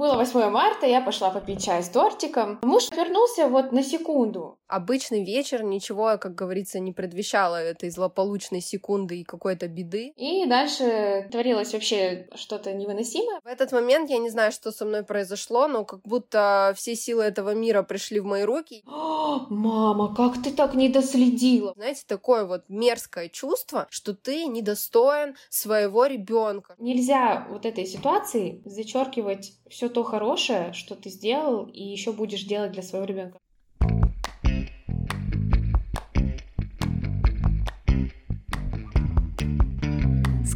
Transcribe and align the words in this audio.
Было 0.00 0.16
8 0.16 0.48
марта, 0.48 0.86
я 0.86 1.02
пошла 1.02 1.28
попить 1.28 1.62
чай 1.62 1.82
с 1.82 1.90
тортиком. 1.90 2.58
Муж 2.62 2.90
вернулся 2.90 3.48
вот 3.48 3.70
на 3.70 3.82
секунду. 3.82 4.58
Обычный 4.70 5.24
вечер, 5.24 5.64
ничего, 5.64 6.16
как 6.16 6.36
говорится, 6.36 6.78
не 6.78 6.92
предвещало 6.92 7.56
этой 7.56 7.90
злополучной 7.90 8.60
секунды 8.60 9.18
и 9.20 9.24
какой-то 9.24 9.66
беды. 9.66 10.12
И 10.16 10.46
дальше 10.46 11.26
творилось 11.32 11.72
вообще 11.72 12.28
что-то 12.36 12.72
невыносимое. 12.72 13.40
В 13.42 13.48
этот 13.48 13.72
момент 13.72 14.10
я 14.10 14.18
не 14.18 14.30
знаю, 14.30 14.52
что 14.52 14.70
со 14.70 14.84
мной 14.84 15.02
произошло, 15.02 15.66
но 15.66 15.84
как 15.84 16.02
будто 16.02 16.72
все 16.76 16.94
силы 16.94 17.24
этого 17.24 17.52
мира 17.52 17.82
пришли 17.82 18.20
в 18.20 18.24
мои 18.24 18.44
руки. 18.44 18.84
О, 18.86 19.46
мама, 19.50 20.14
как 20.14 20.40
ты 20.40 20.52
так 20.52 20.74
не 20.74 20.88
доследила? 20.88 21.72
Знаете, 21.74 22.04
такое 22.06 22.44
вот 22.44 22.62
мерзкое 22.68 23.28
чувство, 23.28 23.88
что 23.90 24.14
ты 24.14 24.46
недостоин 24.46 25.34
своего 25.48 26.06
ребенка. 26.06 26.76
Нельзя 26.78 27.48
вот 27.50 27.66
этой 27.66 27.86
ситуации 27.86 28.62
зачеркивать 28.64 29.54
все 29.68 29.88
то 29.88 30.04
хорошее, 30.04 30.72
что 30.74 30.94
ты 30.94 31.10
сделал, 31.10 31.66
и 31.66 31.82
еще 31.82 32.12
будешь 32.12 32.44
делать 32.44 32.70
для 32.70 32.84
своего 32.84 33.04
ребенка. 33.04 33.40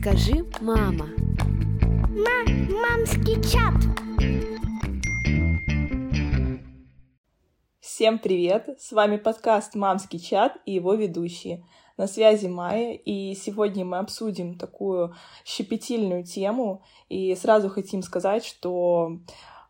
Скажи, 0.05 0.45
мама. 0.61 1.07
Ма 2.11 2.45
мамский 2.69 3.43
чат. 3.43 3.73
Всем 7.81 8.19
привет! 8.19 8.69
С 8.79 8.93
вами 8.93 9.17
подкаст 9.17 9.75
«Мамский 9.75 10.19
чат» 10.19 10.59
и 10.67 10.73
его 10.73 10.93
ведущие. 10.93 11.65
На 11.97 12.07
связи 12.07 12.49
Майя, 12.49 12.93
и 12.93 13.35
сегодня 13.35 13.87
мы 13.87 13.97
обсудим 13.97 14.59
такую 14.59 15.15
щепетильную 15.43 16.23
тему. 16.23 16.83
И 17.09 17.35
сразу 17.35 17.71
хотим 17.71 18.03
сказать, 18.03 18.45
что 18.45 19.21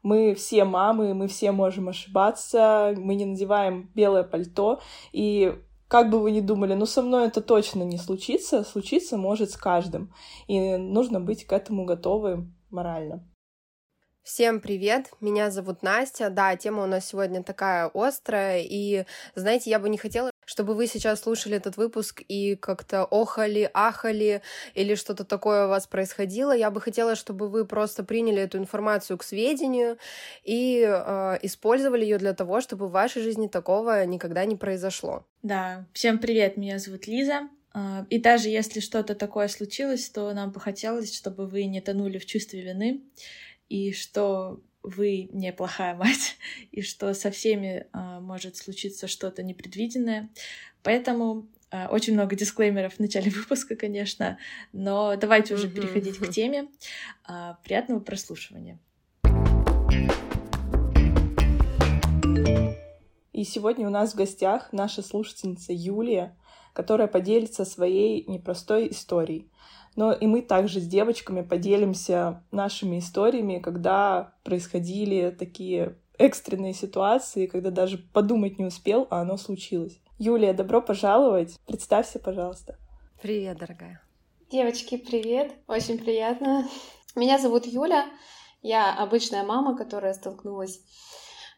мы 0.03 0.34
все 0.34 0.64
мамы, 0.64 1.14
мы 1.14 1.28
все 1.28 1.53
можем 1.53 1.91
ошибаться, 1.91 2.92
мы 2.97 3.14
не 3.14 3.25
надеваем 3.25 3.89
белое 3.94 4.25
пальто, 4.25 4.81
и 5.12 5.55
как 5.95 6.11
бы 6.11 6.19
вы 6.19 6.33
ни 6.33 6.41
думали, 6.41 6.75
ну 6.75 6.87
со 6.87 7.03
мной 7.03 7.28
это 7.28 7.41
точно 7.41 7.84
не 7.84 7.98
случится, 7.98 8.64
случиться 8.64 9.17
может 9.17 9.53
с 9.53 9.56
каждым, 9.56 10.12
и 10.48 10.77
нужно 10.77 11.20
быть 11.20 11.47
к 11.47 11.53
этому 11.53 11.84
готовым 11.84 12.53
морально. 12.69 13.23
Всем 14.25 14.61
привет, 14.61 15.11
меня 15.20 15.50
зовут 15.50 15.83
Настя. 15.83 16.30
Да, 16.30 16.56
тема 16.56 16.84
у 16.84 16.86
нас 16.86 17.06
сегодня 17.06 17.42
такая 17.42 17.91
острая, 17.92 18.62
и, 18.62 19.05
знаете, 19.34 19.69
я 19.69 19.78
бы 19.78 19.91
не 19.91 19.98
хотела, 19.98 20.31
чтобы 20.47 20.72
вы 20.75 20.86
сейчас 20.86 21.20
слушали 21.20 21.58
этот 21.58 21.77
выпуск 21.77 22.22
и 22.27 22.56
как-то 22.56 23.05
охали, 23.05 23.70
ахали 23.75 24.41
или 24.75 24.94
что-то 24.94 25.25
такое 25.25 25.66
у 25.66 25.69
вас 25.69 25.86
происходило. 25.86 26.56
Я 26.56 26.70
бы 26.70 26.81
хотела, 26.81 27.16
чтобы 27.16 27.50
вы 27.50 27.66
просто 27.66 28.03
приняли 28.03 28.41
эту 28.41 28.56
информацию 28.56 29.19
к 29.19 29.25
сведению 29.25 29.98
и 30.42 30.83
э, 30.88 31.38
использовали 31.42 32.05
ее 32.05 32.16
для 32.16 32.33
того, 32.33 32.62
чтобы 32.62 32.88
в 32.88 32.92
вашей 32.92 33.22
жизни 33.22 33.47
такого 33.47 34.06
никогда 34.06 34.47
не 34.47 34.56
произошло. 34.56 35.27
Да, 35.42 35.84
всем 35.92 36.19
привет, 36.19 36.56
меня 36.56 36.78
зовут 36.78 37.06
Лиза. 37.06 37.50
А, 37.75 38.06
и 38.09 38.19
даже 38.19 38.48
если 38.48 38.81
что-то 38.81 39.14
такое 39.14 39.48
случилось, 39.48 40.09
то 40.09 40.33
нам 40.33 40.50
бы 40.50 40.61
хотелось, 40.61 41.14
чтобы 41.14 41.47
вы 41.47 41.64
не 41.64 41.83
тонули 41.83 42.16
в 42.16 42.25
чувстве 42.25 42.62
вины 42.62 43.03
и 43.75 43.92
что 43.92 44.61
вы 44.84 45.28
неплохая 45.33 45.94
мать, 46.03 46.36
и 46.70 46.80
что 46.80 47.12
со 47.12 47.33
всеми 47.33 47.86
э, 47.92 48.20
может 48.20 48.56
случиться 48.56 49.08
что-то 49.08 49.42
непредвиденное. 49.42 50.31
Поэтому 50.84 51.48
э, 51.72 51.89
очень 51.89 52.14
много 52.14 52.36
дисклеймеров 52.36 52.94
в 52.94 52.98
начале 53.00 53.31
выпуска, 53.36 53.75
конечно, 53.75 54.39
но 54.72 55.16
давайте 55.16 55.55
уже 55.55 55.69
переходить 55.69 56.19
к 56.19 56.31
теме. 56.31 56.69
Э, 57.28 57.55
приятного 57.64 57.98
прослушивания. 57.98 58.78
И 63.33 63.42
сегодня 63.42 63.88
у 63.88 63.91
нас 63.91 64.12
в 64.12 64.16
гостях 64.16 64.72
наша 64.72 65.03
слушательница 65.03 65.72
Юлия, 65.72 66.36
которая 66.75 67.08
поделится 67.08 67.65
своей 67.65 68.26
непростой 68.26 68.91
историей. 68.91 69.50
Но 69.97 70.12
и 70.12 70.26
мы 70.26 70.43
также 70.43 70.81
с 70.81 70.87
девочками 70.87 71.41
поделимся 71.41 72.43
нашими 72.50 72.99
историями, 72.99 73.60
когда 73.60 74.34
происходили 74.43 75.31
такие 75.31 75.97
экстренные 76.19 76.75
ситуации, 76.75 77.47
когда 77.47 77.71
даже 77.71 77.99
подумать 77.99 78.59
не 78.59 78.66
успел, 78.66 79.06
а 79.10 79.21
оно 79.22 79.37
случилось. 79.37 80.00
Юлия, 80.19 80.53
добро 80.53 80.82
пожаловать. 80.82 81.56
Представься, 81.66 82.19
пожалуйста. 82.19 82.76
Привет, 83.22 83.59
дорогая. 83.59 84.00
Девочки, 84.50 84.97
привет. 84.97 85.53
Очень 85.66 85.99
приятно. 85.99 86.69
Меня 87.16 87.38
зовут 87.38 87.66
Юля. 87.66 88.06
Я 88.62 88.94
обычная 88.94 89.44
мама, 89.44 89.76
которая 89.76 90.15
столкнулась 90.15 90.81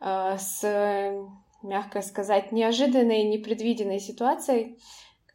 э, 0.00 0.36
с, 0.38 0.64
мягко 1.62 2.02
сказать, 2.02 2.52
неожиданной, 2.52 3.24
непредвиденной 3.24 4.00
ситуацией, 4.00 4.78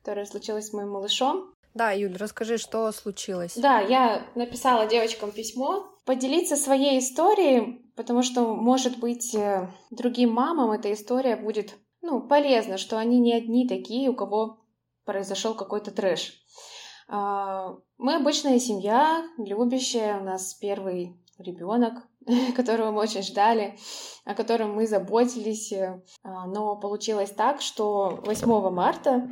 которая 0.02 0.26
случилась 0.26 0.68
с 0.68 0.74
моим 0.74 0.90
малышом. 0.90 1.54
Да, 1.74 1.92
Юль, 1.92 2.18
расскажи, 2.18 2.58
что 2.58 2.92
случилось. 2.92 3.56
Да, 3.56 3.80
я 3.80 4.26
написала 4.36 4.88
девочкам 4.88 5.32
письмо, 5.32 5.86
поделиться 6.06 6.58
своей 6.58 7.00
историей, 7.00 7.90
потому 7.96 8.24
что, 8.24 8.56
может 8.56 9.00
быть, 9.00 9.34
э, 9.36 9.70
другим 9.90 10.34
мамам 10.34 10.72
эта 10.72 10.92
история 10.92 11.38
будет, 11.38 11.78
ну, 12.02 12.22
полезна, 12.22 12.78
что 12.78 12.98
они 12.98 13.20
не 13.20 13.34
одни 13.34 13.68
такие, 13.68 14.10
у 14.10 14.16
кого 14.16 14.58
произошел 15.06 15.54
какой-то 15.54 15.92
трэш. 15.92 16.34
А, 17.08 17.76
мы 17.98 18.16
обычная 18.16 18.60
семья, 18.60 19.24
любящая, 19.38 20.20
у 20.20 20.24
нас 20.24 20.54
первый 20.56 21.16
ребенок, 21.38 21.94
которого 22.56 22.92
мы 22.92 23.02
очень 23.02 23.24
ждали, 23.24 23.78
о 24.26 24.36
котором 24.36 24.74
мы 24.74 24.88
заботились. 24.88 25.72
Э, 25.72 26.02
но 26.24 26.76
получилось 26.76 27.32
так, 27.32 27.62
что 27.62 28.20
8 28.26 28.70
марта 28.72 29.30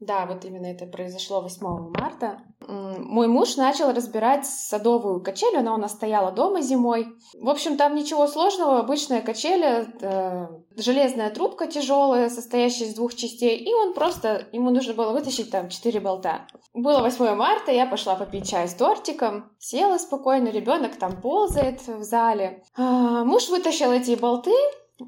да, 0.00 0.24
вот 0.24 0.46
именно 0.46 0.64
это 0.64 0.86
произошло 0.86 1.42
8 1.42 1.92
марта. 1.94 2.40
Мой 2.66 3.26
муж 3.26 3.56
начал 3.56 3.92
разбирать 3.92 4.46
садовую 4.46 5.22
качель, 5.22 5.56
она 5.56 5.74
у 5.74 5.76
нас 5.76 5.92
стояла 5.92 6.32
дома 6.32 6.62
зимой. 6.62 7.08
В 7.38 7.50
общем, 7.50 7.76
там 7.76 7.94
ничего 7.94 8.26
сложного, 8.26 8.78
обычная 8.80 9.20
качель, 9.20 9.62
э, 9.62 10.48
железная 10.76 11.28
трубка 11.30 11.66
тяжелая, 11.66 12.30
состоящая 12.30 12.86
из 12.86 12.94
двух 12.94 13.14
частей, 13.14 13.58
и 13.58 13.74
он 13.74 13.92
просто, 13.92 14.46
ему 14.52 14.70
нужно 14.70 14.94
было 14.94 15.12
вытащить 15.12 15.50
там 15.50 15.68
4 15.68 16.00
болта. 16.00 16.46
Было 16.72 17.00
8 17.00 17.34
марта, 17.34 17.70
я 17.70 17.84
пошла 17.84 18.14
попить 18.14 18.48
чай 18.48 18.68
с 18.68 18.74
тортиком, 18.74 19.50
села 19.58 19.98
спокойно, 19.98 20.48
ребенок 20.48 20.96
там 20.96 21.20
ползает 21.20 21.86
в 21.86 22.02
зале. 22.04 22.64
А, 22.74 23.24
муж 23.24 23.50
вытащил 23.50 23.92
эти 23.92 24.14
болты, 24.14 24.54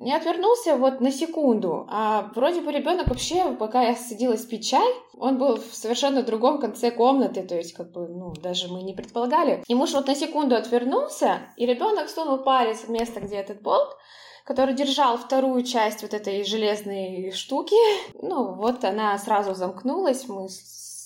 не 0.01 0.15
отвернулся 0.15 0.77
вот 0.77 1.01
на 1.01 1.11
секунду, 1.11 1.87
а 1.89 2.31
вроде 2.35 2.61
бы 2.61 2.73
ребенок 2.73 3.09
вообще, 3.09 3.53
пока 3.59 3.83
я 3.83 3.95
садилась 3.95 4.45
пить 4.45 4.69
чай, 4.69 4.87
он 5.19 5.39
был 5.39 5.57
в 5.57 5.75
совершенно 5.75 6.23
другом 6.23 6.59
конце 6.59 6.91
комнаты, 6.91 7.43
то 7.43 7.57
есть 7.57 7.75
как 7.75 7.93
бы, 7.93 8.09
ну, 8.09 8.33
даже 8.33 8.69
мы 8.69 8.83
не 8.83 8.95
предполагали. 8.95 9.63
И 9.67 9.75
муж 9.75 9.93
вот 9.93 10.07
на 10.07 10.15
секунду 10.15 10.57
отвернулся, 10.57 11.39
и 11.57 11.67
ребенок 11.67 12.09
сунул 12.09 12.39
палец 12.39 12.85
в 12.85 12.91
место, 12.91 13.21
где 13.21 13.37
этот 13.37 13.63
болт, 13.63 13.97
который 14.45 14.75
держал 14.75 15.17
вторую 15.19 15.63
часть 15.63 16.03
вот 16.03 16.15
этой 16.15 16.45
железной 16.45 17.31
штуки. 17.33 17.77
Ну, 18.21 18.55
вот 18.55 18.85
она 18.85 19.17
сразу 19.19 19.55
замкнулась, 19.55 20.29
мы 20.29 20.49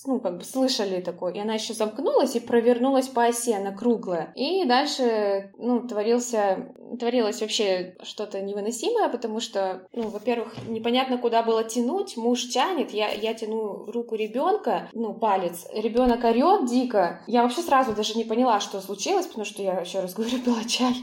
ну, 0.07 0.19
как 0.21 0.37
бы 0.37 0.43
слышали 0.43 1.01
такое. 1.01 1.33
И 1.33 1.39
она 1.39 1.53
еще 1.53 1.73
замкнулась 1.73 2.35
и 2.35 2.39
провернулась 2.39 3.07
по 3.09 3.25
оси, 3.25 3.51
она 3.51 3.71
круглая. 3.71 4.31
И 4.35 4.65
дальше, 4.65 5.51
ну, 5.57 5.85
творился, 5.87 6.73
творилось 6.99 7.41
вообще 7.41 7.97
что-то 8.01 8.41
невыносимое, 8.41 9.09
потому 9.09 9.39
что, 9.39 9.87
ну, 9.91 10.07
во-первых, 10.07 10.55
непонятно, 10.67 11.17
куда 11.17 11.43
было 11.43 11.63
тянуть. 11.63 12.15
Муж 12.17 12.47
тянет, 12.47 12.91
я, 12.91 13.11
я 13.11 13.33
тяну 13.33 13.85
руку 13.91 14.15
ребенка, 14.15 14.89
ну, 14.93 15.13
палец. 15.13 15.67
Ребенок 15.73 16.23
орет 16.23 16.65
дико. 16.65 17.21
Я 17.27 17.43
вообще 17.43 17.61
сразу 17.61 17.93
даже 17.93 18.17
не 18.17 18.23
поняла, 18.23 18.59
что 18.61 18.79
случилось, 18.79 19.27
потому 19.27 19.45
что 19.45 19.61
я, 19.61 19.81
еще 19.81 19.99
раз 19.99 20.13
говорю, 20.13 20.39
пила 20.45 20.63
чай. 20.63 20.95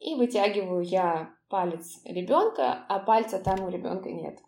И 0.00 0.14
вытягиваю 0.14 0.82
я 0.82 1.30
палец 1.48 2.00
ребенка, 2.04 2.86
а 2.88 3.00
пальца 3.00 3.38
там 3.38 3.64
у 3.64 3.68
ребенка 3.68 4.10
нет. 4.10 4.38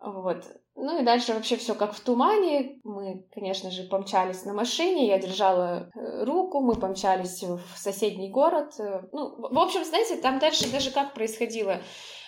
Вот. 0.00 0.44
Ну 0.80 1.00
и 1.00 1.04
дальше 1.04 1.34
вообще 1.34 1.56
все 1.56 1.74
как 1.74 1.92
в 1.92 2.00
тумане. 2.00 2.78
Мы, 2.84 3.26
конечно 3.34 3.68
же, 3.70 3.82
помчались 3.82 4.44
на 4.44 4.54
машине, 4.54 5.08
я 5.08 5.18
держала 5.18 5.90
э, 5.94 6.24
руку, 6.24 6.60
мы 6.60 6.76
помчались 6.76 7.42
в 7.42 7.60
соседний 7.76 8.30
город. 8.30 8.74
Э, 8.78 9.02
ну, 9.12 9.40
в 9.40 9.58
общем, 9.58 9.84
знаете, 9.84 10.16
там 10.16 10.38
дальше 10.38 10.70
даже 10.70 10.92
как 10.92 11.14
происходило. 11.14 11.80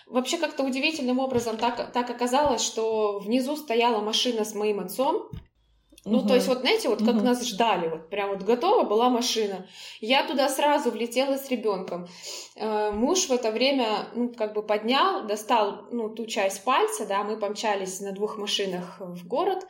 Вообще 0.08 0.36
как-то 0.36 0.64
удивительным 0.64 1.20
образом 1.20 1.58
так, 1.58 1.92
так 1.92 2.10
оказалось, 2.10 2.60
что 2.60 3.20
внизу 3.20 3.54
стояла 3.54 4.00
машина 4.00 4.44
с 4.44 4.52
моим 4.56 4.80
отцом, 4.80 5.30
ну, 6.04 6.18
угу. 6.18 6.28
то 6.28 6.34
есть, 6.34 6.48
вот 6.48 6.60
знаете, 6.60 6.88
вот 6.88 7.00
как 7.00 7.16
угу. 7.16 7.24
нас 7.24 7.46
ждали, 7.46 7.88
вот 7.88 8.08
прям 8.08 8.30
вот 8.30 8.42
готова 8.42 8.84
была 8.84 9.10
машина. 9.10 9.66
Я 10.00 10.26
туда 10.26 10.48
сразу 10.48 10.90
влетела 10.90 11.36
с 11.36 11.50
ребенком. 11.50 12.08
Э, 12.56 12.90
муж 12.90 13.26
в 13.26 13.32
это 13.32 13.50
время, 13.50 14.08
ну, 14.14 14.32
как 14.32 14.54
бы 14.54 14.62
поднял, 14.62 15.26
достал, 15.26 15.86
ну, 15.92 16.08
ту 16.08 16.26
часть 16.26 16.64
пальца, 16.64 17.06
да, 17.06 17.22
мы 17.22 17.38
помчались 17.38 18.00
на 18.00 18.12
двух 18.12 18.38
машинах 18.38 18.96
в 18.98 19.26
город, 19.26 19.66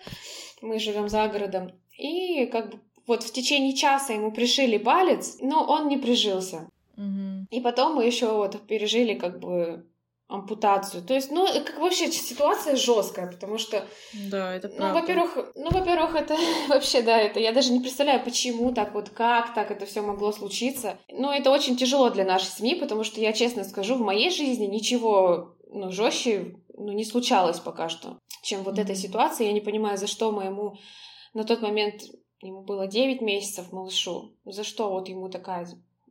мы 0.62 0.78
живем 0.78 1.08
за 1.08 1.26
городом, 1.26 1.72
и 1.98 2.46
как 2.46 2.70
бы 2.70 2.80
вот 3.06 3.24
в 3.24 3.32
течение 3.32 3.74
часа 3.74 4.12
ему 4.12 4.30
пришили 4.30 4.78
палец, 4.78 5.38
но 5.40 5.64
он 5.64 5.88
не 5.88 5.98
прижился. 5.98 6.68
Угу. 6.96 7.46
И 7.50 7.60
потом 7.60 7.96
мы 7.96 8.04
еще 8.04 8.32
вот 8.32 8.60
пережили 8.68 9.14
как 9.14 9.40
бы 9.40 9.84
ампутацию. 10.30 11.02
То 11.02 11.14
есть, 11.14 11.30
ну, 11.30 11.46
как 11.46 11.78
вообще 11.78 12.10
ситуация 12.10 12.76
жесткая, 12.76 13.26
потому 13.30 13.58
что 13.58 13.84
Да, 14.30 14.54
это 14.54 14.68
ну, 14.68 14.76
правда. 14.76 15.00
во-первых, 15.00 15.52
ну, 15.56 15.70
во-первых, 15.70 16.14
это 16.14 16.36
вообще, 16.68 17.02
да, 17.02 17.18
это 17.18 17.40
я 17.40 17.52
даже 17.52 17.72
не 17.72 17.80
представляю, 17.80 18.22
почему 18.24 18.72
так 18.72 18.94
вот, 18.94 19.10
как 19.10 19.54
так 19.54 19.70
это 19.70 19.86
все 19.86 20.02
могло 20.02 20.32
случиться. 20.32 20.98
Но 21.12 21.32
это 21.34 21.50
очень 21.50 21.76
тяжело 21.76 22.10
для 22.10 22.24
нашей 22.24 22.46
семьи, 22.50 22.74
потому 22.74 23.04
что 23.04 23.20
я 23.20 23.32
честно 23.32 23.64
скажу, 23.64 23.96
в 23.96 24.00
моей 24.00 24.30
жизни 24.30 24.66
ничего, 24.66 25.56
ну, 25.68 25.90
жестче, 25.90 26.54
ну, 26.76 26.92
не 26.92 27.04
случалось 27.04 27.58
пока 27.60 27.88
что, 27.88 28.18
чем 28.42 28.62
вот 28.62 28.78
эта 28.78 28.92
Мгм. 28.92 29.00
ситуация. 29.00 29.46
Я 29.48 29.52
не 29.52 29.60
понимаю, 29.60 29.98
за 29.98 30.06
что 30.06 30.32
моему 30.32 30.76
на 31.34 31.44
тот 31.44 31.60
момент 31.60 32.02
ему 32.42 32.62
было 32.62 32.86
9 32.86 33.20
месяцев 33.20 33.70
малышу, 33.72 34.34
за 34.44 34.64
что 34.64 34.90
вот 34.90 35.08
ему 35.08 35.28
такая 35.28 35.66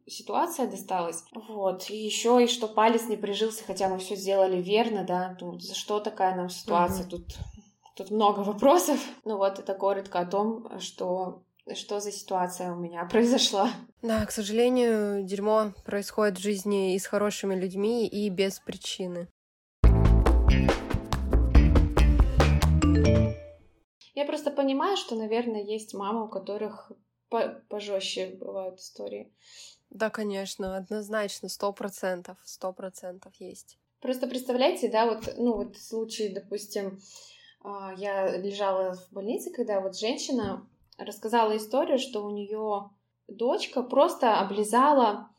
ситуация 0.10 0.68
досталась. 0.68 1.24
Вот. 1.34 1.90
И 1.90 1.96
еще 1.96 2.44
и 2.44 2.48
что 2.48 2.68
палец 2.68 3.06
не 3.08 3.18
прижился, 3.18 3.64
хотя 3.64 3.90
мы 3.90 4.00
все 4.00 4.16
сделали 4.16 4.62
верно, 4.62 5.04
да. 5.04 5.38
Ну, 5.40 5.60
за 5.60 5.76
что 5.76 6.00
такая 6.00 6.36
нам 6.36 6.50
ситуация? 6.50 7.06
Мгм. 7.06 7.10
Тут, 7.10 7.38
тут 7.96 8.12
много 8.12 8.40
вопросов. 8.40 9.00
Ну 9.26 9.38
вот, 9.38 9.60
это 9.60 9.74
коротко 9.74 10.20
о 10.20 10.26
том, 10.26 10.80
что, 10.80 11.44
что 11.74 12.00
за 12.00 12.12
ситуация 12.12 12.72
у 12.74 12.76
меня 12.76 13.06
произошла. 13.12 13.70
Да, 14.02 14.26
к 14.26 14.32
сожалению, 14.32 15.24
дерьмо 15.24 15.74
происходит 15.86 16.38
в 16.38 16.42
жизни 16.42 16.96
и 16.96 17.00
с 17.00 17.06
хорошими 17.06 17.56
людьми, 17.56 18.08
и 18.08 18.30
без 18.30 18.60
причины. 18.60 19.28
Я 24.16 24.26
просто 24.26 24.52
понимаю, 24.52 24.98
что, 24.98 25.16
наверное, 25.16 25.64
есть 25.64 25.94
мамы, 25.94 26.26
у 26.26 26.28
которых 26.28 26.92
по- 27.30 27.62
пожестче 27.70 28.36
бывают 28.40 28.80
истории. 28.80 29.32
Да, 29.90 30.10
конечно, 30.10 30.78
однозначно, 30.78 31.50
сто 31.50 31.74
процентов, 31.74 32.38
сто 32.44 32.72
процентов 32.74 33.34
есть. 33.40 33.78
Просто 34.02 34.28
представляете, 34.28 34.90
да, 34.90 35.06
вот, 35.08 35.34
ну, 35.38 35.54
вот 35.54 35.78
случай, 35.78 36.30
допустим, 36.30 37.00
а, 37.62 37.94
я 37.98 38.38
лежала 38.38 38.94
в 38.94 39.12
больнице, 39.12 39.52
когда 39.52 39.82
вот 39.82 39.98
женщина 39.98 40.66
рассказала 40.98 41.58
историю, 41.58 41.98
что 41.98 42.24
у 42.26 42.30
нее 42.30 42.92
дочка 43.28 43.84
просто 43.84 44.40
облизала, 44.40 45.30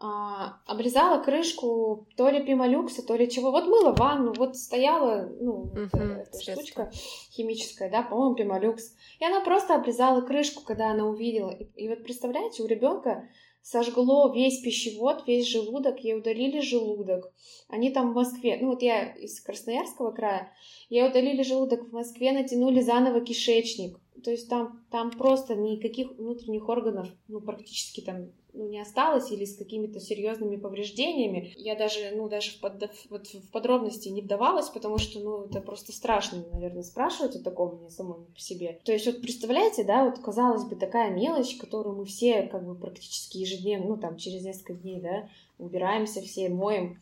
а, 0.00 0.60
облизала 0.66 1.22
крышку 1.22 2.06
то 2.16 2.28
ли 2.28 2.44
пимолюкса, 2.44 3.04
то 3.04 3.16
ли 3.16 3.28
чего. 3.28 3.50
Вот 3.50 3.64
мыла 3.64 3.92
ванну, 3.92 4.32
вот 4.34 4.56
стояла, 4.56 5.28
ну, 5.40 5.64
Мгм, 5.74 6.12
эта 6.12 6.36
средство. 6.38 6.52
штучка 6.52 6.90
химическая, 7.32 7.90
да, 7.90 8.02
по-моему, 8.02 8.36
пимолюкс. 8.36 8.94
И 9.18 9.24
она 9.24 9.40
просто 9.40 9.74
облизала 9.74 10.20
крышку, 10.20 10.62
когда 10.62 10.90
она 10.90 11.04
увидела. 11.04 11.50
И, 11.50 11.64
и 11.74 11.88
вот 11.88 12.04
представляете, 12.04 12.62
у 12.62 12.66
ребенка 12.66 13.28
сожгло 13.70 14.32
весь 14.32 14.60
пищевод, 14.62 15.24
весь 15.26 15.46
желудок, 15.46 16.00
ей 16.00 16.14
удалили 16.16 16.60
желудок. 16.60 17.30
Они 17.68 17.90
там 17.90 18.12
в 18.12 18.14
Москве, 18.14 18.58
ну 18.60 18.68
вот 18.68 18.82
я 18.82 19.12
из 19.14 19.40
Красноярского 19.42 20.10
края, 20.10 20.50
ей 20.88 21.06
удалили 21.06 21.42
желудок 21.42 21.88
в 21.88 21.92
Москве, 21.92 22.32
натянули 22.32 22.80
заново 22.80 23.20
кишечник. 23.20 23.98
То 24.24 24.30
есть 24.30 24.48
там, 24.48 24.86
там 24.90 25.10
просто 25.10 25.54
никаких 25.54 26.12
внутренних 26.12 26.66
органов, 26.68 27.08
ну, 27.28 27.40
практически 27.42 28.00
там 28.00 28.32
ну, 28.52 28.68
не 28.68 28.80
осталось 28.80 29.30
или 29.30 29.44
с 29.44 29.56
какими-то 29.56 30.00
серьезными 30.00 30.56
повреждениями. 30.56 31.52
Я 31.56 31.76
даже, 31.76 32.12
ну, 32.14 32.28
даже 32.28 32.50
в, 32.52 32.60
под- 32.60 32.90
вот 33.10 33.26
в 33.26 33.50
подробности 33.50 34.08
не 34.08 34.22
вдавалась, 34.22 34.68
потому 34.68 34.98
что, 34.98 35.20
ну, 35.20 35.44
это 35.44 35.60
просто 35.60 35.92
страшно, 35.92 36.44
наверное, 36.52 36.82
спрашивать 36.82 37.36
о 37.36 37.42
таком 37.42 37.76
мне 37.76 37.90
самой 37.90 38.16
по 38.34 38.40
себе. 38.40 38.78
То 38.84 38.92
есть 38.92 39.06
вот 39.06 39.20
представляете, 39.20 39.84
да, 39.84 40.04
вот 40.04 40.18
казалось 40.18 40.64
бы 40.64 40.76
такая 40.76 41.10
мелочь, 41.10 41.56
которую 41.56 41.96
мы 41.96 42.04
все 42.04 42.42
как 42.42 42.64
бы 42.64 42.74
практически 42.74 43.38
ежедневно, 43.38 43.88
ну, 43.88 43.96
там, 43.96 44.16
через 44.16 44.44
несколько 44.44 44.74
дней, 44.74 45.00
да, 45.00 45.28
убираемся 45.58 46.22
все, 46.22 46.48
моем. 46.48 46.98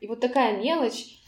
И 0.00 0.06
вот 0.06 0.20
такая 0.20 0.60
мелочь, 0.60 1.18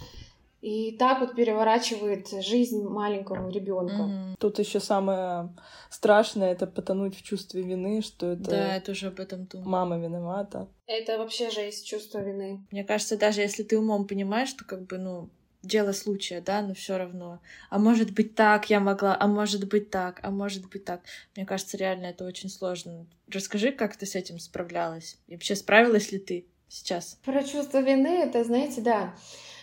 и 0.60 0.96
так 0.98 1.20
вот 1.20 1.34
переворачивает 1.34 2.28
жизнь 2.42 2.82
маленького 2.84 3.48
ребенка. 3.50 4.02
Мгм. 4.02 4.36
Тут 4.38 4.58
еще 4.58 4.80
самое 4.80 5.54
страшное 5.90 6.52
это 6.52 6.66
потонуть 6.66 7.16
в 7.16 7.22
чувстве 7.22 7.62
вины, 7.62 8.02
что 8.02 8.32
это 8.32 8.50
Да, 8.50 8.74
я 8.74 8.80
тоже 8.80 9.08
об 9.08 9.20
этом 9.20 9.46
думаю. 9.46 9.68
мама 9.68 9.98
виновата. 9.98 10.68
Это 10.86 11.18
вообще 11.18 11.50
жесть, 11.50 11.86
чувство 11.86 12.18
вины. 12.18 12.64
Мне 12.70 12.84
кажется, 12.84 13.16
даже 13.16 13.40
если 13.40 13.62
ты 13.62 13.78
умом 13.78 14.06
понимаешь, 14.06 14.48
что 14.48 14.64
как 14.64 14.86
бы, 14.86 14.98
ну, 14.98 15.28
дело 15.62 15.92
случая, 15.92 16.40
да, 16.40 16.62
но 16.62 16.74
все 16.74 16.96
равно. 16.96 17.40
А 17.70 17.78
может 17.78 18.12
быть 18.12 18.34
так 18.34 18.70
я 18.70 18.80
могла, 18.80 19.16
а 19.18 19.26
может 19.26 19.68
быть 19.68 19.90
так, 19.90 20.20
а 20.22 20.30
может 20.30 20.68
быть 20.70 20.84
так. 20.84 21.02
Мне 21.36 21.46
кажется, 21.46 21.76
реально 21.76 22.06
это 22.06 22.24
очень 22.24 22.48
сложно. 22.48 23.06
Расскажи, 23.28 23.72
как 23.72 23.96
ты 23.96 24.06
с 24.06 24.14
этим 24.14 24.38
справлялась? 24.38 25.18
И 25.26 25.34
вообще 25.34 25.56
справилась 25.56 26.12
ли 26.12 26.18
ты 26.18 26.46
сейчас? 26.68 27.18
Про 27.24 27.42
чувство 27.42 27.78
вины, 27.80 28.22
это, 28.22 28.44
знаете, 28.44 28.80
да. 28.80 29.14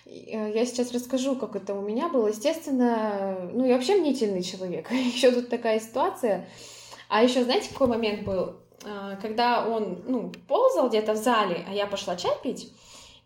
Э, 0.05 0.51
Я 0.53 0.65
сейчас 0.65 0.91
расскажу, 0.93 1.35
как 1.35 1.55
это 1.55 1.73
у 1.73 1.81
меня 1.81 2.09
было. 2.09 2.27
Естественно, 2.27 3.49
ну, 3.51 3.65
я 3.65 3.75
вообще 3.75 3.95
мнительный 3.95 4.43
человек. 4.43 4.91
Еще 4.91 5.31
тут 5.31 5.49
такая 5.49 5.79
ситуация. 5.79 6.47
А 7.07 7.23
еще, 7.23 7.43
знаете, 7.43 7.69
какой 7.71 7.87
момент 7.87 8.23
был? 8.23 8.55
А, 8.83 9.15
Когда 9.17 9.67
он, 9.67 10.03
ну, 10.07 10.31
ползал 10.47 10.89
где-то 10.89 11.13
в 11.13 11.17
зале, 11.17 11.63
а 11.69 11.73
я 11.73 11.85
пошла 11.85 12.15
чай 12.15 12.31
пить, 12.41 12.73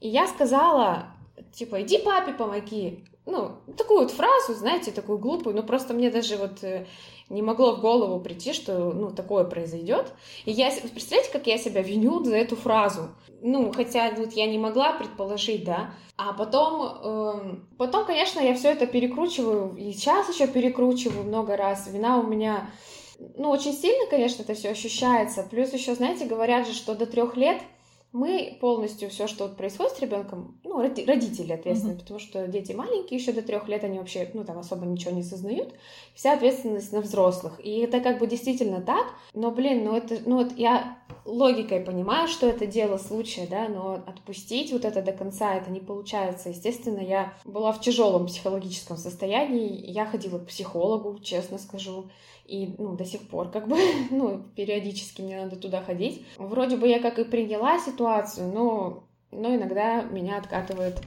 и 0.01 0.09
я 0.09 0.27
сказала, 0.27 1.07
типа, 1.53 1.81
иди 1.81 1.97
папе 1.97 2.33
помоги. 2.33 3.05
Ну, 3.25 3.57
такую 3.77 4.01
вот 4.01 4.11
фразу, 4.11 4.53
знаете, 4.53 4.91
такую 4.91 5.19
глупую, 5.19 5.55
но 5.55 5.61
просто 5.63 5.93
мне 5.93 6.09
даже 6.09 6.37
вот 6.37 6.63
э, 6.63 6.87
не 7.29 7.41
могло 7.41 7.75
в 7.75 7.81
голову 7.81 8.19
прийти, 8.19 8.53
что, 8.53 8.91
ну, 8.91 9.11
такое 9.11 9.43
произойдет. 9.43 10.13
И 10.45 10.51
я, 10.51 10.71
представляете, 10.71 11.31
как 11.31 11.45
я 11.47 11.57
себя 11.57 11.81
виню 11.81 12.23
за 12.23 12.35
эту 12.35 12.55
фразу? 12.55 13.09
Ну, 13.41 13.71
хотя 13.71 14.11
вот 14.17 14.33
я 14.33 14.47
не 14.47 14.57
могла 14.57 14.93
предположить, 14.93 15.63
да. 15.63 15.93
А 16.17 16.33
потом, 16.33 16.81
эм, 16.81 17.69
потом, 17.77 18.05
конечно, 18.05 18.39
я 18.39 18.55
все 18.55 18.71
это 18.71 18.87
перекручиваю, 18.87 19.75
и 19.75 19.91
сейчас 19.93 20.27
еще 20.29 20.47
перекручиваю 20.47 21.23
много 21.23 21.55
раз. 21.55 21.87
Вина 21.87 22.19
у 22.19 22.23
меня, 22.23 22.71
ну, 23.19 23.49
очень 23.49 23.73
сильно, 23.73 24.07
конечно, 24.09 24.41
это 24.41 24.55
все 24.55 24.69
ощущается. 24.69 25.43
Плюс 25.43 25.71
еще, 25.71 25.93
знаете, 25.93 26.25
говорят 26.25 26.67
же, 26.67 26.73
что 26.73 26.95
до 26.95 27.05
трех 27.05 27.37
лет 27.37 27.61
мы 28.11 28.57
полностью 28.59 29.09
все, 29.09 29.27
что 29.27 29.47
происходит 29.47 29.93
с 29.93 29.99
ребенком, 29.99 30.59
ну, 30.63 30.81
роди- 30.81 31.05
родители 31.05 31.53
ответственны, 31.53 31.95
потому 31.95 32.19
что 32.19 32.47
дети 32.47 32.71
маленькие, 32.71 33.19
еще 33.19 33.31
до 33.33 33.43
трех 33.43 33.67
лет 33.67 33.83
они 33.83 33.99
вообще, 33.99 34.29
ну, 34.33 34.43
там 34.43 34.57
особо 34.57 34.85
ничего 34.85 35.11
не 35.11 35.21
сознают. 35.21 35.75
Вся 36.15 36.33
ответственность 36.33 36.91
на 36.91 37.01
взрослых. 37.01 37.59
И 37.63 37.79
это 37.79 37.99
как 37.99 38.19
бы 38.19 38.25
действительно 38.25 38.81
так, 38.81 39.05
но, 39.33 39.51
блин, 39.51 39.83
ну 39.83 39.95
это, 39.95 40.17
ну 40.25 40.37
вот 40.37 40.57
я 40.57 40.97
логикой 41.25 41.81
понимаю, 41.81 42.27
что 42.27 42.47
это 42.47 42.65
дело 42.65 42.97
случая, 42.97 43.47
да, 43.47 43.67
но 43.67 44.01
отпустить 44.07 44.71
вот 44.71 44.85
это 44.85 45.03
до 45.03 45.11
конца 45.11 45.53
это 45.53 45.69
не 45.69 45.79
получается. 45.79 46.49
Естественно, 46.49 46.99
я 46.99 47.33
была 47.45 47.71
в 47.71 47.79
тяжелом 47.79 48.25
психологическом 48.25 48.97
состоянии, 48.97 49.85
я 49.89 50.05
ходила 50.05 50.39
к 50.39 50.47
психологу, 50.47 51.19
честно 51.19 51.59
скажу, 51.59 52.09
и, 52.49 52.75
ну, 52.77 52.95
до 52.95 53.05
сих 53.05 53.27
пор, 53.27 53.51
как 53.51 53.67
бы, 53.67 53.77
ну, 54.11 54.43
периодически 54.55 55.21
мне 55.21 55.41
надо 55.41 55.55
туда 55.55 55.81
ходить. 55.81 56.25
Вроде 56.37 56.77
бы 56.77 56.87
я 56.87 56.99
как 56.99 57.19
и 57.19 57.23
приняла 57.23 57.79
ситуацию, 57.79 58.51
но, 58.51 59.03
но 59.31 59.55
иногда 59.55 60.01
меня 60.01 60.37
откатывает 60.37 61.01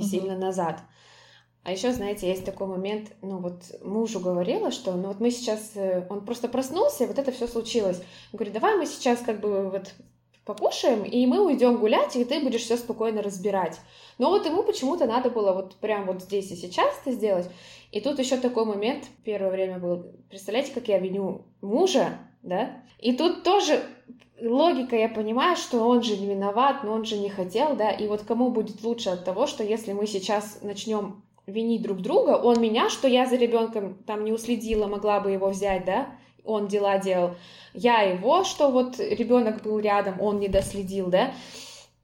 сильно 0.00 0.36
назад. 0.36 0.82
А 1.64 1.72
еще, 1.72 1.92
знаете, 1.92 2.28
есть 2.28 2.44
такой 2.44 2.66
момент, 2.66 3.12
ну 3.22 3.38
вот 3.38 3.62
мужу 3.82 4.20
говорила, 4.20 4.70
что 4.70 4.92
ну 4.92 5.08
вот 5.08 5.20
мы 5.20 5.30
сейчас, 5.30 5.72
э, 5.76 6.06
он 6.10 6.26
просто 6.26 6.46
проснулся, 6.46 7.04
и 7.04 7.06
вот 7.06 7.18
это 7.18 7.32
все 7.32 7.48
случилось. 7.48 7.96
Он 8.32 8.36
говорит, 8.36 8.52
давай 8.52 8.76
мы 8.76 8.84
сейчас 8.84 9.20
как 9.20 9.40
бы 9.40 9.70
вот 9.70 9.94
покушаем, 10.44 11.04
и 11.04 11.26
мы 11.26 11.44
уйдем 11.44 11.78
гулять, 11.78 12.16
и 12.16 12.24
ты 12.24 12.40
будешь 12.40 12.62
все 12.62 12.76
спокойно 12.76 13.22
разбирать. 13.22 13.80
Но 14.18 14.30
вот 14.30 14.46
ему 14.46 14.62
почему-то 14.62 15.06
надо 15.06 15.30
было 15.30 15.52
вот 15.52 15.76
прям 15.76 16.06
вот 16.06 16.22
здесь 16.22 16.50
и 16.50 16.56
сейчас 16.56 17.00
это 17.00 17.12
сделать. 17.12 17.48
И 17.92 18.00
тут 18.00 18.18
еще 18.18 18.36
такой 18.36 18.64
момент 18.64 19.04
первое 19.24 19.50
время 19.50 19.78
был. 19.78 20.06
Представляете, 20.28 20.72
как 20.72 20.88
я 20.88 20.98
виню 20.98 21.46
мужа, 21.62 22.18
да? 22.42 22.82
И 22.98 23.14
тут 23.14 23.42
тоже 23.42 23.82
логика, 24.40 24.96
я 24.96 25.08
понимаю, 25.08 25.56
что 25.56 25.86
он 25.86 26.02
же 26.02 26.16
не 26.16 26.26
виноват, 26.26 26.84
но 26.84 26.92
он 26.92 27.04
же 27.04 27.16
не 27.16 27.30
хотел, 27.30 27.76
да? 27.76 27.90
И 27.90 28.06
вот 28.06 28.22
кому 28.22 28.50
будет 28.50 28.82
лучше 28.82 29.10
от 29.10 29.24
того, 29.24 29.46
что 29.46 29.62
если 29.64 29.92
мы 29.92 30.06
сейчас 30.06 30.58
начнем 30.62 31.22
винить 31.46 31.82
друг 31.82 31.98
друга, 31.98 32.30
он 32.30 32.60
меня, 32.60 32.88
что 32.88 33.06
я 33.06 33.26
за 33.26 33.36
ребенком 33.36 33.94
там 34.06 34.24
не 34.24 34.32
уследила, 34.32 34.86
могла 34.86 35.20
бы 35.20 35.30
его 35.30 35.48
взять, 35.48 35.84
да? 35.84 36.08
Он 36.44 36.68
дела 36.68 36.98
делал. 36.98 37.36
Я 37.72 38.02
его, 38.02 38.44
что 38.44 38.70
вот 38.70 38.98
ребенок 38.98 39.62
был 39.62 39.78
рядом, 39.78 40.20
он 40.20 40.38
не 40.38 40.48
доследил, 40.48 41.08
да? 41.08 41.32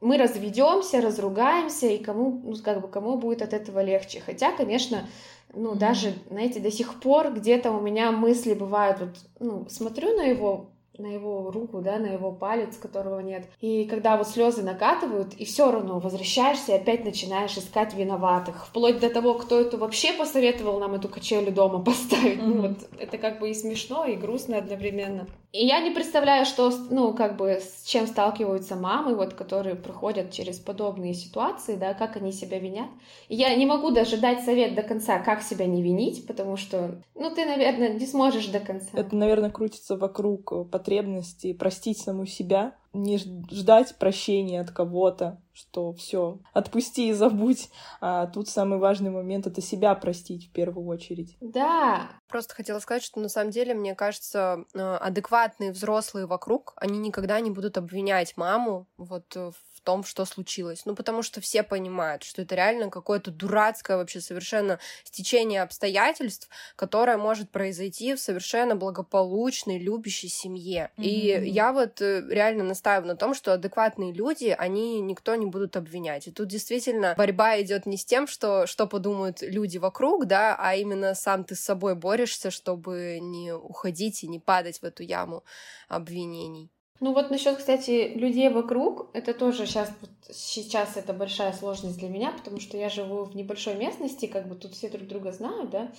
Мы 0.01 0.17
разведемся, 0.17 1.01
разругаемся, 1.01 1.87
и 1.87 1.99
кому, 1.99 2.41
ну, 2.43 2.57
как 2.65 2.81
бы, 2.81 2.89
кому 2.89 3.19
будет 3.19 3.43
от 3.43 3.53
этого 3.53 3.83
легче. 3.83 4.23
Хотя, 4.25 4.51
конечно, 4.53 5.07
ну, 5.53 5.75
даже, 5.75 6.15
знаете, 6.31 6.59
до 6.61 6.71
сих 6.71 7.01
пор 7.01 7.33
где-то 7.33 7.71
у 7.71 7.81
меня 7.81 8.11
мысли 8.11 8.55
бывают, 8.55 9.01
вот, 9.01 9.11
ну, 9.41 9.67
смотрю 9.69 10.17
на 10.17 10.23
его 10.23 10.71
на 11.01 11.07
его 11.07 11.51
руку, 11.51 11.81
да, 11.81 11.99
на 11.99 12.07
его 12.07 12.31
палец, 12.33 12.77
которого 12.77 13.21
нет. 13.21 13.47
И 13.61 13.85
когда 13.87 14.17
вот 14.17 14.29
слезы 14.29 14.63
накатывают, 14.63 15.35
и 15.35 15.45
все 15.45 15.71
равно 15.71 15.99
возвращаешься 15.99 16.73
и 16.73 16.77
опять 16.77 17.05
начинаешь 17.05 17.57
искать 17.57 17.95
виноватых, 17.95 18.67
вплоть 18.67 19.01
до 19.01 19.11
того, 19.11 19.35
кто 19.35 19.61
это 19.61 19.77
вообще 19.77 20.13
посоветовал 20.13 20.79
нам 20.79 20.95
эту 20.95 21.09
качелю 21.09 21.51
дома 21.53 21.79
поставить. 21.85 22.39
Ну 22.39 22.55
Мгм. 22.55 22.61
вот 22.63 22.79
это 22.99 23.19
как 23.19 23.41
бы 23.41 23.51
и 23.51 23.55
смешно, 23.55 24.05
и 24.05 24.17
грустно 24.17 24.59
одновременно. 24.59 25.27
И 25.53 25.67
я 25.67 25.81
не 25.81 25.91
представляю, 25.91 26.47
что, 26.47 26.71
ну, 26.91 27.13
как 27.13 27.37
бы, 27.37 27.61
с 27.61 27.85
чем 27.85 28.07
сталкиваются 28.07 28.77
мамы, 28.77 29.17
вот, 29.17 29.35
которые 29.35 29.75
проходят 29.75 30.31
через 30.31 30.61
подобные 30.61 31.13
ситуации, 31.13 31.75
да, 31.75 31.93
как 31.95 32.17
они 32.17 32.31
себя 32.31 32.61
винят. 32.61 32.89
И 33.29 33.35
я 33.35 33.55
не 33.57 33.67
могу 33.67 33.91
даже 33.91 34.17
дать 34.17 34.45
совет 34.45 34.77
до 34.77 34.83
конца, 34.83 35.19
как 35.19 35.43
себя 35.43 35.67
не 35.67 35.83
винить, 35.83 36.27
потому 36.27 36.57
что, 36.57 37.03
ну, 37.17 37.35
ты, 37.35 37.45
наверное, 37.45 37.95
не 37.95 38.07
сможешь 38.07 38.47
до 38.47 38.61
конца. 38.61 38.91
Это, 38.93 39.17
наверное, 39.17 39.51
крутится 39.51 39.97
вокруг 39.97 40.71
потребности 40.71 41.53
простить 41.53 41.99
саму 41.99 42.27
себя, 42.27 42.77
не 42.93 43.19
ждать 43.19 43.97
прощения 43.97 44.61
от 44.61 44.71
кого-то, 44.71 45.41
что 45.53 45.93
все, 45.93 46.41
отпусти 46.53 47.09
и 47.09 47.13
забудь. 47.13 47.69
А 48.01 48.27
тут 48.27 48.49
самый 48.49 48.79
важный 48.79 49.11
момент— 49.11 49.47
это 49.49 49.61
себя 49.61 49.95
простить 49.95 50.49
в 50.49 50.53
первую 50.53 50.87
очередь. 50.87 51.37
Да. 51.41 52.11
Просто 52.29 52.55
хотела 52.55 52.79
сказать, 52.79 53.03
что 53.03 53.21
на 53.21 53.29
самом 53.29 53.51
деле, 53.51 53.75
мне 53.75 53.95
кажется, 53.95 54.65
э, 54.75 54.79
адекватные 54.79 55.73
взрослые 55.73 56.27
вокруг, 56.27 56.73
они 56.77 56.99
никогда 56.99 57.41
не 57.41 57.51
будут 57.51 57.79
обвинять 57.79 58.37
маму 58.37 58.87
вот 58.97 59.35
в 59.35 59.55
в 59.81 59.83
том, 59.83 60.05
что 60.05 60.27
случилось. 60.27 60.83
Ну, 60.85 60.95
потому 60.95 61.23
что 61.23 61.41
все 61.41 61.63
понимают, 61.63 62.23
что 62.23 62.43
это 62.43 62.55
реально 62.55 62.91
какое-то 62.91 63.31
дурацкое 63.31 63.97
вообще 63.97 64.21
совершенно 64.21 64.79
стечение 65.05 65.63
обстоятельств, 65.63 66.49
которое 66.77 67.17
может 67.17 67.51
произойти 67.51 68.15
в 68.15 68.21
совершенно 68.21 68.77
благополучной, 68.77 69.79
любящей 69.79 70.29
семье. 70.29 70.91
Mm-hmm. 70.97 71.03
И 71.03 71.51
я 71.51 71.73
вот 71.73 72.03
э, 72.03 72.23
реально 72.29 72.65
настаиваю 72.81 73.09
на 73.09 73.17
том, 73.17 73.35
что 73.35 73.53
адекватные 73.53 74.13
люди, 74.13 74.55
они 74.59 75.01
никто 75.01 75.35
не 75.35 75.47
будут 75.47 75.77
обвинять. 75.77 76.27
И 76.27 76.31
тут 76.31 76.49
действительно 76.49 77.15
борьба 77.17 77.61
идет 77.61 77.85
не 77.85 77.99
с 77.99 78.05
тем, 78.07 78.27
что, 78.27 78.67
что 78.67 78.87
подумают 78.87 79.43
люди 79.43 79.77
вокруг, 79.77 80.27
да, 80.27 80.57
а 80.59 80.75
именно 80.75 81.15
сам 81.15 81.45
ты 81.45 81.55
с 81.55 81.61
собой 81.61 81.95
борешься, 81.95 82.51
чтобы 82.51 83.19
не 83.21 83.53
уходить 83.53 84.25
и 84.25 84.29
не 84.29 84.39
падать 84.39 84.79
в 84.79 84.85
эту 84.85 85.03
яму 85.03 85.45
обвинений. 85.89 86.71
Ну 87.01 87.15
вот 87.15 87.31
насчет, 87.31 87.57
кстати, 87.57 88.13
людей 88.15 88.51
вокруг, 88.51 89.09
это 89.15 89.33
тоже 89.33 89.67
сейчас, 89.67 89.91
вот 90.01 90.11
сейчас 90.35 90.97
это 90.97 91.13
большая 91.13 91.53
сложность 91.53 91.99
для 91.99 92.09
меня, 92.09 92.33
потому 92.33 92.61
что 92.61 92.77
я 92.77 92.89
живу 92.89 93.25
в 93.25 93.35
небольшой 93.35 93.75
местности, 93.75 94.27
как 94.27 94.49
бы 94.49 94.55
тут 94.55 94.75
все 94.75 94.89
друг 94.89 95.07
друга 95.07 95.33
знают, 95.33 95.71
да. 95.71 95.93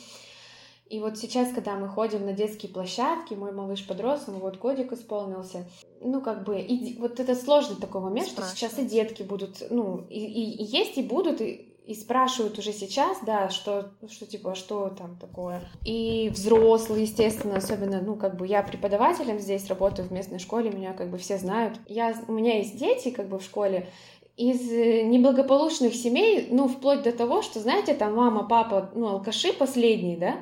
И 0.91 1.00
вот 1.00 1.17
сейчас, 1.17 1.53
когда 1.53 1.77
мы 1.77 1.88
ходим 1.88 2.25
на 2.25 2.33
детские 2.33 2.69
площадки, 2.69 3.33
мой 3.33 3.53
малыш 3.53 3.88
подрос, 3.88 4.27
ему 4.27 4.39
вот 4.39 4.57
годик 4.57 4.91
исполнился, 4.91 5.63
ну, 6.01 6.19
как 6.19 6.43
бы, 6.43 6.60
и 6.60 7.00
вот 7.00 7.21
это 7.21 7.33
сложный 7.33 7.77
такой 7.77 8.01
момент, 8.01 8.27
что 8.27 8.43
сейчас 8.43 8.77
и 8.77 8.83
детки 8.83 9.24
будут, 9.24 9.63
ну, 9.69 10.05
и, 10.10 10.19
и, 10.19 10.62
и 10.62 10.63
есть, 10.65 10.98
и 10.98 11.01
будут, 11.01 11.39
и, 11.39 11.74
и 11.88 11.95
спрашивают 11.95 12.60
уже 12.60 12.74
сейчас, 12.74 13.19
да, 13.25 13.50
что, 13.50 13.93
что 14.10 14.25
типа, 14.25 14.53
что 14.53 14.89
там 14.89 15.15
такое. 15.17 15.62
И 15.86 16.29
взрослые, 16.33 17.03
естественно, 17.03 17.55
особенно, 17.55 18.01
ну, 18.01 18.17
как 18.17 18.36
бы 18.36 18.45
я 18.45 18.62
преподавателем 18.62 19.39
здесь 19.39 19.67
работаю 19.67 20.10
в 20.10 20.12
местной 20.12 20.39
школе, 20.39 20.71
меня 20.71 20.91
как 20.91 21.10
бы 21.10 21.17
все 21.17 21.38
знают. 21.38 21.79
Я, 21.88 22.13
у 22.27 22.33
меня 22.33 22.57
есть 22.57 22.77
дети 22.77 23.12
как 23.12 23.29
бы 23.29 23.39
в 23.39 23.43
школе, 23.43 23.88
из 24.36 24.69
э, 24.69 25.03
неблагополучных 25.03 25.95
семей, 25.95 26.50
ну, 26.51 26.67
вплоть 26.67 27.03
до 27.03 27.13
того, 27.13 27.41
что, 27.41 27.62
знаете, 27.62 27.93
там 27.93 28.13
мама, 28.15 28.45
папа, 28.45 28.91
ну, 28.93 29.07
алкаши 29.07 29.53
последние, 29.53 30.17
да, 30.17 30.36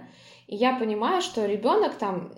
и 0.49 0.55
я 0.55 0.75
понимаю, 0.75 1.21
что 1.21 1.45
ребенок 1.45 1.95
там 1.95 2.31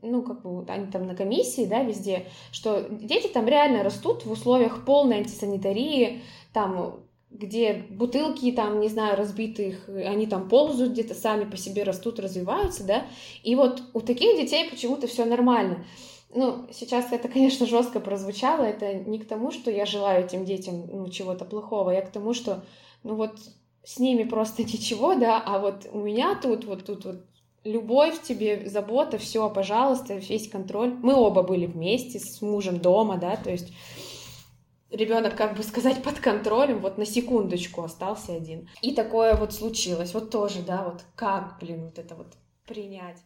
ну, 0.00 0.22
как 0.22 0.42
бы 0.42 0.64
они 0.68 0.90
там 0.90 1.06
на 1.06 1.14
комиссии, 1.14 1.66
да, 1.66 1.82
везде, 1.82 2.26
что 2.52 2.86
дети 2.90 3.26
там 3.28 3.46
реально 3.46 3.82
растут 3.82 4.24
в 4.24 4.30
условиях 4.30 4.84
полной 4.84 5.18
антисанитарии, 5.18 6.22
там 6.52 7.00
где 7.30 7.84
бутылки 7.90 8.52
там, 8.52 8.80
не 8.80 8.88
знаю, 8.88 9.16
разбитых, 9.16 9.88
они 9.88 10.26
там 10.26 10.48
ползают 10.48 10.92
где-то 10.92 11.14
сами 11.14 11.44
по 11.44 11.56
себе 11.56 11.82
растут, 11.82 12.20
развиваются, 12.20 12.84
да, 12.84 13.06
и 13.42 13.56
вот 13.56 13.82
у 13.92 14.00
таких 14.00 14.36
детей 14.36 14.70
почему-то 14.70 15.06
все 15.06 15.24
нормально. 15.24 15.84
Ну, 16.34 16.66
сейчас 16.72 17.12
это, 17.12 17.28
конечно, 17.28 17.66
жестко 17.66 18.00
прозвучало, 18.00 18.62
это 18.62 18.94
не 18.94 19.18
к 19.18 19.26
тому, 19.26 19.50
что 19.52 19.70
я 19.70 19.84
желаю 19.84 20.24
этим 20.24 20.44
детям 20.44 20.86
ну, 20.90 21.08
чего-то 21.08 21.44
плохого, 21.44 21.90
я 21.90 22.02
к 22.02 22.10
тому, 22.10 22.34
что, 22.34 22.64
ну 23.02 23.16
вот, 23.16 23.38
с 23.84 23.98
ними 23.98 24.24
просто 24.24 24.62
ничего, 24.64 25.14
да, 25.14 25.42
а 25.44 25.58
вот 25.58 25.88
у 25.92 25.98
меня 25.98 26.38
тут, 26.40 26.64
вот 26.64 26.86
тут 26.86 27.04
вот 27.04 27.24
любовь 27.64 28.22
тебе, 28.22 28.68
забота, 28.68 29.18
все, 29.18 29.48
пожалуйста, 29.50 30.14
весь 30.14 30.48
контроль. 30.48 30.94
Мы 31.02 31.14
оба 31.14 31.42
были 31.42 31.66
вместе 31.66 32.18
с 32.20 32.40
мужем 32.42 32.78
дома, 32.78 33.16
да, 33.16 33.36
то 33.36 33.50
есть 33.50 33.72
ребенок, 34.90 35.34
как 35.34 35.56
бы 35.56 35.62
сказать, 35.62 36.02
под 36.02 36.20
контролем, 36.20 36.80
вот 36.80 36.98
на 36.98 37.06
секундочку 37.06 37.82
остался 37.82 38.34
один. 38.34 38.68
И 38.82 38.92
такое 38.92 39.34
вот 39.34 39.52
случилось. 39.52 40.14
Вот 40.14 40.30
тоже, 40.30 40.62
да, 40.62 40.84
вот 40.84 41.04
как, 41.14 41.58
блин, 41.60 41.86
вот 41.86 41.98
это 41.98 42.14
вот 42.14 42.34
принять. 42.66 43.18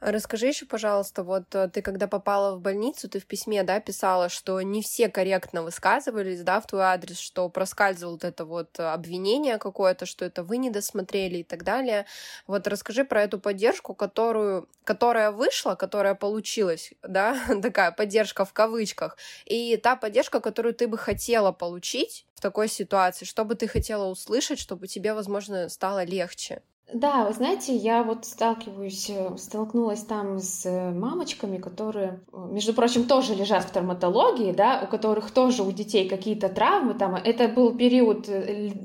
Расскажи 0.00 0.46
еще, 0.46 0.64
пожалуйста, 0.64 1.24
вот 1.24 1.52
э, 1.56 1.68
ты 1.68 1.82
когда 1.82 2.06
попала 2.06 2.54
в 2.54 2.60
больницу, 2.60 3.08
ты 3.08 3.18
в 3.18 3.26
письме, 3.26 3.64
да, 3.64 3.80
писала, 3.80 4.28
что 4.28 4.62
не 4.62 4.80
все 4.80 5.08
корректно 5.08 5.64
высказывались, 5.64 6.42
да, 6.42 6.60
в 6.60 6.68
твой 6.68 6.82
адрес, 6.82 7.18
что 7.18 7.48
проскальзывало 7.48 8.12
вот 8.12 8.22
это 8.22 8.44
вот 8.44 8.78
обвинение 8.78 9.58
какое-то, 9.58 10.06
что 10.06 10.24
это 10.24 10.44
вы 10.44 10.58
не 10.58 10.70
досмотрели 10.70 11.38
и 11.38 11.42
так 11.42 11.64
далее. 11.64 12.06
Вот 12.46 12.68
расскажи 12.68 13.04
про 13.04 13.24
эту 13.24 13.40
поддержку, 13.40 13.92
которую, 13.92 14.68
которая 14.84 15.32
вышла, 15.32 15.74
которая 15.74 16.14
получилась, 16.14 16.92
да, 17.02 17.36
такая 17.62 17.90
поддержка 17.90 18.44
в 18.44 18.52
кавычках, 18.52 19.16
и 19.46 19.76
та 19.78 19.96
поддержка, 19.96 20.40
которую 20.40 20.74
ты 20.74 20.86
бы 20.86 20.96
хотела 20.96 21.50
получить 21.50 22.24
в 22.34 22.40
такой 22.40 22.68
ситуации, 22.68 23.24
что 23.24 23.44
бы 23.44 23.56
ты 23.56 23.66
хотела 23.66 24.04
услышать, 24.04 24.60
чтобы 24.60 24.86
тебе, 24.86 25.12
возможно, 25.12 25.68
стало 25.68 26.04
легче. 26.04 26.62
Да, 26.92 27.26
вы 27.26 27.34
знаете, 27.34 27.76
я 27.76 28.02
вот 28.02 28.24
сталкиваюсь, 28.24 29.10
э, 29.10 29.36
столкнулась 29.36 30.04
там 30.04 30.38
с 30.38 30.64
э, 30.64 30.90
мамочками, 30.90 31.58
которые, 31.58 32.20
э, 32.32 32.48
между 32.50 32.72
прочим, 32.72 33.04
тоже 33.04 33.34
лежат 33.34 33.64
в 33.64 33.70
травматологии, 33.70 34.52
да, 34.52 34.80
у 34.82 34.90
которых 34.90 35.30
тоже 35.30 35.62
у 35.62 35.70
детей 35.70 36.08
какие-то 36.08 36.48
травмы, 36.48 36.94
там, 36.94 37.14
это 37.14 37.46
был 37.48 37.76
период 37.76 38.26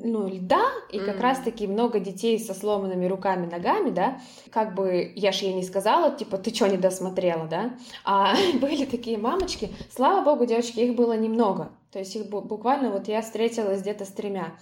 ну, 0.03 0.27
льда, 0.27 0.65
и 0.91 1.00
как 1.00 1.15
mm-hmm. 1.15 1.22
раз-таки 1.22 1.65
много 1.65 2.01
детей 2.01 2.38
со 2.39 2.53
сломанными 2.53 3.05
руками, 3.05 3.50
ногами, 3.50 3.89
да, 3.89 4.19
как 4.50 4.75
бы 4.75 5.13
я 5.15 5.31
ж 5.31 5.38
ей 5.38 5.53
не 5.53 5.63
сказала, 5.63 6.12
типа, 6.12 6.38
ты 6.38 6.53
что 6.53 6.67
не 6.67 6.77
досмотрела, 6.77 7.45
да, 7.48 7.72
а 8.03 8.36
были 8.60 8.83
такие 8.83 9.17
мамочки, 9.17 9.69
слава 9.95 10.25
богу, 10.25 10.45
девочки, 10.45 10.81
их 10.81 10.95
было 10.95 11.17
немного, 11.17 11.72
то 11.93 12.00
есть 12.00 12.17
их 12.17 12.25
буквально 12.29 12.89
вот 12.91 13.07
я 13.07 13.22
встретилась 13.22 13.79
где-то 13.79 14.03
с 14.03 14.10
тремя, 14.10 14.55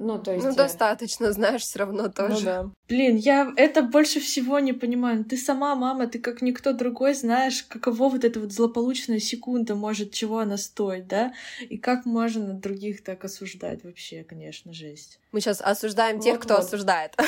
ну, 0.00 0.18
то 0.18 0.32
есть... 0.32 0.46
Ну, 0.46 0.54
достаточно, 0.54 1.30
знаешь, 1.32 1.60
все 1.62 1.80
равно 1.80 2.04
ну 2.04 2.10
тоже. 2.10 2.34
Ну, 2.34 2.40
да. 2.40 2.70
Блин, 2.88 3.16
я 3.16 3.52
это 3.56 3.82
больше 3.82 4.18
всего 4.18 4.58
не 4.58 4.72
понимаю. 4.72 5.24
Ты 5.24 5.36
сама 5.36 5.74
мама, 5.74 6.06
ты 6.06 6.18
как 6.18 6.40
никто 6.40 6.72
другой 6.72 7.14
знаешь, 7.14 7.62
каково 7.64 8.08
вот 8.08 8.24
эта 8.24 8.40
вот 8.40 8.50
злополучная 8.50 9.20
секунда 9.20 9.74
может, 9.74 10.12
чего 10.12 10.38
она 10.38 10.56
стоит, 10.56 11.06
да? 11.06 11.34
И 11.68 11.76
как 11.76 12.06
можно 12.06 12.54
других 12.54 13.04
так 13.04 13.24
осуждать 13.24 13.84
вообще, 13.84 14.24
конечно, 14.24 14.72
жесть. 14.72 15.20
Мы 15.32 15.40
сейчас 15.40 15.60
осуждаем 15.60 16.18
тех, 16.18 16.36
вот, 16.36 16.44
кто 16.44 16.54
вот. 16.54 16.64
осуждает. 16.64 17.14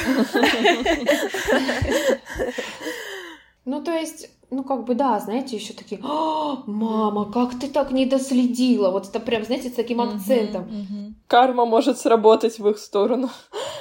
Ну, 3.65 3.81
то 3.85 3.93
есть 3.93 4.29
ну, 4.53 4.65
как 4.65 4.85
бы, 4.85 4.95
да, 4.95 5.19
знаете, 5.19 5.57
еще 5.57 5.73
такие, 5.73 6.01
«А, 6.05 6.63
мама, 6.67 7.31
как 7.33 7.59
ты 7.59 7.69
так 7.69 7.91
не 7.91 8.05
доследила? 8.05 8.91
Вот 8.91 9.09
это 9.09 9.19
прям, 9.19 9.45
знаете, 9.45 9.71
с 9.71 9.73
таким 9.73 10.01
акцентом. 10.01 10.69
Карма 11.27 11.65
может 11.65 11.99
сработать 11.99 12.59
в 12.59 12.69
их 12.69 12.79
сторону 12.79 13.31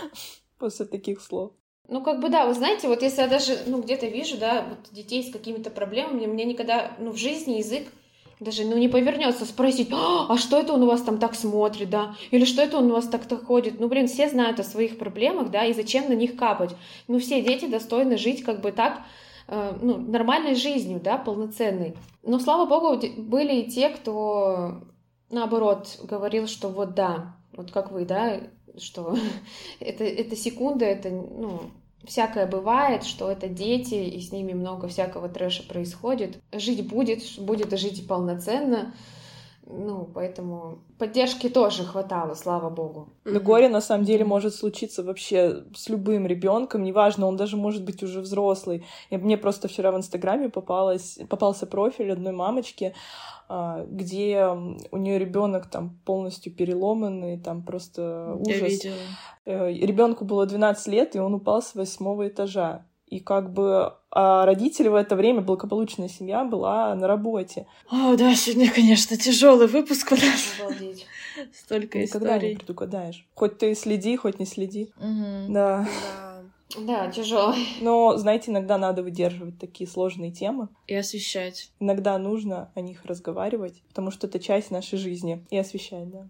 после 0.57 0.85
таких 0.85 1.21
слов. 1.21 1.51
Ну, 1.89 2.01
как 2.01 2.21
бы, 2.21 2.29
да, 2.29 2.45
вы 2.45 2.53
знаете, 2.53 2.87
вот 2.87 3.01
если 3.01 3.21
я 3.21 3.27
даже, 3.27 3.57
ну, 3.67 3.81
где-то 3.81 4.07
вижу, 4.07 4.37
да, 4.37 4.65
вот 4.69 4.95
детей 4.95 5.23
с 5.23 5.33
какими-то 5.33 5.69
проблемами, 5.69 6.25
мне 6.25 6.45
никогда, 6.45 6.93
ну, 6.99 7.11
в 7.11 7.17
жизни 7.17 7.57
язык 7.57 7.89
даже, 8.39 8.63
ну, 8.63 8.77
не 8.77 8.87
повернется 8.87 9.45
спросить, 9.45 9.89
а, 9.91 10.27
а 10.29 10.37
что 10.37 10.57
это 10.57 10.71
он 10.71 10.83
у 10.83 10.87
вас 10.87 11.01
там 11.01 11.17
так 11.17 11.35
смотрит, 11.35 11.89
да, 11.89 12.15
или 12.31 12.45
что 12.45 12.61
это 12.61 12.77
он 12.77 12.89
у 12.89 12.93
вас 12.93 13.09
так-то 13.09 13.35
ходит. 13.35 13.81
Ну, 13.81 13.89
блин, 13.89 14.07
все 14.07 14.29
знают 14.29 14.59
о 14.61 14.63
своих 14.63 14.97
проблемах, 14.97 15.51
да, 15.51 15.65
и 15.65 15.73
зачем 15.73 16.07
на 16.07 16.13
них 16.13 16.37
капать. 16.37 16.71
Ну, 17.09 17.19
все 17.19 17.41
дети 17.41 17.65
достойны 17.65 18.17
жить 18.17 18.41
как 18.43 18.61
бы 18.61 18.71
так, 18.71 19.01
ну, 19.47 19.97
нормальной 19.97 20.55
жизнью, 20.55 20.99
да, 21.03 21.17
полноценной. 21.17 21.95
Но, 22.23 22.39
слава 22.39 22.65
богу, 22.65 23.01
были 23.17 23.61
и 23.61 23.69
те, 23.69 23.89
кто, 23.89 24.81
наоборот, 25.29 25.99
говорил, 26.03 26.47
что 26.47 26.69
вот 26.69 26.93
да, 26.95 27.35
вот 27.53 27.71
как 27.71 27.91
вы, 27.91 28.05
да, 28.05 28.41
что 28.77 29.15
это, 29.79 30.03
это 30.03 30.35
секунда, 30.35 30.85
это, 30.85 31.09
ну, 31.09 31.71
всякое 32.03 32.47
бывает, 32.47 33.03
что 33.03 33.29
это 33.29 33.47
дети, 33.47 33.95
и 33.95 34.19
с 34.19 34.31
ними 34.31 34.53
много 34.53 34.87
всякого 34.87 35.29
трэша 35.29 35.63
происходит. 35.63 36.39
Жить 36.51 36.87
будет, 36.87 37.21
будет 37.39 37.77
жить 37.77 38.07
полноценно, 38.07 38.93
ну, 39.67 40.09
поэтому 40.13 40.79
поддержки 40.97 41.49
тоже 41.49 41.83
хватало, 41.83 42.33
слава 42.33 42.69
богу. 42.69 43.09
Но 43.25 43.39
горе 43.39 43.69
на 43.69 43.81
самом 43.81 44.05
деле 44.05 44.25
может 44.25 44.55
случиться 44.55 45.03
вообще 45.03 45.63
с 45.75 45.89
любым 45.89 46.27
ребенком, 46.27 46.83
неважно, 46.83 47.27
он 47.27 47.37
даже 47.37 47.57
может 47.57 47.85
быть 47.85 48.03
уже 48.03 48.21
взрослый. 48.21 48.85
И 49.09 49.17
мне 49.17 49.37
просто 49.37 49.67
вчера 49.67 49.91
в 49.91 49.97
Инстаграме 49.97 50.49
попалось, 50.49 51.19
попался 51.29 51.67
профиль 51.67 52.11
одной 52.11 52.33
мамочки, 52.33 52.93
а, 53.47 53.85
где 53.85 54.47
у 54.47 54.97
нее 54.97 55.19
ребенок 55.19 55.69
там 55.69 55.99
полностью 56.05 56.53
переломанный, 56.53 57.39
там 57.39 57.63
просто 57.63 58.35
ужас. 58.39 58.61
Я 58.61 58.67
видела. 58.67 58.95
Э, 59.45 59.71
Ребенку 59.71 60.25
было 60.25 60.45
12 60.45 60.87
лет, 60.87 61.15
и 61.15 61.19
он 61.19 61.33
упал 61.33 61.61
с 61.61 61.75
восьмого 61.75 62.27
этажа. 62.27 62.85
И 63.11 63.19
как 63.19 63.53
бы 63.53 63.93
а 64.09 64.45
родители 64.45 64.87
в 64.87 64.95
это 64.95 65.15
время, 65.15 65.41
благополучная 65.41 66.09
семья 66.09 66.43
была 66.43 66.95
на 66.95 67.07
работе. 67.07 67.67
О, 67.89 68.15
да, 68.15 68.33
сегодня, 68.35 68.71
конечно, 68.71 69.15
тяжелый 69.17 69.67
выпуск 69.67 70.11
у 70.11 70.15
нас. 70.15 70.53
Обалдеть. 70.59 71.05
Столько 71.53 71.99
Никогда 71.99 72.35
историй. 72.35 72.49
не 72.53 72.55
предугадаешь. 72.57 73.27
Хоть 73.35 73.57
ты 73.57 73.75
следи, 73.75 74.17
хоть 74.17 74.39
не 74.39 74.45
следи. 74.45 74.91
Мгм. 74.97 75.53
Да. 75.53 75.87
Да. 75.87 76.31
Да, 76.79 77.11
тяжелый. 77.11 77.67
Но, 77.81 78.17
знаете, 78.17 78.51
иногда 78.51 78.77
надо 78.77 79.03
выдерживать 79.03 79.59
такие 79.59 79.89
сложные 79.89 80.31
темы. 80.31 80.69
И 80.87 80.95
освещать. 80.95 81.69
Иногда 81.79 82.17
нужно 82.17 82.71
о 82.75 82.81
них 82.81 83.03
разговаривать, 83.05 83.81
потому 83.89 84.11
что 84.11 84.27
это 84.27 84.39
часть 84.39 84.71
нашей 84.71 84.97
жизни. 84.97 85.45
И 85.49 85.57
освещать, 85.57 86.09
да. 86.09 86.27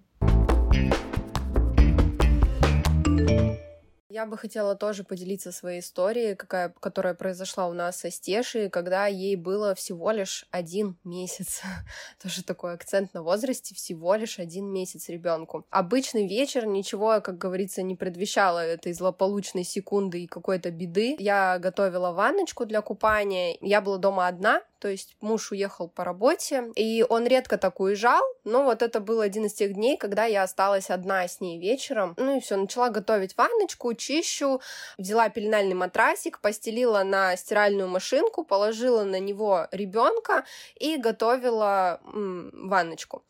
Я 4.13 4.25
бы 4.25 4.37
хотела 4.37 4.75
тоже 4.75 5.05
поделиться 5.05 5.53
своей 5.53 5.79
историей, 5.79 6.35
какая, 6.35 6.73
которая 6.81 7.13
произошла 7.13 7.69
у 7.69 7.73
нас 7.73 7.95
со 7.95 8.11
Стешей, 8.11 8.69
когда 8.69 9.07
ей 9.07 9.37
было 9.37 9.73
всего 9.73 10.11
лишь 10.11 10.45
один 10.51 10.97
месяц. 11.05 11.61
Тоже 12.21 12.43
такой 12.43 12.73
акцент 12.73 13.13
на 13.13 13.23
возрасте, 13.23 13.73
всего 13.73 14.15
лишь 14.15 14.37
один 14.37 14.65
месяц 14.65 15.07
ребенку. 15.07 15.65
Обычный 15.69 16.27
вечер 16.27 16.65
ничего, 16.65 17.21
как 17.21 17.37
говорится, 17.37 17.83
не 17.83 17.95
предвещало 17.95 18.59
этой 18.59 18.91
злополучной 18.91 19.63
секунды 19.63 20.23
и 20.23 20.27
какой-то 20.27 20.71
беды. 20.71 21.15
Я 21.17 21.57
готовила 21.57 22.11
ванночку 22.11 22.65
для 22.65 22.81
купания. 22.81 23.55
Я 23.61 23.79
была 23.79 23.97
дома 23.97 24.27
одна, 24.27 24.61
то 24.81 24.87
есть 24.87 25.15
муж 25.21 25.51
уехал 25.51 25.87
по 25.87 26.03
работе, 26.03 26.71
и 26.75 27.05
он 27.07 27.27
редко 27.27 27.59
так 27.59 27.79
уезжал, 27.79 28.23
но 28.43 28.63
вот 28.63 28.81
это 28.81 28.99
был 28.99 29.21
один 29.21 29.45
из 29.45 29.53
тех 29.53 29.73
дней, 29.73 29.95
когда 29.95 30.25
я 30.25 30.41
осталась 30.41 30.89
одна 30.89 31.27
с 31.27 31.39
ней 31.39 31.59
вечером. 31.59 32.15
Ну 32.17 32.37
и 32.37 32.39
все, 32.41 32.57
начала 32.57 32.89
готовить 32.89 33.37
ванночку, 33.37 33.93
чищу, 34.01 34.61
взяла 34.97 35.29
пеленальный 35.29 35.75
матрасик, 35.75 36.39
постелила 36.39 37.03
на 37.03 37.35
стиральную 37.37 37.87
машинку, 37.87 38.43
положила 38.43 39.03
на 39.03 39.19
него 39.19 39.67
ребенка 39.71 40.43
и 40.75 40.97
готовила 40.97 42.01
м, 42.13 42.51
ванночку. 42.69 43.23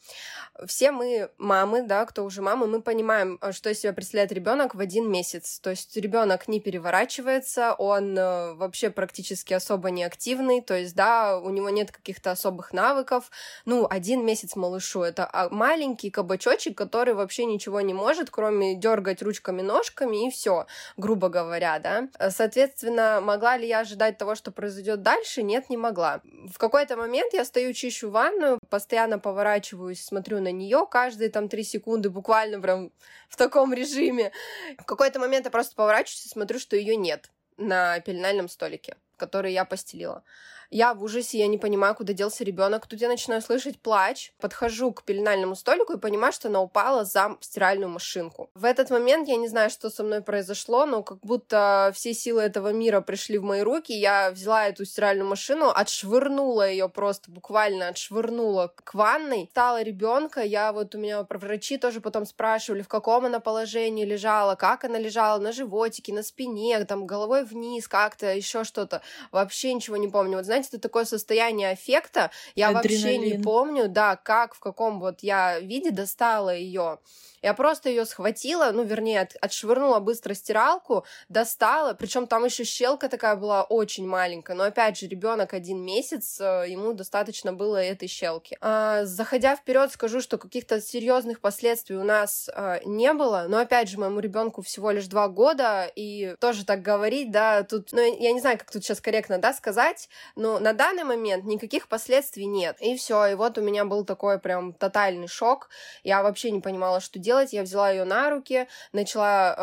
Все 0.66 0.92
мы 0.92 1.30
мамы, 1.38 1.84
да, 1.84 2.06
кто 2.06 2.24
уже 2.24 2.42
мамы, 2.42 2.68
мы 2.68 2.82
понимаем, 2.82 3.38
э, 3.42 3.52
что 3.52 3.70
из 3.70 3.80
себя 3.80 3.94
представляет 3.94 4.32
ребенок 4.32 4.76
в 4.76 4.80
один 4.80 5.10
месяц. 5.10 5.60
То 5.60 5.72
есть 5.72 5.98
ребенок 5.98 6.48
не 6.48 6.60
переворачивается, 6.60 7.74
он 7.74 8.18
э, 8.18 8.54
вообще 8.54 8.90
практически 8.90 9.54
особо 9.54 9.90
не 9.90 10.04
активный, 10.04 10.62
то 10.62 10.78
есть, 10.78 10.96
да, 10.96 11.40
у 11.40 11.50
него 11.50 11.70
нет 11.70 11.92
каких-то 11.92 12.32
особых 12.32 12.74
навыков. 12.74 13.32
Ну, 13.66 13.88
один 13.90 14.26
месяц 14.26 14.56
малышу 14.56 15.02
это 15.02 15.28
а, 15.32 15.50
маленький 15.50 16.10
кабачочек, 16.10 16.78
который 16.78 17.14
вообще 17.14 17.46
ничего 17.46 17.82
не 17.82 17.94
может, 17.94 18.30
кроме 18.30 18.76
дергать 18.76 19.22
ручками-ножками 19.22 20.28
и 20.28 20.32
все, 20.32 20.61
грубо 20.98 21.30
говоря, 21.30 21.80
да. 21.80 22.08
Соответственно, 22.30 23.22
могла 23.22 23.58
ли 23.58 23.68
я 23.68 23.80
ожидать 23.80 24.18
того, 24.18 24.36
что 24.36 24.52
произойдет 24.52 25.02
дальше? 25.02 25.44
Нет, 25.44 25.70
не 25.70 25.78
могла. 25.78 26.22
В 26.24 26.58
какой-то 26.58 26.98
момент 26.98 27.34
я 27.34 27.46
стою, 27.46 27.74
чищу 27.74 28.10
ванную, 28.10 28.60
постоянно 28.70 29.20
поворачиваюсь, 29.20 30.04
смотрю 30.04 30.42
на 30.42 30.52
нее 30.52 30.88
каждые 30.90 31.30
там 31.30 31.50
три 31.50 31.64
секунды, 31.64 32.10
буквально 32.10 32.60
прям 32.60 32.92
в 33.30 33.38
таком 33.38 33.74
режиме. 33.74 34.32
В 34.80 34.86
какой-то 34.86 35.20
момент 35.20 35.46
я 35.46 35.52
просто 35.52 35.76
поворачиваюсь 35.76 36.26
и 36.26 36.30
смотрю, 36.30 36.60
что 36.60 36.76
ее 36.76 36.96
нет 36.96 37.30
на 37.58 38.00
пеленальном 38.00 38.50
столике, 38.50 38.98
который 39.18 39.54
я 39.54 39.66
постелила. 39.66 40.24
Я 40.74 40.94
в 40.94 41.04
ужасе, 41.04 41.38
я 41.38 41.48
не 41.48 41.58
понимаю, 41.58 41.94
куда 41.96 42.14
делся 42.14 42.46
ребенок. 42.46 42.88
Тут 42.88 43.02
я 43.02 43.10
начинаю 43.10 43.42
слышать 43.42 43.78
плач, 43.78 44.32
подхожу 44.40 44.94
к 44.94 45.04
пеленальному 45.04 45.54
столику 45.58 45.94
и 45.94 45.98
понимаю, 45.98 46.32
что 46.32 46.48
она 46.48 46.62
упала 46.62 47.04
за 47.04 47.36
стиральную 47.42 47.90
машинку. 47.90 48.50
В 48.56 48.64
этот 48.64 48.90
момент 48.90 49.28
я 49.28 49.36
не 49.36 49.50
знаю, 49.50 49.70
что 49.70 49.90
со 49.90 50.02
мной 50.02 50.22
произошло, 50.22 50.86
но 50.86 51.04
как 51.04 51.20
будто 51.20 51.92
все 51.94 52.14
силы 52.14 52.42
этого 52.42 52.72
мира 52.72 53.02
пришли 53.02 53.38
в 53.38 53.44
мои 53.44 53.60
руки. 53.62 53.92
Я 53.92 54.32
взяла 54.32 54.70
эту 54.70 54.86
стиральную 54.86 55.28
машину, 55.28 55.70
отшвырнула 55.70 56.70
ее 56.70 56.88
просто, 56.88 57.30
буквально 57.32 57.90
отшвырнула 57.90 58.74
к 58.74 58.94
ванной. 58.94 59.50
Стала 59.52 59.82
ребенка, 59.84 60.40
я 60.40 60.72
вот 60.72 60.96
у 60.96 61.00
меня 61.00 61.28
врачи 61.30 61.78
тоже 61.80 62.00
потом 62.00 62.26
спрашивали, 62.26 62.82
в 62.82 62.88
каком 62.88 63.26
она 63.26 63.42
положении 63.42 64.06
лежала, 64.06 64.56
как 64.56 64.86
она 64.86 65.00
лежала, 65.00 65.38
на 65.38 65.52
животике, 65.52 66.14
на 66.14 66.24
спине, 66.24 66.82
там 66.86 67.06
головой 67.06 67.44
вниз, 67.44 67.90
как-то 67.90 68.34
еще 68.34 68.64
что-то. 68.64 69.02
Вообще 69.34 69.74
ничего 69.74 69.98
не 69.98 70.08
помню. 70.08 70.38
Вот 70.38 70.46
знаете, 70.46 70.61
это 70.70 70.80
такое 70.80 71.06
состояние 71.06 71.72
аффекта. 71.72 72.32
Я 72.56 72.72
вообще 72.72 73.18
не 73.18 73.26
Адреналин. 73.26 73.44
помню, 73.44 73.90
да, 73.90 74.16
как, 74.16 74.54
в 74.56 74.60
каком 74.60 75.00
вот 75.00 75.22
я 75.22 75.60
виде 75.60 75.92
достала 75.92 76.56
ее. 76.56 77.00
Я 77.42 77.54
просто 77.54 77.90
ее 77.90 78.06
схватила, 78.06 78.72
ну, 78.72 78.84
вернее, 78.84 79.22
от- 79.22 79.36
отшвырнула 79.42 80.00
быстро 80.00 80.34
стиралку, 80.34 81.06
достала, 81.28 81.94
причем 81.94 82.28
там 82.28 82.46
еще 82.46 82.64
щелка 82.64 83.08
такая 83.10 83.36
была 83.36 83.64
очень 83.64 84.08
маленькая, 84.08 84.56
но 84.56 84.64
опять 84.66 84.98
же, 84.98 85.08
ребенок 85.08 85.54
один 85.54 85.84
месяц, 85.84 86.40
э, 86.40 86.66
ему 86.68 86.94
достаточно 86.94 87.52
было 87.52 87.78
этой 87.78 88.08
щелки. 88.08 88.58
А, 88.62 89.06
заходя 89.06 89.56
вперед, 89.56 89.92
скажу, 89.92 90.22
что 90.22 90.38
каких-то 90.38 90.80
серьезных 90.82 91.40
последствий 91.40 91.96
у 91.96 92.04
нас 92.04 92.50
э, 92.54 92.82
не 92.86 93.14
было, 93.14 93.46
но 93.48 93.58
опять 93.58 93.90
же, 93.90 94.00
моему 94.00 94.20
ребенку 94.20 94.62
всего 94.62 94.92
лишь 94.92 95.08
два 95.08 95.28
года, 95.28 95.92
и 95.96 96.36
тоже 96.40 96.64
так 96.64 96.84
говорить, 96.84 97.32
да, 97.32 97.64
тут, 97.64 97.92
ну, 97.92 98.02
я 98.02 98.34
не 98.34 98.40
знаю, 98.40 98.60
как 98.60 98.72
тут 98.72 98.84
сейчас 98.84 99.02
корректно, 99.02 99.40
да, 99.40 99.54
сказать, 99.54 100.10
но 100.36 100.60
на 100.60 100.74
данный 100.74 101.04
момент 101.04 101.46
никаких 101.46 101.88
последствий 101.88 102.46
нет. 102.46 102.78
И 102.82 102.96
все, 102.96 103.26
и 103.26 103.36
вот 103.36 103.58
у 103.58 103.62
меня 103.62 103.86
был 103.86 104.06
такой 104.06 104.40
прям 104.40 104.74
тотальный 104.74 105.28
шок. 105.28 105.70
Я 106.04 106.22
вообще 106.22 106.52
не 106.52 106.62
понимала, 106.62 107.00
что 107.00 107.18
делать. 107.18 107.31
Я 107.54 107.64
взяла 107.64 107.92
ее 107.92 108.04
на 108.04 108.30
руки, 108.30 108.68
начала, 108.92 109.56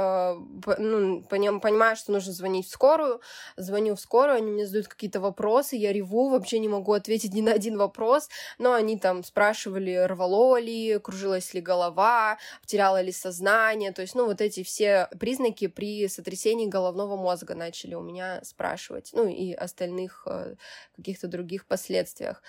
э, 0.66 0.74
ну, 0.78 1.20
поним- 1.28 1.60
понимаю, 1.60 1.96
что 1.96 2.12
нужно 2.12 2.32
звонить 2.32 2.66
в 2.66 2.70
скорую. 2.70 3.20
Звоню 3.56 3.94
в 3.94 4.00
скорую, 4.00 4.36
они 4.36 4.50
мне 4.50 4.66
задают 4.66 4.88
какие-то 4.88 5.20
вопросы, 5.20 5.76
я 5.76 5.92
реву, 5.92 6.30
вообще 6.30 6.58
не 6.58 6.68
могу 6.68 6.92
ответить 6.92 7.34
ни 7.34 7.40
на 7.40 7.52
один 7.52 7.76
вопрос. 7.78 8.28
Но 8.58 8.72
они 8.72 8.98
там 8.98 9.24
спрашивали, 9.24 9.94
рвало 10.06 10.58
ли, 10.60 10.98
кружилась 10.98 11.54
ли 11.54 11.60
голова, 11.60 12.38
потеряла 12.62 13.00
ли 13.00 13.12
сознание. 13.12 13.92
То 13.92 14.02
есть, 14.02 14.14
ну, 14.14 14.26
вот 14.26 14.40
эти 14.40 14.62
все 14.62 15.08
признаки 15.18 15.66
при 15.66 16.08
сотрясении 16.08 16.66
головного 16.66 17.16
мозга 17.16 17.54
начали 17.54 17.94
у 17.94 18.02
меня 18.02 18.40
спрашивать. 18.44 19.10
Ну, 19.12 19.28
и 19.28 19.52
остальных 19.52 20.22
э, 20.26 20.54
каких-то 20.96 21.28
других 21.28 21.66
последствиях. 21.66 22.42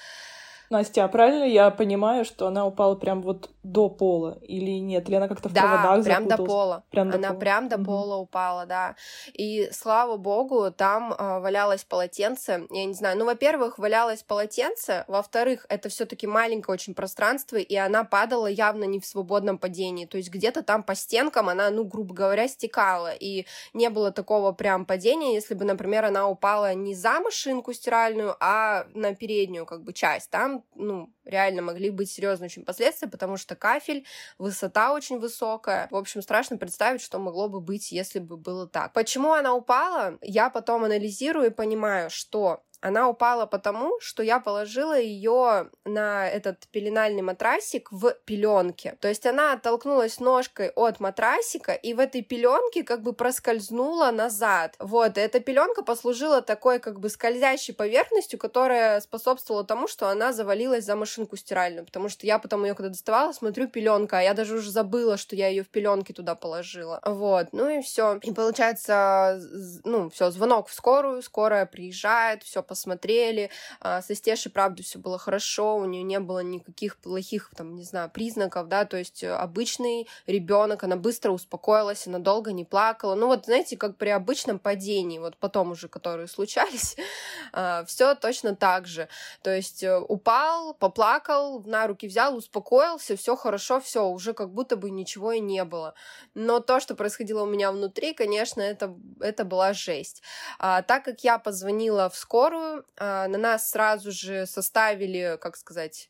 Настя, 0.69 1.05
а 1.05 1.08
правильно 1.08 1.45
я 1.45 1.71
понимаю, 1.71 2.25
что 2.25 2.45
она 2.47 2.65
упала 2.65 2.95
прям 2.95 3.21
вот 3.23 3.49
до 3.63 3.89
пола? 3.89 4.38
Или 4.43 4.79
нет? 4.79 5.08
Или 5.10 5.15
она 5.15 5.27
как-то 5.27 5.49
в 5.49 5.53
Да, 5.53 5.62
проводах 5.67 6.03
прям 6.05 6.27
до 6.27 6.38
пола. 6.38 6.84
Прям 6.91 7.10
до 7.10 7.17
Она 7.17 7.27
пола. 7.29 7.39
прям 7.39 7.69
до 7.69 7.77
Мгм. 7.77 7.86
пола 7.86 8.15
упала, 8.17 8.65
да. 8.67 8.95
И 9.34 9.69
слава 9.71 10.17
богу, 10.17 10.71
там 10.71 11.13
а, 11.17 11.39
валялось 11.39 11.84
полотенце. 11.84 12.67
Я 12.69 12.86
не 12.86 12.93
знаю, 12.93 13.17
ну, 13.17 13.25
во-первых, 13.25 13.79
валялось 13.79 14.21
полотенце, 14.21 15.05
во-вторых, 15.08 15.65
это 15.69 15.89
все-таки 15.89 16.27
маленькое 16.27 16.73
очень 16.75 16.93
пространство, 16.93 17.58
и 17.58 17.75
она 17.75 18.03
падала 18.03 18.45
явно 18.47 18.84
не 18.84 18.99
в 18.99 19.05
свободном 19.08 19.58
падении. 19.58 20.05
То 20.05 20.17
есть 20.17 20.29
где-то 20.29 20.62
там 20.62 20.84
по 20.84 20.93
стенкам 20.93 21.49
она, 21.49 21.71
ну, 21.71 21.84
грубо 21.84 22.13
говоря, 22.13 22.47
стекала. 22.47 23.12
И 23.19 23.45
не 23.73 23.89
было 23.89 24.12
такого 24.12 24.51
прям 24.51 24.86
падения, 24.86 25.34
если 25.34 25.55
бы, 25.55 25.65
например, 25.65 26.05
она 26.05 26.27
упала 26.29 26.73
не 26.75 26.93
за 26.93 27.19
машинку 27.21 27.73
стиральную, 27.73 28.36
а 28.39 28.86
на 28.93 29.15
переднюю 29.15 29.65
как 29.65 29.84
бы 29.84 29.93
часть. 29.93 30.29
Там, 30.29 30.59
ну, 30.76 31.13
реально 31.26 31.62
могли 31.62 31.89
быть 31.89 32.10
серьезные 32.10 32.48
очень 32.48 32.65
последствия, 32.65 33.08
потому 33.08 33.38
что 33.38 33.56
кафель, 33.56 34.06
высота 34.38 34.93
очень 34.93 35.19
высокая. 35.19 35.88
В 35.91 35.95
общем, 35.95 36.22
страшно 36.22 36.58
представить, 36.58 37.02
что 37.02 37.19
могло 37.19 37.50
бы 37.50 37.62
быть, 37.62 37.91
если 37.91 38.19
бы 38.19 38.38
было 38.38 38.67
так. 38.67 38.93
Почему 38.93 39.34
она 39.34 39.54
упала? 39.54 40.17
Я 40.22 40.50
потом 40.50 40.84
анализирую 40.84 41.48
и 41.48 41.54
понимаю, 41.54 42.10
что 42.10 42.63
она 42.81 43.09
упала 43.09 43.45
потому, 43.45 43.99
что 43.99 44.23
я 44.23 44.39
положила 44.39 44.97
ее 44.97 45.69
на 45.85 46.27
этот 46.27 46.67
пеленальный 46.71 47.21
матрасик 47.21 47.91
в 47.91 48.13
пеленке. 48.25 48.97
То 48.99 49.07
есть 49.07 49.25
она 49.25 49.53
оттолкнулась 49.53 50.19
ножкой 50.19 50.71
от 50.75 50.99
матрасика 50.99 51.73
и 51.73 51.93
в 51.93 51.99
этой 51.99 52.21
пеленке 52.21 52.83
как 52.83 53.01
бы 53.01 53.13
проскользнула 53.13 54.11
назад. 54.11 54.75
Вот, 54.79 55.17
и 55.17 55.21
эта 55.21 55.39
пеленка 55.39 55.83
послужила 55.83 56.41
такой 56.41 56.79
как 56.79 56.99
бы 56.99 57.09
скользящей 57.09 57.73
поверхностью, 57.73 58.39
которая 58.39 59.01
способствовала 59.01 59.63
тому, 59.63 59.87
что 59.87 60.07
она 60.07 60.33
завалилась 60.33 60.85
за 60.85 60.95
машинку 60.95 61.35
стиральную, 61.35 61.85
потому 61.85 62.09
что 62.09 62.25
я 62.25 62.39
потом 62.39 62.63
ее 62.63 62.75
когда 62.75 62.89
доставала, 62.89 63.33
смотрю, 63.33 63.67
пеленка, 63.67 64.19
а 64.19 64.21
я 64.21 64.33
даже 64.33 64.55
уже 64.55 64.71
забыла, 64.71 65.17
что 65.17 65.35
я 65.35 65.47
ее 65.49 65.63
в 65.63 65.69
пеленке 65.69 66.13
туда 66.13 66.35
положила. 66.35 67.01
Вот, 67.05 67.47
ну 67.51 67.67
и 67.69 67.81
все. 67.81 68.19
И 68.23 68.31
получается, 68.31 69.41
ну, 69.83 70.09
все, 70.09 70.31
звонок 70.31 70.69
в 70.69 70.73
скорую, 70.73 71.21
скорая 71.21 71.65
приезжает, 71.65 72.43
все 72.43 72.63
посмотрели. 72.69 73.49
А, 73.82 74.01
со 74.01 74.15
Стешей, 74.15 74.51
правда, 74.51 74.84
все 74.84 74.99
было 74.99 75.17
хорошо, 75.17 75.75
у 75.75 75.86
нее 75.86 76.03
не 76.03 76.19
было 76.19 76.39
никаких 76.39 76.97
плохих, 76.97 77.49
там, 77.58 77.75
не 77.75 77.84
знаю, 77.84 78.10
признаков, 78.10 78.67
да, 78.67 78.86
то 78.86 78.95
есть 78.95 79.23
э, 79.23 79.34
обычный 79.34 80.08
ребенок, 80.27 80.84
она 80.84 80.95
быстро 80.95 81.32
успокоилась, 81.32 82.08
она 82.08 82.19
долго 82.19 82.51
не 82.51 82.63
плакала. 82.63 83.15
Ну 83.15 83.27
вот, 83.27 83.45
знаете, 83.45 83.75
как 83.75 83.97
при 83.97 84.10
обычном 84.10 84.60
падении, 84.60 85.17
вот 85.17 85.36
потом 85.38 85.71
уже, 85.71 85.88
которые 85.88 86.27
случались, 86.27 86.95
а, 87.53 87.84
все 87.86 88.13
точно 88.15 88.55
так 88.55 88.86
же. 88.86 89.10
То 89.41 89.55
есть 89.55 89.84
э, 89.84 89.97
упал, 89.97 90.75
поплакал, 90.75 91.63
на 91.65 91.88
руки 91.88 92.08
взял, 92.08 92.36
успокоился, 92.38 93.17
все 93.17 93.36
хорошо, 93.36 93.82
все, 93.82 94.05
уже 94.05 94.34
как 94.34 94.51
будто 94.51 94.75
бы 94.75 94.91
ничего 94.91 95.32
и 95.32 95.39
не 95.39 95.63
было. 95.63 95.95
Но 96.36 96.60
то, 96.60 96.79
что 96.79 96.93
происходило 96.95 97.43
у 97.43 97.47
меня 97.47 97.71
внутри, 97.71 98.13
конечно, 98.13 98.62
это, 98.62 98.95
это 99.19 99.43
была 99.43 99.73
жесть. 99.73 100.21
А, 100.60 100.84
так 100.84 101.03
как 101.03 101.23
я 101.23 101.39
позвонила 101.39 102.10
в 102.10 102.15
скорую, 102.15 102.59
а, 102.98 103.28
на 103.28 103.38
нас 103.38 103.69
сразу 103.69 104.12
же 104.12 104.45
составили, 104.45 105.38
как 105.41 105.58
сказать, 105.58 106.10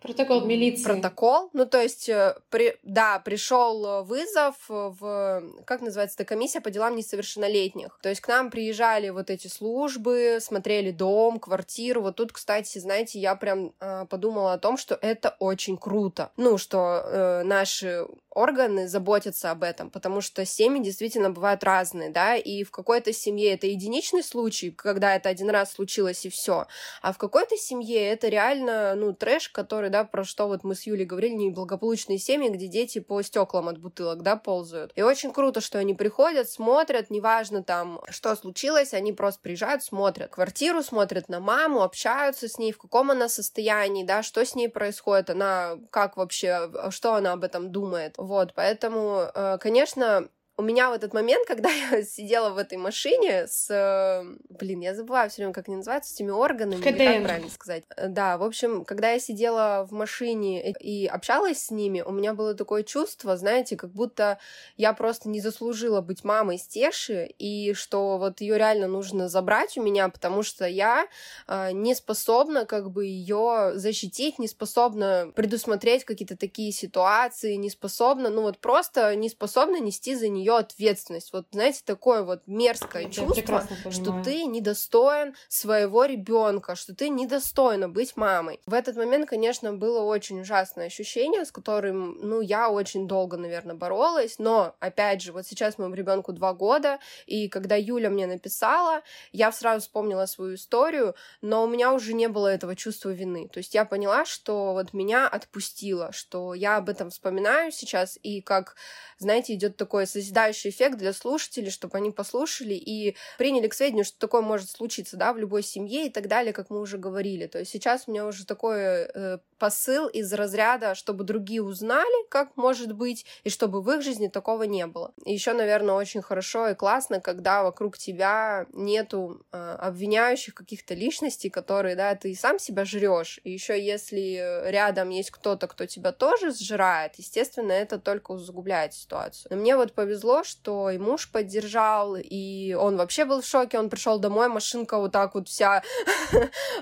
Протокол 0.00 0.44
милиции. 0.44 0.84
Протокол. 0.84 1.50
Ну, 1.52 1.66
то 1.66 1.82
есть, 1.82 2.08
э, 2.08 2.36
при, 2.48 2.76
да, 2.84 3.18
пришел 3.18 4.04
вызов 4.04 4.54
в, 4.68 5.42
как 5.64 5.80
называется, 5.80 6.14
это 6.16 6.24
комиссия 6.24 6.60
по 6.60 6.70
делам 6.70 6.94
несовершеннолетних. 6.94 7.98
То 8.00 8.08
есть 8.08 8.20
к 8.20 8.28
нам 8.28 8.50
приезжали 8.50 9.08
вот 9.08 9.30
эти 9.30 9.48
службы, 9.48 10.38
смотрели 10.40 10.92
дом, 10.92 11.40
квартиру. 11.40 12.02
Вот 12.02 12.16
тут, 12.16 12.32
кстати, 12.32 12.78
знаете, 12.78 13.18
я 13.18 13.34
прям 13.34 13.72
э, 13.80 14.06
подумала 14.08 14.52
о 14.52 14.58
том, 14.58 14.76
что 14.76 14.96
это 15.00 15.34
очень 15.40 15.76
круто. 15.76 16.30
Ну, 16.36 16.56
что 16.56 17.02
э, 17.04 17.42
наши 17.42 18.06
органы 18.38 18.88
заботятся 18.88 19.50
об 19.50 19.62
этом, 19.62 19.90
потому 19.90 20.20
что 20.20 20.44
семьи 20.44 20.82
действительно 20.82 21.30
бывают 21.30 21.64
разные, 21.64 22.10
да, 22.10 22.36
и 22.36 22.62
в 22.62 22.70
какой-то 22.70 23.12
семье 23.12 23.52
это 23.54 23.66
единичный 23.66 24.22
случай, 24.22 24.70
когда 24.70 25.16
это 25.16 25.28
один 25.28 25.50
раз 25.50 25.72
случилось 25.72 26.24
и 26.24 26.30
все, 26.30 26.66
а 27.02 27.12
в 27.12 27.18
какой-то 27.18 27.56
семье 27.56 28.08
это 28.08 28.28
реально, 28.28 28.94
ну, 28.94 29.12
трэш, 29.12 29.48
который, 29.48 29.90
да, 29.90 30.04
про 30.04 30.24
что 30.24 30.46
вот 30.46 30.62
мы 30.62 30.74
с 30.74 30.86
Юлей 30.86 31.04
говорили, 31.04 31.34
неблагополучные 31.34 32.18
семьи, 32.18 32.48
где 32.48 32.68
дети 32.68 33.00
по 33.00 33.20
стеклам 33.22 33.68
от 33.68 33.78
бутылок, 33.78 34.22
да, 34.22 34.36
ползают. 34.36 34.92
И 34.94 35.02
очень 35.02 35.32
круто, 35.32 35.60
что 35.60 35.78
они 35.78 35.94
приходят, 35.94 36.48
смотрят, 36.48 37.10
неважно 37.10 37.64
там, 37.64 38.00
что 38.08 38.36
случилось, 38.36 38.94
они 38.94 39.12
просто 39.12 39.40
приезжают, 39.42 39.82
смотрят 39.82 40.30
квартиру, 40.30 40.82
смотрят 40.82 41.28
на 41.28 41.40
маму, 41.40 41.82
общаются 41.82 42.48
с 42.48 42.58
ней, 42.58 42.72
в 42.72 42.78
каком 42.78 43.10
она 43.10 43.28
состоянии, 43.28 44.04
да, 44.04 44.22
что 44.22 44.44
с 44.44 44.54
ней 44.54 44.68
происходит, 44.68 45.30
она 45.30 45.76
как 45.90 46.16
вообще, 46.16 46.70
что 46.90 47.14
она 47.14 47.32
об 47.32 47.42
этом 47.42 47.72
думает. 47.72 48.14
Вот, 48.28 48.52
поэтому, 48.54 49.30
э, 49.34 49.56
конечно, 49.58 50.28
у 50.58 50.62
меня 50.62 50.90
в 50.90 50.92
этот 50.92 51.14
момент, 51.14 51.46
когда 51.46 51.70
я 51.92 52.02
сидела 52.02 52.50
в 52.50 52.58
этой 52.58 52.76
машине 52.78 53.46
с... 53.46 53.70
Э, 53.70 54.24
блин, 54.50 54.80
я 54.80 54.92
забываю 54.94 55.30
все 55.30 55.42
время, 55.42 55.54
как 55.54 55.68
они 55.68 55.76
называются, 55.76 56.10
с 56.10 56.14
этими 56.14 56.30
органами, 56.30 56.80
КТН. 56.80 56.90
как 56.90 57.22
правильно 57.22 57.50
сказать. 57.50 57.84
Да, 58.08 58.36
в 58.36 58.42
общем, 58.42 58.84
когда 58.84 59.12
я 59.12 59.20
сидела 59.20 59.86
в 59.88 59.92
машине 59.92 60.72
и 60.72 61.06
общалась 61.06 61.64
с 61.64 61.70
ними, 61.70 62.00
у 62.00 62.10
меня 62.10 62.34
было 62.34 62.54
такое 62.54 62.82
чувство, 62.82 63.36
знаете, 63.36 63.76
как 63.76 63.90
будто 63.90 64.38
я 64.76 64.92
просто 64.92 65.28
не 65.28 65.40
заслужила 65.40 66.00
быть 66.00 66.24
мамой 66.24 66.58
Стеши, 66.58 67.26
и 67.38 67.72
что 67.74 68.18
вот 68.18 68.40
ее 68.40 68.58
реально 68.58 68.88
нужно 68.88 69.28
забрать 69.28 69.78
у 69.78 69.82
меня, 69.82 70.08
потому 70.08 70.42
что 70.42 70.66
я 70.66 71.06
э, 71.46 71.70
не 71.70 71.94
способна 71.94 72.66
как 72.66 72.90
бы 72.90 73.06
ее 73.06 73.72
защитить, 73.74 74.40
не 74.40 74.48
способна 74.48 75.30
предусмотреть 75.36 76.04
какие-то 76.04 76.36
такие 76.36 76.72
ситуации, 76.72 77.54
не 77.54 77.70
способна, 77.70 78.28
ну 78.28 78.42
вот 78.42 78.58
просто 78.58 79.14
не 79.14 79.28
способна 79.28 79.78
нести 79.78 80.16
за 80.16 80.26
нее 80.28 80.47
ее 80.48 80.56
ответственность. 80.56 81.32
Вот, 81.32 81.46
знаете, 81.52 81.82
такое 81.84 82.22
вот 82.22 82.42
мерзкое 82.46 83.04
Я 83.04 83.10
чувство, 83.10 83.66
что 83.90 84.22
ты 84.22 84.44
недостоин 84.44 85.34
своего 85.48 86.04
ребенка, 86.04 86.74
что 86.74 86.94
ты 86.94 87.10
недостойна 87.10 87.88
быть 87.88 88.16
мамой. 88.16 88.60
В 88.66 88.72
этот 88.72 88.96
момент, 88.96 89.28
конечно, 89.28 89.72
было 89.72 90.00
очень 90.00 90.40
ужасное 90.40 90.86
ощущение, 90.86 91.44
с 91.44 91.52
которым, 91.52 92.18
ну, 92.20 92.40
я 92.40 92.70
очень 92.70 93.06
долго, 93.06 93.36
наверное, 93.36 93.76
боролась, 93.76 94.38
но, 94.38 94.74
опять 94.80 95.22
же, 95.22 95.32
вот 95.32 95.46
сейчас 95.46 95.78
моему 95.78 95.94
ребенку 95.94 96.32
два 96.32 96.54
года, 96.54 96.98
и 97.26 97.48
когда 97.48 97.76
Юля 97.76 98.10
мне 98.10 98.26
написала, 98.26 99.02
я 99.32 99.52
сразу 99.52 99.82
вспомнила 99.82 100.26
свою 100.26 100.54
историю, 100.54 101.14
но 101.42 101.64
у 101.64 101.68
меня 101.68 101.92
уже 101.92 102.14
не 102.14 102.28
было 102.28 102.48
этого 102.48 102.74
чувства 102.74 103.10
вины. 103.10 103.48
То 103.48 103.58
есть 103.58 103.74
я 103.74 103.84
поняла, 103.84 104.24
что 104.24 104.72
вот 104.72 104.94
меня 104.94 105.28
отпустило, 105.28 106.12
что 106.12 106.54
я 106.54 106.76
об 106.76 106.88
этом 106.88 107.10
вспоминаю 107.10 107.70
сейчас, 107.72 108.18
и 108.22 108.40
как, 108.40 108.76
знаете, 109.18 109.54
идет 109.54 109.76
такое 109.76 110.06
созидание 110.06 110.37
возбуждающий 110.38 110.70
эффект 110.70 110.98
для 110.98 111.12
слушателей, 111.12 111.70
чтобы 111.70 111.98
они 111.98 112.10
послушали 112.10 112.74
и 112.74 113.16
приняли 113.38 113.68
к 113.68 113.74
сведению, 113.74 114.04
что 114.04 114.18
такое 114.18 114.40
может 114.40 114.70
случиться, 114.70 115.16
да, 115.16 115.32
в 115.32 115.38
любой 115.38 115.62
семье 115.62 116.06
и 116.06 116.10
так 116.10 116.28
далее, 116.28 116.52
как 116.52 116.70
мы 116.70 116.80
уже 116.80 116.98
говорили. 116.98 117.46
То 117.46 117.58
есть 117.58 117.70
сейчас 117.70 118.04
у 118.06 118.12
меня 118.12 118.26
уже 118.26 118.46
такой 118.46 118.78
э, 118.80 119.38
посыл 119.58 120.06
из 120.06 120.32
разряда, 120.32 120.94
чтобы 120.94 121.24
другие 121.24 121.62
узнали, 121.62 122.28
как 122.28 122.56
может 122.56 122.92
быть, 122.92 123.26
и 123.44 123.50
чтобы 123.50 123.82
в 123.82 123.90
их 123.90 124.02
жизни 124.02 124.28
такого 124.28 124.62
не 124.64 124.86
было. 124.86 125.12
И 125.24 125.32
еще, 125.32 125.52
наверное, 125.52 125.94
очень 125.94 126.22
хорошо 126.22 126.68
и 126.68 126.74
классно, 126.74 127.20
когда 127.20 127.62
вокруг 127.62 127.98
тебя 127.98 128.66
нету 128.72 129.44
э, 129.52 129.76
обвиняющих 129.80 130.54
каких-то 130.54 130.94
личностей, 130.94 131.50
которые, 131.50 131.96
да, 131.96 132.14
ты 132.14 132.34
сам 132.34 132.58
себя 132.58 132.84
жрешь. 132.84 133.40
И 133.44 133.50
еще 133.50 133.80
если 133.80 134.70
рядом 134.70 135.10
есть 135.10 135.30
кто-то, 135.30 135.66
кто 135.66 135.86
тебя 135.86 136.12
тоже 136.12 136.52
сжирает, 136.52 137.14
естественно, 137.16 137.72
это 137.72 137.98
только 137.98 138.32
усугубляет 138.32 138.94
ситуацию. 138.94 139.48
Но 139.50 139.56
мне 139.56 139.76
вот 139.76 139.92
повезло 139.92 140.27
повезло, 140.28 140.44
что 140.44 140.90
и 140.90 140.98
муж 140.98 141.30
поддержал, 141.30 142.16
и 142.16 142.74
он 142.74 142.96
вообще 142.96 143.24
был 143.24 143.40
в 143.40 143.46
шоке. 143.46 143.78
Он 143.78 143.88
пришел 143.88 144.18
домой, 144.18 144.48
машинка 144.48 144.98
вот 144.98 145.12
так 145.12 145.34
вот 145.34 145.48
вся 145.48 145.82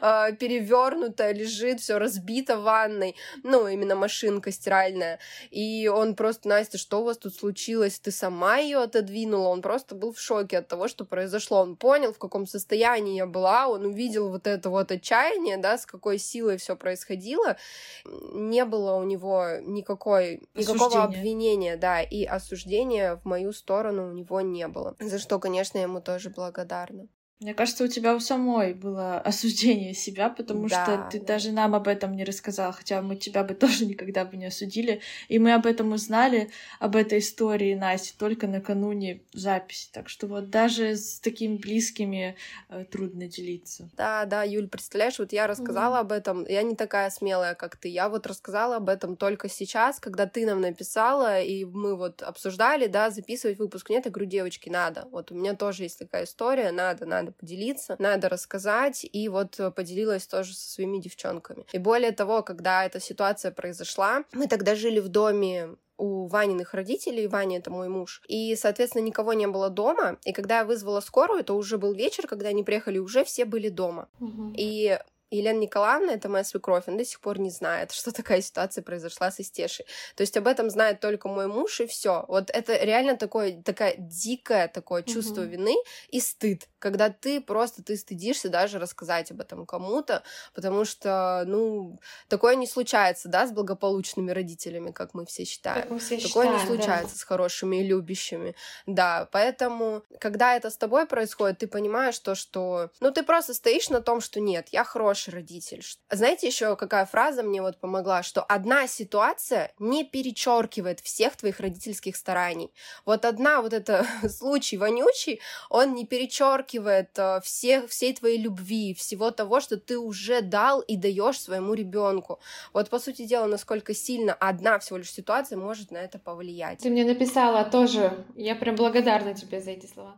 а, 0.00 0.32
перевернутая 0.40 1.32
лежит, 1.32 1.80
все 1.80 1.98
разбито 1.98 2.56
в 2.56 2.62
ванной. 2.62 3.14
Ну, 3.42 3.68
именно 3.68 3.94
машинка 3.94 4.50
стиральная. 4.50 5.18
И 5.50 5.88
он 5.88 6.14
просто, 6.14 6.48
Настя, 6.48 6.78
что 6.78 7.00
у 7.00 7.04
вас 7.04 7.18
тут 7.18 7.35
случилось? 7.35 7.98
Ты 8.00 8.11
сама 8.11 8.59
ее 8.59 8.78
отодвинула? 8.78 9.48
Он 9.48 9.62
просто 9.62 9.94
был 9.94 10.12
в 10.12 10.20
шоке 10.20 10.59
от 10.59 10.68
того, 10.68 10.88
что 10.88 11.04
произошло. 11.04 11.61
Он 11.61 11.76
понял, 11.76 12.12
в 12.12 12.18
каком 12.18 12.46
состоянии 12.46 13.16
я 13.16 13.26
была, 13.26 13.68
он 13.68 13.85
увидел 13.85 14.28
вот 14.30 14.46
это 14.46 14.70
вот 14.70 14.90
отчаяние, 14.90 15.56
да, 15.56 15.78
с 15.78 15.87
какой 15.87 16.18
силой 16.18 16.56
все 16.56 16.76
происходило. 16.76 17.56
Не 18.04 18.64
было 18.64 18.94
у 18.94 19.04
него 19.04 19.46
никакой, 19.62 20.42
никакого 20.54 21.04
обвинения, 21.04 21.76
да, 21.76 22.02
и 22.02 22.24
осуждения 22.24 23.16
в 23.16 23.36
мою 23.37 23.53
сторону 23.53 24.09
у 24.09 24.12
него 24.12 24.40
не 24.40 24.66
было. 24.66 24.96
За 24.99 25.18
что, 25.18 25.38
конечно, 25.38 25.79
я 25.79 25.85
ему 25.85 26.01
тоже 26.01 26.31
благодарна. 26.31 27.07
Мне 27.38 27.53
кажется, 27.53 27.85
у 27.85 27.87
тебя 27.87 28.14
у 28.14 28.20
самой 28.20 28.72
было 28.72 29.20
осуждение 29.20 29.92
себя, 29.92 30.31
потому 30.31 30.68
да, 30.68 30.85
что 30.85 31.09
ты 31.11 31.20
да. 31.20 31.35
даже 31.35 31.53
нам 31.53 31.75
об 31.75 31.87
этом 31.87 32.16
не 32.16 32.25
рассказала, 32.25 32.72
хотя 32.72 33.03
мы 33.03 33.16
тебя 33.16 33.44
бы 33.44 33.55
тоже 33.66 33.85
никогда 33.85 34.25
бы 34.25 34.38
не 34.38 34.46
осудили. 34.46 35.03
И 35.29 35.38
мы 35.38 35.53
об 35.53 35.66
этом 35.66 35.92
узнали, 35.92 36.51
об 36.81 36.96
этой 36.96 37.18
истории 37.18 37.75
Насти, 37.75 38.14
только 38.18 38.46
накануне 38.46 39.20
записи. 39.35 39.90
Так 39.92 40.09
что 40.09 40.27
вот 40.29 40.49
даже 40.49 40.96
с 40.96 41.20
такими 41.20 41.59
близкими 41.59 42.37
э, 42.70 42.85
трудно 42.90 43.29
делиться. 43.29 43.90
Да, 43.99 44.25
да, 44.25 44.42
Юль, 44.42 44.68
представляешь, 44.68 45.18
вот 45.18 45.35
я 45.35 45.46
рассказала 45.46 45.96
mm-hmm. 45.96 46.01
об 46.01 46.12
этом, 46.12 46.46
я 46.46 46.62
не 46.62 46.75
такая 46.75 47.11
смелая, 47.11 47.55
как 47.55 47.77
ты. 47.77 47.88
Я 47.88 48.09
вот 48.09 48.27
рассказала 48.27 48.77
об 48.77 48.88
этом 48.88 49.14
только 49.14 49.51
сейчас, 49.51 50.01
когда 50.01 50.25
ты 50.25 50.46
нам 50.46 50.62
написала, 50.62 51.42
и 51.42 51.66
мы 51.66 51.96
вот 51.96 52.22
обсуждали, 52.22 52.87
да, 52.87 53.11
записывать 53.11 53.59
выпуск. 53.59 53.90
Нет, 53.90 54.07
я 54.07 54.11
говорю, 54.11 54.31
девочки, 54.31 54.70
надо. 54.70 55.07
Вот 55.11 55.33
у 55.33 55.35
меня 55.35 55.55
тоже 55.55 55.83
есть 55.83 55.99
такая 55.99 56.25
история, 56.25 56.72
надо, 56.72 57.05
надо 57.05 57.26
надо 57.27 57.33
поделиться, 57.33 57.97
надо 57.99 58.29
рассказать, 58.29 59.07
и 59.11 59.29
вот 59.29 59.59
э, 59.59 59.71
поделилась 59.71 60.27
тоже 60.27 60.55
со 60.55 60.71
своими 60.71 60.99
девчонками. 60.99 61.67
И 61.73 61.79
более 61.79 62.12
того, 62.12 62.43
когда 62.43 62.85
эта 62.85 63.01
ситуация 63.01 63.51
произошла, 63.51 64.25
мы 64.33 64.47
тогда 64.47 64.75
жили 64.75 65.01
в 65.01 65.09
доме 65.09 65.77
у 65.99 66.27
Ваниных 66.27 66.75
родителей, 66.75 67.27
Ваня— 67.27 67.59
это 67.59 67.71
мой 67.71 67.89
муж, 67.89 68.23
и, 68.29 68.55
соответственно, 68.57 69.03
никого 69.03 69.33
не 69.33 69.47
было 69.47 69.71
дома, 69.71 70.19
и 70.25 70.33
когда 70.33 70.59
я 70.59 70.65
вызвала 70.65 71.01
скорую, 71.01 71.41
это 71.41 71.55
уже 71.55 71.79
был 71.79 71.93
вечер, 71.95 72.27
когда 72.27 72.49
они 72.49 72.62
приехали, 72.65 72.99
уже 72.99 73.25
все 73.25 73.45
были 73.45 73.71
дома. 73.71 74.09
Угу. 74.21 74.53
И 74.57 74.99
Елена 75.31 75.59
Николаевна, 75.59 76.12
это 76.12 76.29
моя 76.29 76.45
свекровь, 76.45 76.85
она 76.87 76.99
до 76.99 77.05
сих 77.05 77.21
пор 77.21 77.39
не 77.39 77.51
знает, 77.51 77.93
что 77.93 78.12
такая 78.12 78.41
ситуация 78.41 78.83
произошла 78.83 79.31
с 79.31 79.41
Истешей. 79.41 79.87
То 80.15 80.23
есть 80.23 80.37
об 80.37 80.47
этом 80.47 80.71
знает 80.71 81.01
только 81.01 81.29
мой 81.29 81.47
муж, 81.47 81.81
и 81.81 81.87
все. 81.87 82.25
Вот 82.29 82.51
это 82.51 82.77
реально 82.77 83.17
такое, 83.17 83.61
такая 83.62 83.97
дикое 83.99 84.69
такое 84.69 85.03
чувство 85.03 85.43
угу. 85.43 85.51
вины 85.51 85.75
и 86.11 86.21
стыд, 86.21 86.69
когда 86.87 87.11
ты 87.11 87.40
просто, 87.40 87.83
ты 87.83 87.96
стыдишься 87.96 88.49
даже 88.49 88.79
рассказать 88.79 89.33
об 89.33 89.40
этом 89.40 89.66
кому-то, 89.66 90.22
потому 90.55 90.85
что, 90.85 91.42
ну, 91.44 91.99
такое 92.29 92.55
не 92.55 92.68
случается, 92.68 93.29
да, 93.29 93.44
с 93.44 93.51
благополучными 93.51 94.31
родителями, 94.31 94.92
как 94.92 95.12
мы 95.12 95.27
все 95.27 95.44
считаем. 95.44 95.83
Как 95.83 95.90
мы 95.90 95.99
все 95.99 96.16
такое 96.18 96.46
считаем, 96.46 96.61
не 96.61 96.64
случается 96.64 97.14
да. 97.14 97.18
с 97.18 97.25
хорошими 97.25 97.79
и 97.79 97.83
любящими. 97.83 98.55
Да, 98.87 99.29
поэтому, 99.33 100.05
когда 100.20 100.55
это 100.55 100.70
с 100.70 100.77
тобой 100.77 101.07
происходит, 101.07 101.59
ты 101.59 101.66
понимаешь 101.66 102.20
то, 102.20 102.37
что, 102.37 102.90
ну, 103.01 103.11
ты 103.11 103.25
просто 103.25 103.53
стоишь 103.53 103.88
на 103.88 104.01
том, 104.01 104.20
что 104.20 104.38
нет, 104.38 104.68
я 104.68 104.85
хороший 104.85 105.35
родитель. 105.35 105.83
Знаете 106.09 106.46
еще 106.46 106.77
какая 106.77 107.05
фраза 107.05 107.42
мне 107.42 107.62
вот 107.62 107.81
помогла, 107.81 108.22
что 108.22 108.44
одна 108.44 108.87
ситуация 108.87 109.72
не 109.81 110.05
перечеркивает 110.05 111.01
всех 111.01 111.35
твоих 111.35 111.59
родительских 111.59 112.14
стараний. 112.14 112.72
Вот 113.05 113.25
одна 113.25 113.61
вот 113.61 113.72
это 113.72 114.07
случай 114.29 114.77
вонючий, 114.77 115.40
он 115.68 115.94
не 115.94 116.07
перечеркивает 116.07 116.76
отталкивает 116.77 117.19
э, 117.19 117.41
всех, 117.43 117.91
всей 117.91 118.15
твоей 118.15 118.39
любви, 118.39 118.95
всего 118.95 119.31
того, 119.31 119.61
что 119.61 119.77
ты 119.77 119.99
уже 119.99 120.41
дал 120.41 120.81
и 120.81 120.97
даешь 120.97 121.41
своему 121.41 121.75
ребенку. 121.75 122.39
Вот, 122.73 122.91
по 122.91 122.99
сути 122.99 123.27
дела, 123.27 123.47
насколько 123.47 123.95
сильно 123.95 124.35
одна 124.35 124.79
всего 124.79 124.99
лишь 124.99 125.11
ситуация 125.11 125.59
может 125.59 125.91
на 125.91 125.99
это 125.99 126.19
повлиять. 126.19 126.81
Ты 126.81 126.91
мне 126.91 127.05
написала 127.05 127.65
тоже, 127.65 128.25
я 128.37 128.55
прям 128.55 128.77
благодарна 128.77 129.35
тебе 129.35 129.61
за 129.61 129.73
эти 129.73 129.87
слова. 129.87 130.17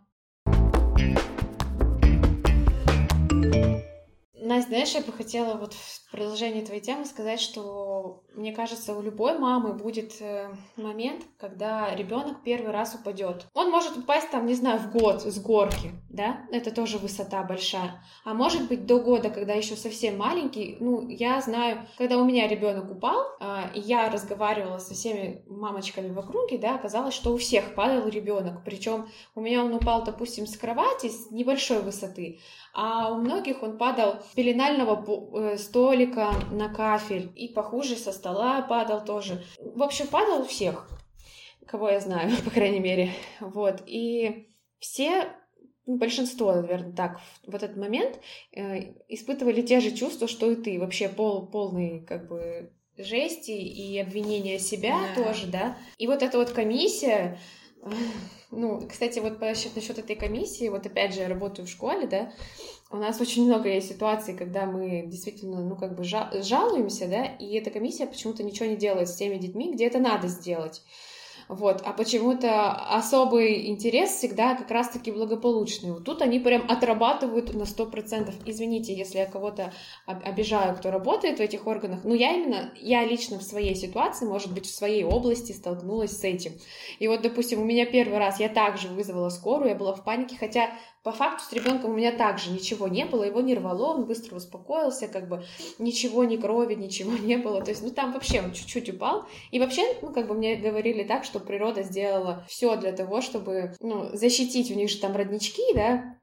Настя, 4.41 4.69
знаешь, 4.69 4.95
я 4.95 5.03
бы 5.03 5.13
хотела 5.13 5.55
вот 5.59 5.75
в 6.09 6.11
продолжении 6.11 6.65
твоей 6.65 6.81
темы 6.81 7.05
сказать, 7.05 7.39
что 7.39 8.23
мне 8.35 8.53
кажется, 8.53 8.95
у 8.97 9.03
любой 9.03 9.39
мамы 9.39 9.75
будет 9.75 10.23
э, 10.23 10.49
момент, 10.77 11.23
когда 11.39 11.95
ребенок 11.95 12.43
первый 12.43 12.71
раз 12.71 12.95
упадет. 12.95 13.47
Он 13.53 13.71
может 13.71 13.99
упасть 13.99 14.31
там, 14.31 14.47
не 14.47 14.55
знаю, 14.55 14.79
в 14.79 14.91
год 14.91 15.23
с 15.23 15.39
горки, 15.39 15.91
да, 16.09 16.41
это 16.51 16.71
тоже 16.71 16.97
высота 16.97 17.43
большая. 17.43 18.03
А 18.25 18.33
может 18.33 18.69
быть 18.69 18.87
до 18.87 19.01
года, 19.01 19.29
когда 19.29 19.53
еще 19.53 19.77
совсем 19.77 20.17
маленький. 20.17 20.79
Ну, 20.81 21.07
я 21.09 21.41
знаю, 21.43 21.87
когда 21.99 22.17
у 22.17 22.25
меня 22.25 22.49
ребенок 22.49 22.91
упал, 22.91 23.27
а, 23.41 23.71
я 23.75 24.09
разговаривала 24.09 24.79
со 24.79 24.95
всеми 24.95 25.43
мамочками 25.47 26.11
в 26.11 26.19
округе, 26.19 26.57
да, 26.57 26.77
оказалось, 26.77 27.15
что 27.15 27.35
у 27.35 27.37
всех 27.37 27.75
падал 27.75 28.09
ребенок. 28.09 28.63
Причем 28.65 29.09
у 29.35 29.43
меня 29.43 29.63
он 29.63 29.75
упал, 29.75 30.05
допустим, 30.05 30.47
с 30.47 30.57
кровати 30.57 31.09
с 31.09 31.31
небольшой 31.31 31.83
высоты, 31.83 32.39
а 32.73 33.13
у 33.13 33.17
многих 33.17 33.63
он 33.63 33.77
падал 33.77 34.21
с 34.23 34.35
пеленального 34.35 35.05
э, 35.35 35.59
столика 35.99 36.33
на 36.53 36.69
кафель 36.69 37.33
и 37.35 37.49
похуже 37.49 37.97
со 37.97 38.13
стола 38.13 38.63
падал 38.63 39.05
тоже. 39.05 39.43
В 39.59 39.83
общем, 39.83 40.07
падал 40.07 40.43
у 40.43 40.45
всех, 40.45 40.89
кого 41.67 41.89
я 41.91 42.01
знаю, 42.01 42.31
по 42.45 42.51
крайней 42.51 42.79
мере. 42.79 43.11
Вот. 43.41 43.83
И 43.87 44.49
все 44.79 45.29
ну, 45.87 45.97
большинство, 45.97 46.55
наверное, 46.55 46.93
так 46.93 47.19
в, 47.19 47.51
в 47.51 47.55
этот 47.55 47.77
момент 47.77 48.21
э, 48.53 48.95
испытывали 49.09 49.63
те 49.63 49.81
же 49.81 49.91
чувства, 49.91 50.29
что 50.29 50.51
и 50.51 50.57
ты. 50.57 50.79
Вообще 50.79 51.09
пол, 51.09 51.47
полный 51.49 52.05
как 52.07 52.29
бы 52.29 52.73
жести 52.97 53.51
и 53.51 53.99
обвинения 53.99 54.61
себя 54.61 55.01
да. 55.17 55.25
тоже, 55.25 55.47
да. 55.49 55.79
И 55.99 56.07
вот 56.07 56.23
эта 56.23 56.39
вот 56.39 56.51
комиссия, 56.51 57.41
ну, 58.51 58.87
кстати, 58.89 59.19
вот 59.19 59.41
насчет, 59.41 59.99
этой 59.99 60.17
комиссии, 60.17 60.69
вот 60.69 60.87
опять 60.87 61.15
же, 61.15 61.21
я 61.21 61.29
работаю 61.29 61.67
в 61.67 61.71
школе, 61.71 62.07
да, 62.07 62.33
у 62.91 62.97
нас 62.97 63.21
очень 63.21 63.45
много 63.45 63.69
есть 63.69 63.89
ситуаций, 63.89 64.35
когда 64.35 64.67
мы 64.67 65.05
действительно, 65.07 65.63
ну, 65.63 65.77
как 65.77 65.97
бы 65.97 66.05
жалуемся, 66.05 67.07
да, 67.07 67.25
и 67.25 67.55
эта 67.55 67.71
комиссия 67.71 68.07
почему-то 68.07 68.43
ничего 68.43 68.67
не 68.67 68.77
делает 68.77 69.09
с 69.09 69.17
теми 69.17 69.37
детьми, 69.37 69.73
где 69.73 69.87
это 69.87 69.99
надо 69.99 70.29
сделать. 70.29 70.83
Вот, 71.49 71.81
а 71.85 71.93
почему-то 71.95 72.73
особый 72.73 73.69
интерес 73.69 74.11
всегда 74.11 74.55
как 74.55 74.71
раз-таки 74.71 75.11
благополучный. 75.11 75.93
Вот 75.93 76.05
тут 76.05 76.21
они 76.21 76.39
прям 76.41 76.67
отрабатывают 76.69 77.55
на 77.55 77.65
сто 77.65 77.87
процентов. 77.87 78.35
Извините, 78.45 78.95
если 78.95 79.19
я 79.19 79.27
кого-то 79.27 79.73
обижаю, 80.05 80.77
кто 80.77 80.91
работает 80.91 81.39
в 81.39 81.43
этих 81.43 81.67
органах, 81.67 82.05
но 82.05 82.15
я 82.15 82.35
именно, 82.35 82.71
я 82.77 83.03
лично 83.05 83.39
в 83.39 83.43
своей 83.43 83.75
ситуации, 83.75 84.27
может 84.27 84.53
быть, 84.53 84.67
в 84.67 84.75
своей 84.75 85.05
области 85.05 85.53
столкнулась 85.53 86.19
с 86.19 86.23
этим. 86.23 86.53
И 86.99 87.09
вот, 87.09 87.23
допустим, 87.23 87.63
у 87.63 87.65
меня 87.65 87.87
первый 87.87 88.19
раз 88.19 88.41
я 88.41 88.51
также 88.51 88.89
вызвала 88.89 89.31
скорую, 89.31 89.71
я 89.71 89.75
была 89.75 89.95
в 89.95 90.05
панике, 90.05 90.37
хотя 90.39 90.71
по 91.09 91.13
факту 91.13 91.43
с 91.43 91.53
ребенком 91.55 91.93
у 91.93 91.95
меня 91.95 92.13
также 92.13 92.51
ничего 92.51 92.87
не 92.87 93.07
было, 93.07 93.25
его 93.25 93.41
не 93.41 93.55
рвало, 93.55 93.95
он 93.95 94.05
быстро 94.05 94.37
успокоился, 94.37 95.09
как 95.09 95.27
бы 95.27 95.43
ничего, 95.79 96.25
ни 96.25 96.37
крови, 96.37 96.75
ничего 96.75 97.13
не 97.13 97.39
было. 97.39 97.63
То 97.63 97.71
есть, 97.71 97.83
ну 97.83 97.89
там 97.91 98.13
вообще 98.13 98.43
он 98.43 98.53
чуть-чуть 98.53 98.91
упал. 98.91 99.25
И 99.51 99.59
вообще, 99.59 99.97
ну 100.03 100.13
как 100.13 100.29
бы 100.29 100.35
мне 100.35 100.57
говорили 100.57 101.05
так, 101.05 101.25
что 101.25 101.41
природа 101.41 101.83
сделала 101.83 102.45
все 102.47 102.77
для 102.77 102.93
того, 102.93 103.23
чтобы, 103.23 103.75
ну, 103.81 104.11
защитить, 104.15 104.71
у 104.71 104.75
них 104.75 104.91
же 104.91 104.99
там 104.99 105.17
роднички, 105.17 105.63
да, 105.75 106.19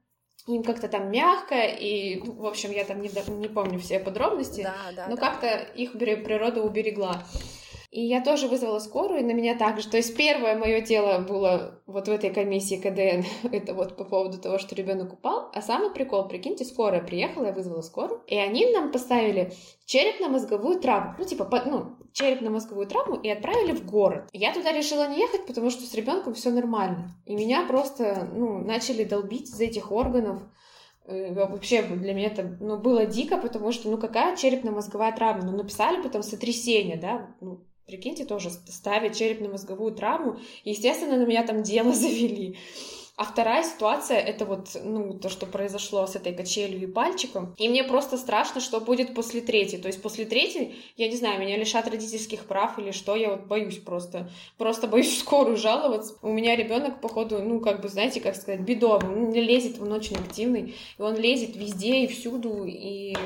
им 0.46 0.62
как-то 0.62 0.86
там 0.86 1.10
мягко, 1.10 1.62
и, 1.64 2.22
ну, 2.22 2.34
в 2.34 2.46
общем, 2.46 2.70
я 2.70 2.84
там 2.84 3.02
не, 3.02 3.10
не 3.40 3.48
помню 3.48 3.80
все 3.80 3.98
подробности, 3.98 4.62
да, 4.62 4.92
да, 4.94 5.08
но 5.08 5.16
да. 5.16 5.20
как-то 5.20 5.48
их 5.74 5.94
природа 5.94 6.62
уберегла. 6.62 7.24
И 7.96 8.02
я 8.02 8.20
тоже 8.20 8.46
вызвала 8.46 8.78
скорую, 8.78 9.20
и 9.20 9.24
на 9.24 9.32
меня 9.32 9.56
также. 9.56 9.88
То 9.88 9.96
есть 9.96 10.14
первое 10.14 10.54
мое 10.54 10.82
дело 10.82 11.18
было 11.20 11.80
вот 11.86 12.08
в 12.08 12.10
этой 12.10 12.28
комиссии 12.28 12.74
КДН, 12.74 13.26
это 13.56 13.72
вот 13.72 13.96
по 13.96 14.04
поводу 14.04 14.38
того, 14.38 14.58
что 14.58 14.74
ребенок 14.74 15.14
упал. 15.14 15.50
А 15.54 15.62
самый 15.62 15.88
прикол, 15.90 16.28
прикиньте, 16.28 16.66
скорая 16.66 17.00
приехала, 17.02 17.46
я 17.46 17.52
вызвала 17.52 17.80
скорую, 17.80 18.20
и 18.26 18.36
они 18.36 18.70
нам 18.70 18.92
поставили 18.92 19.50
черепно-мозговую 19.86 20.78
травму. 20.78 21.14
Ну, 21.18 21.24
типа, 21.24 21.62
ну, 21.64 21.96
черепно-мозговую 22.12 22.86
травму 22.86 23.16
и 23.16 23.30
отправили 23.30 23.72
в 23.72 23.86
город. 23.86 24.28
Я 24.34 24.52
туда 24.52 24.72
решила 24.72 25.08
не 25.08 25.18
ехать, 25.18 25.46
потому 25.46 25.70
что 25.70 25.84
с 25.84 25.94
ребенком 25.94 26.34
все 26.34 26.50
нормально. 26.50 27.16
И 27.24 27.34
меня 27.34 27.64
просто, 27.66 28.28
ну, 28.30 28.58
начали 28.58 29.04
долбить 29.04 29.48
из 29.48 29.58
этих 29.58 29.90
органов. 29.90 30.42
Э, 31.06 31.32
вообще 31.32 31.80
для 31.80 32.12
меня 32.12 32.26
это 32.26 32.58
ну, 32.60 32.76
было 32.76 33.06
дико, 33.06 33.38
потому 33.38 33.72
что, 33.72 33.88
ну, 33.88 33.96
какая 33.96 34.36
черепно-мозговая 34.36 35.16
травма? 35.16 35.50
Ну, 35.50 35.56
написали 35.56 36.02
потом 36.02 36.22
сотрясение, 36.22 36.98
да, 36.98 37.34
ну, 37.40 37.64
Прикиньте, 37.86 38.24
тоже 38.24 38.50
ставят 38.50 39.14
черепно-мозговую 39.14 39.94
травму. 39.94 40.40
естественно, 40.64 41.16
на 41.16 41.24
меня 41.24 41.46
там 41.46 41.62
дело 41.62 41.92
завели. 41.94 42.58
А 43.16 43.24
вторая 43.24 43.64
ситуация— 43.64 44.18
это 44.20 44.44
вот, 44.44 44.68
ну, 44.84 45.14
то, 45.14 45.30
что 45.30 45.46
произошло 45.46 46.06
с 46.06 46.16
этой 46.16 46.34
качелью 46.34 46.82
и 46.82 46.86
пальчиком. 46.86 47.54
И 47.56 47.66
мне 47.66 47.82
просто 47.82 48.18
страшно, 48.18 48.60
что 48.60 48.78
будет 48.78 49.14
после 49.14 49.40
третьей. 49.40 49.78
То 49.78 49.88
есть 49.88 50.02
после 50.02 50.26
третьей, 50.26 50.76
я 50.98 51.08
не 51.08 51.16
знаю, 51.16 51.40
меня 51.40 51.56
лишат 51.56 51.88
родительских 51.88 52.44
прав 52.44 52.78
или 52.78 52.90
что, 52.90 53.16
я 53.16 53.30
вот 53.30 53.46
боюсь 53.46 53.78
просто. 53.78 54.30
Просто 54.58 54.86
боюсь 54.86 55.16
в 55.16 55.18
скорую 55.18 55.56
жаловаться. 55.56 56.18
У 56.20 56.28
меня 56.28 56.56
ребенок, 56.56 57.00
походу, 57.00 57.38
ну, 57.38 57.60
как 57.60 57.80
бы, 57.80 57.88
знаете, 57.88 58.20
как 58.20 58.36
сказать, 58.36 58.60
бедовый. 58.60 59.08
Он 59.08 59.32
лезет, 59.32 59.80
он 59.80 59.92
очень 59.92 60.16
активный. 60.16 60.74
И 60.98 61.02
он 61.02 61.16
лезет 61.16 61.56
везде 61.56 62.04
и 62.04 62.08
всюду. 62.08 62.64
И, 62.66 63.16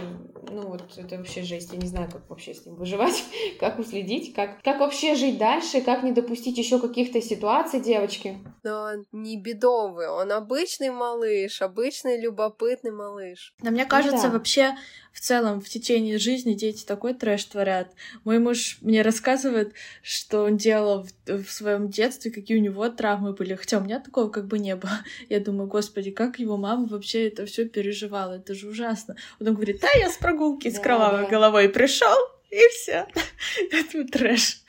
ну, 0.52 0.68
вот 0.68 0.84
это 0.98 1.16
вообще 1.16 1.42
жесть. 1.42 1.72
Я 1.72 1.80
не 1.80 1.88
знаю, 1.88 2.08
как 2.12 2.30
вообще 2.30 2.54
с 2.54 2.64
ним 2.64 2.76
выживать, 2.76 3.24
как 3.58 3.80
уследить, 3.80 4.34
как, 4.34 4.62
как 4.62 4.78
вообще 4.78 5.16
жить 5.16 5.36
дальше, 5.36 5.80
как 5.80 6.04
не 6.04 6.12
допустить 6.12 6.58
еще 6.58 6.78
каких-то 6.78 7.20
ситуаций, 7.20 7.80
девочки. 7.80 8.38
Но 8.62 8.90
не 9.10 9.36
бедовый 9.36 9.79
новый, 9.80 10.08
он 10.08 10.32
обычный 10.32 10.90
малыш, 10.90 11.62
обычный 11.62 12.20
любопытный 12.20 12.90
малыш. 12.90 13.54
Но 13.62 13.70
мне 13.70 13.86
кажется, 13.86 14.24
да. 14.24 14.30
вообще 14.30 14.74
в 15.12 15.20
целом 15.20 15.60
в 15.60 15.68
течение 15.68 16.18
жизни 16.18 16.54
дети 16.54 16.84
такой 16.84 17.14
трэш 17.14 17.44
творят. 17.44 17.92
Мой 18.24 18.38
муж 18.38 18.78
мне 18.80 19.02
рассказывает, 19.02 19.72
что 20.02 20.44
он 20.44 20.56
делал 20.56 21.06
в, 21.26 21.44
в 21.44 21.50
своем 21.50 21.88
детстве, 21.88 22.30
какие 22.30 22.58
у 22.58 22.60
него 22.60 22.88
травмы 22.88 23.32
были. 23.32 23.54
Хотя 23.54 23.78
у 23.78 23.82
меня 23.82 24.00
такого 24.00 24.28
как 24.28 24.46
бы 24.46 24.58
не 24.58 24.76
было. 24.76 24.98
Я 25.28 25.40
думаю, 25.40 25.68
господи, 25.68 26.10
как 26.10 26.38
его 26.38 26.56
мама 26.56 26.86
вообще 26.86 27.28
это 27.28 27.46
все 27.46 27.66
переживала. 27.66 28.34
Это 28.34 28.54
же 28.54 28.68
ужасно. 28.68 29.16
Он 29.40 29.54
говорит, 29.54 29.80
да, 29.80 29.88
я 29.98 30.10
с 30.10 30.16
прогулки 30.16 30.70
да, 30.70 30.76
с 30.76 30.80
кровавой 30.80 31.22
да. 31.22 31.28
головой 31.28 31.68
пришел, 31.68 32.16
и 32.50 32.68
все. 32.68 33.06
Это 33.70 34.04
трэш. 34.04 34.62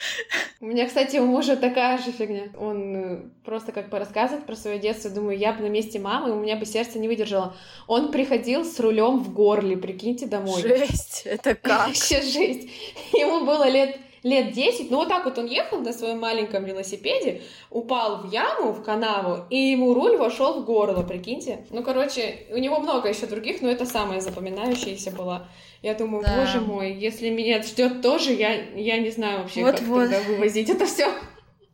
У 0.59 0.65
меня, 0.65 0.87
кстати, 0.87 1.17
у 1.17 1.25
мужа 1.25 1.55
такая 1.55 1.97
же 1.97 2.11
фигня. 2.11 2.49
Он 2.57 2.95
э, 2.95 3.19
просто 3.43 3.71
как 3.71 3.89
бы 3.89 3.99
рассказывает 3.99 4.45
про 4.45 4.55
свое 4.55 4.79
детство. 4.79 5.09
Думаю, 5.09 5.37
я 5.37 5.53
бы 5.53 5.63
на 5.63 5.69
месте 5.69 5.99
мамы, 5.99 6.31
у 6.31 6.39
меня 6.39 6.55
бы 6.55 6.65
сердце 6.65 6.99
не 6.99 7.07
выдержало. 7.07 7.55
Он 7.87 8.11
приходил 8.11 8.63
с 8.63 8.79
рулем 8.79 9.19
в 9.19 9.33
горле, 9.33 9.77
прикиньте, 9.77 10.27
домой. 10.27 10.61
Жесть, 10.61 11.23
это 11.25 11.55
как? 11.61 11.87
Вообще 11.87 12.21
жесть. 12.21 12.69
Ему 13.13 13.45
было 13.45 13.67
лет 13.67 13.97
лет 14.23 14.51
10, 14.51 14.91
ну 14.91 14.97
вот 14.97 15.09
так 15.09 15.25
вот 15.25 15.37
он 15.37 15.47
ехал 15.47 15.79
на 15.79 15.93
своем 15.93 16.19
маленьком 16.19 16.63
велосипеде, 16.63 17.41
упал 17.69 18.21
в 18.21 18.31
яму, 18.31 18.71
в 18.71 18.83
канаву, 18.83 19.45
и 19.49 19.57
ему 19.57 19.93
руль 19.93 20.17
вошел 20.17 20.61
в 20.61 20.65
горло, 20.65 21.01
прикиньте. 21.03 21.65
Ну, 21.71 21.83
короче, 21.83 22.45
у 22.51 22.57
него 22.57 22.79
много 22.79 23.09
еще 23.09 23.25
других, 23.25 23.61
но 23.61 23.69
это 23.69 23.85
самая 23.85 24.21
запоминающаяся 24.21 25.11
была. 25.11 25.47
Я 25.81 25.95
думаю, 25.95 26.23
да. 26.23 26.37
боже 26.37 26.61
мой, 26.61 26.93
если 26.93 27.29
меня 27.29 27.61
ждет 27.63 28.01
тоже, 28.01 28.33
я, 28.33 28.53
я 28.75 28.99
не 28.99 29.09
знаю 29.09 29.41
вообще, 29.41 29.61
вот, 29.61 29.79
как 29.79 29.87
вот. 29.87 30.09
тогда 30.09 30.21
вывозить 30.21 30.69
это 30.69 30.85
все. 30.85 31.11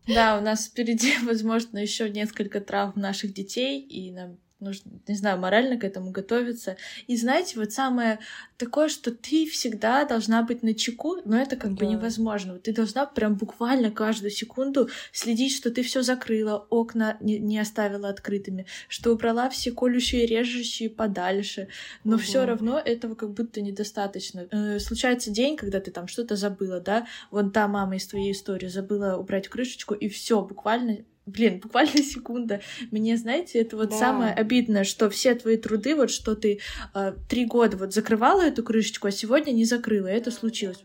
Да, 0.08 0.38
у 0.38 0.42
нас 0.42 0.68
впереди, 0.68 1.14
возможно, 1.24 1.78
еще 1.78 2.10
несколько 2.10 2.62
травм 2.62 3.00
наших 3.00 3.34
детей, 3.34 3.82
и 3.82 4.12
нам 4.12 4.38
нужно, 4.60 4.92
не 5.08 5.16
знаю, 5.16 5.40
морально 5.40 5.78
к 5.78 5.84
этому 5.84 6.12
готовиться. 6.12 6.78
И 7.06 7.16
знаете, 7.16 7.60
вот 7.60 7.72
самое 7.72 8.20
такое, 8.58 8.90
что 8.90 9.12
ты 9.12 9.48
всегда 9.48 10.04
должна 10.06 10.42
быть 10.44 10.64
на 10.64 10.74
чеку, 10.74 11.18
но 11.26 11.40
это 11.40 11.56
как 11.56 11.76
да. 11.76 11.86
бы 11.86 11.92
невозможно. 11.92 12.58
Ты 12.58 12.74
должна 12.74 13.06
прям 13.06 13.36
буквально 13.36 13.92
каждую 13.92 14.32
секунду 14.32 14.90
следить, 15.12 15.56
что 15.56 15.70
ты 15.70 15.84
все 15.84 16.02
закрыла, 16.02 16.66
окна 16.70 17.18
не, 17.20 17.38
не 17.38 17.60
оставила 17.60 18.10
открытыми, 18.10 18.66
что 18.88 19.12
убрала 19.12 19.50
все 19.50 19.72
колющие 19.72 20.24
и 20.24 20.28
режущие 20.28 20.90
подальше. 20.90 21.68
Но 22.04 22.16
угу. 22.16 22.24
все 22.24 22.46
равно 22.46 22.80
этого 22.80 23.16
как 23.16 23.34
будто 23.34 23.62
недостаточно. 23.62 24.48
Э, 24.52 24.80
случается 24.80 25.30
день, 25.30 25.56
когда 25.56 25.80
ты 25.80 25.92
там 25.92 26.08
что-то 26.08 26.36
забыла, 26.36 26.80
да? 26.80 27.08
Вон 27.32 27.52
та 27.52 27.68
мама 27.68 27.98
из 27.98 28.08
твоей 28.08 28.32
истории 28.32 28.68
забыла 28.68 29.18
убрать 29.18 29.48
крышечку, 29.48 29.94
и 29.94 30.10
все 30.10 30.42
буквально 30.42 31.00
блин, 31.28 31.60
буквально 31.64 32.02
секунда. 32.02 32.62
Мне, 32.92 33.18
знаете, 33.18 33.60
это 33.60 33.78
вот 33.78 33.90
да. 33.90 33.98
самое 33.98 34.34
обидное, 34.34 34.84
что 34.84 35.10
все 35.10 35.36
твои 35.36 35.58
труды, 35.58 35.96
вот 35.96 36.10
что 36.10 36.36
ты 36.36 36.60
э, 36.94 37.14
три 37.30 37.46
года 37.46 37.78
вот 37.78 37.94
закрывала 37.94 38.42
эту 38.42 38.64
крышечку, 38.64 39.08
а 39.08 39.12
сегодня 39.12 39.52
не 39.52 39.66
закрыла, 39.66 40.08
это 40.08 40.32
случилось. 40.32 40.80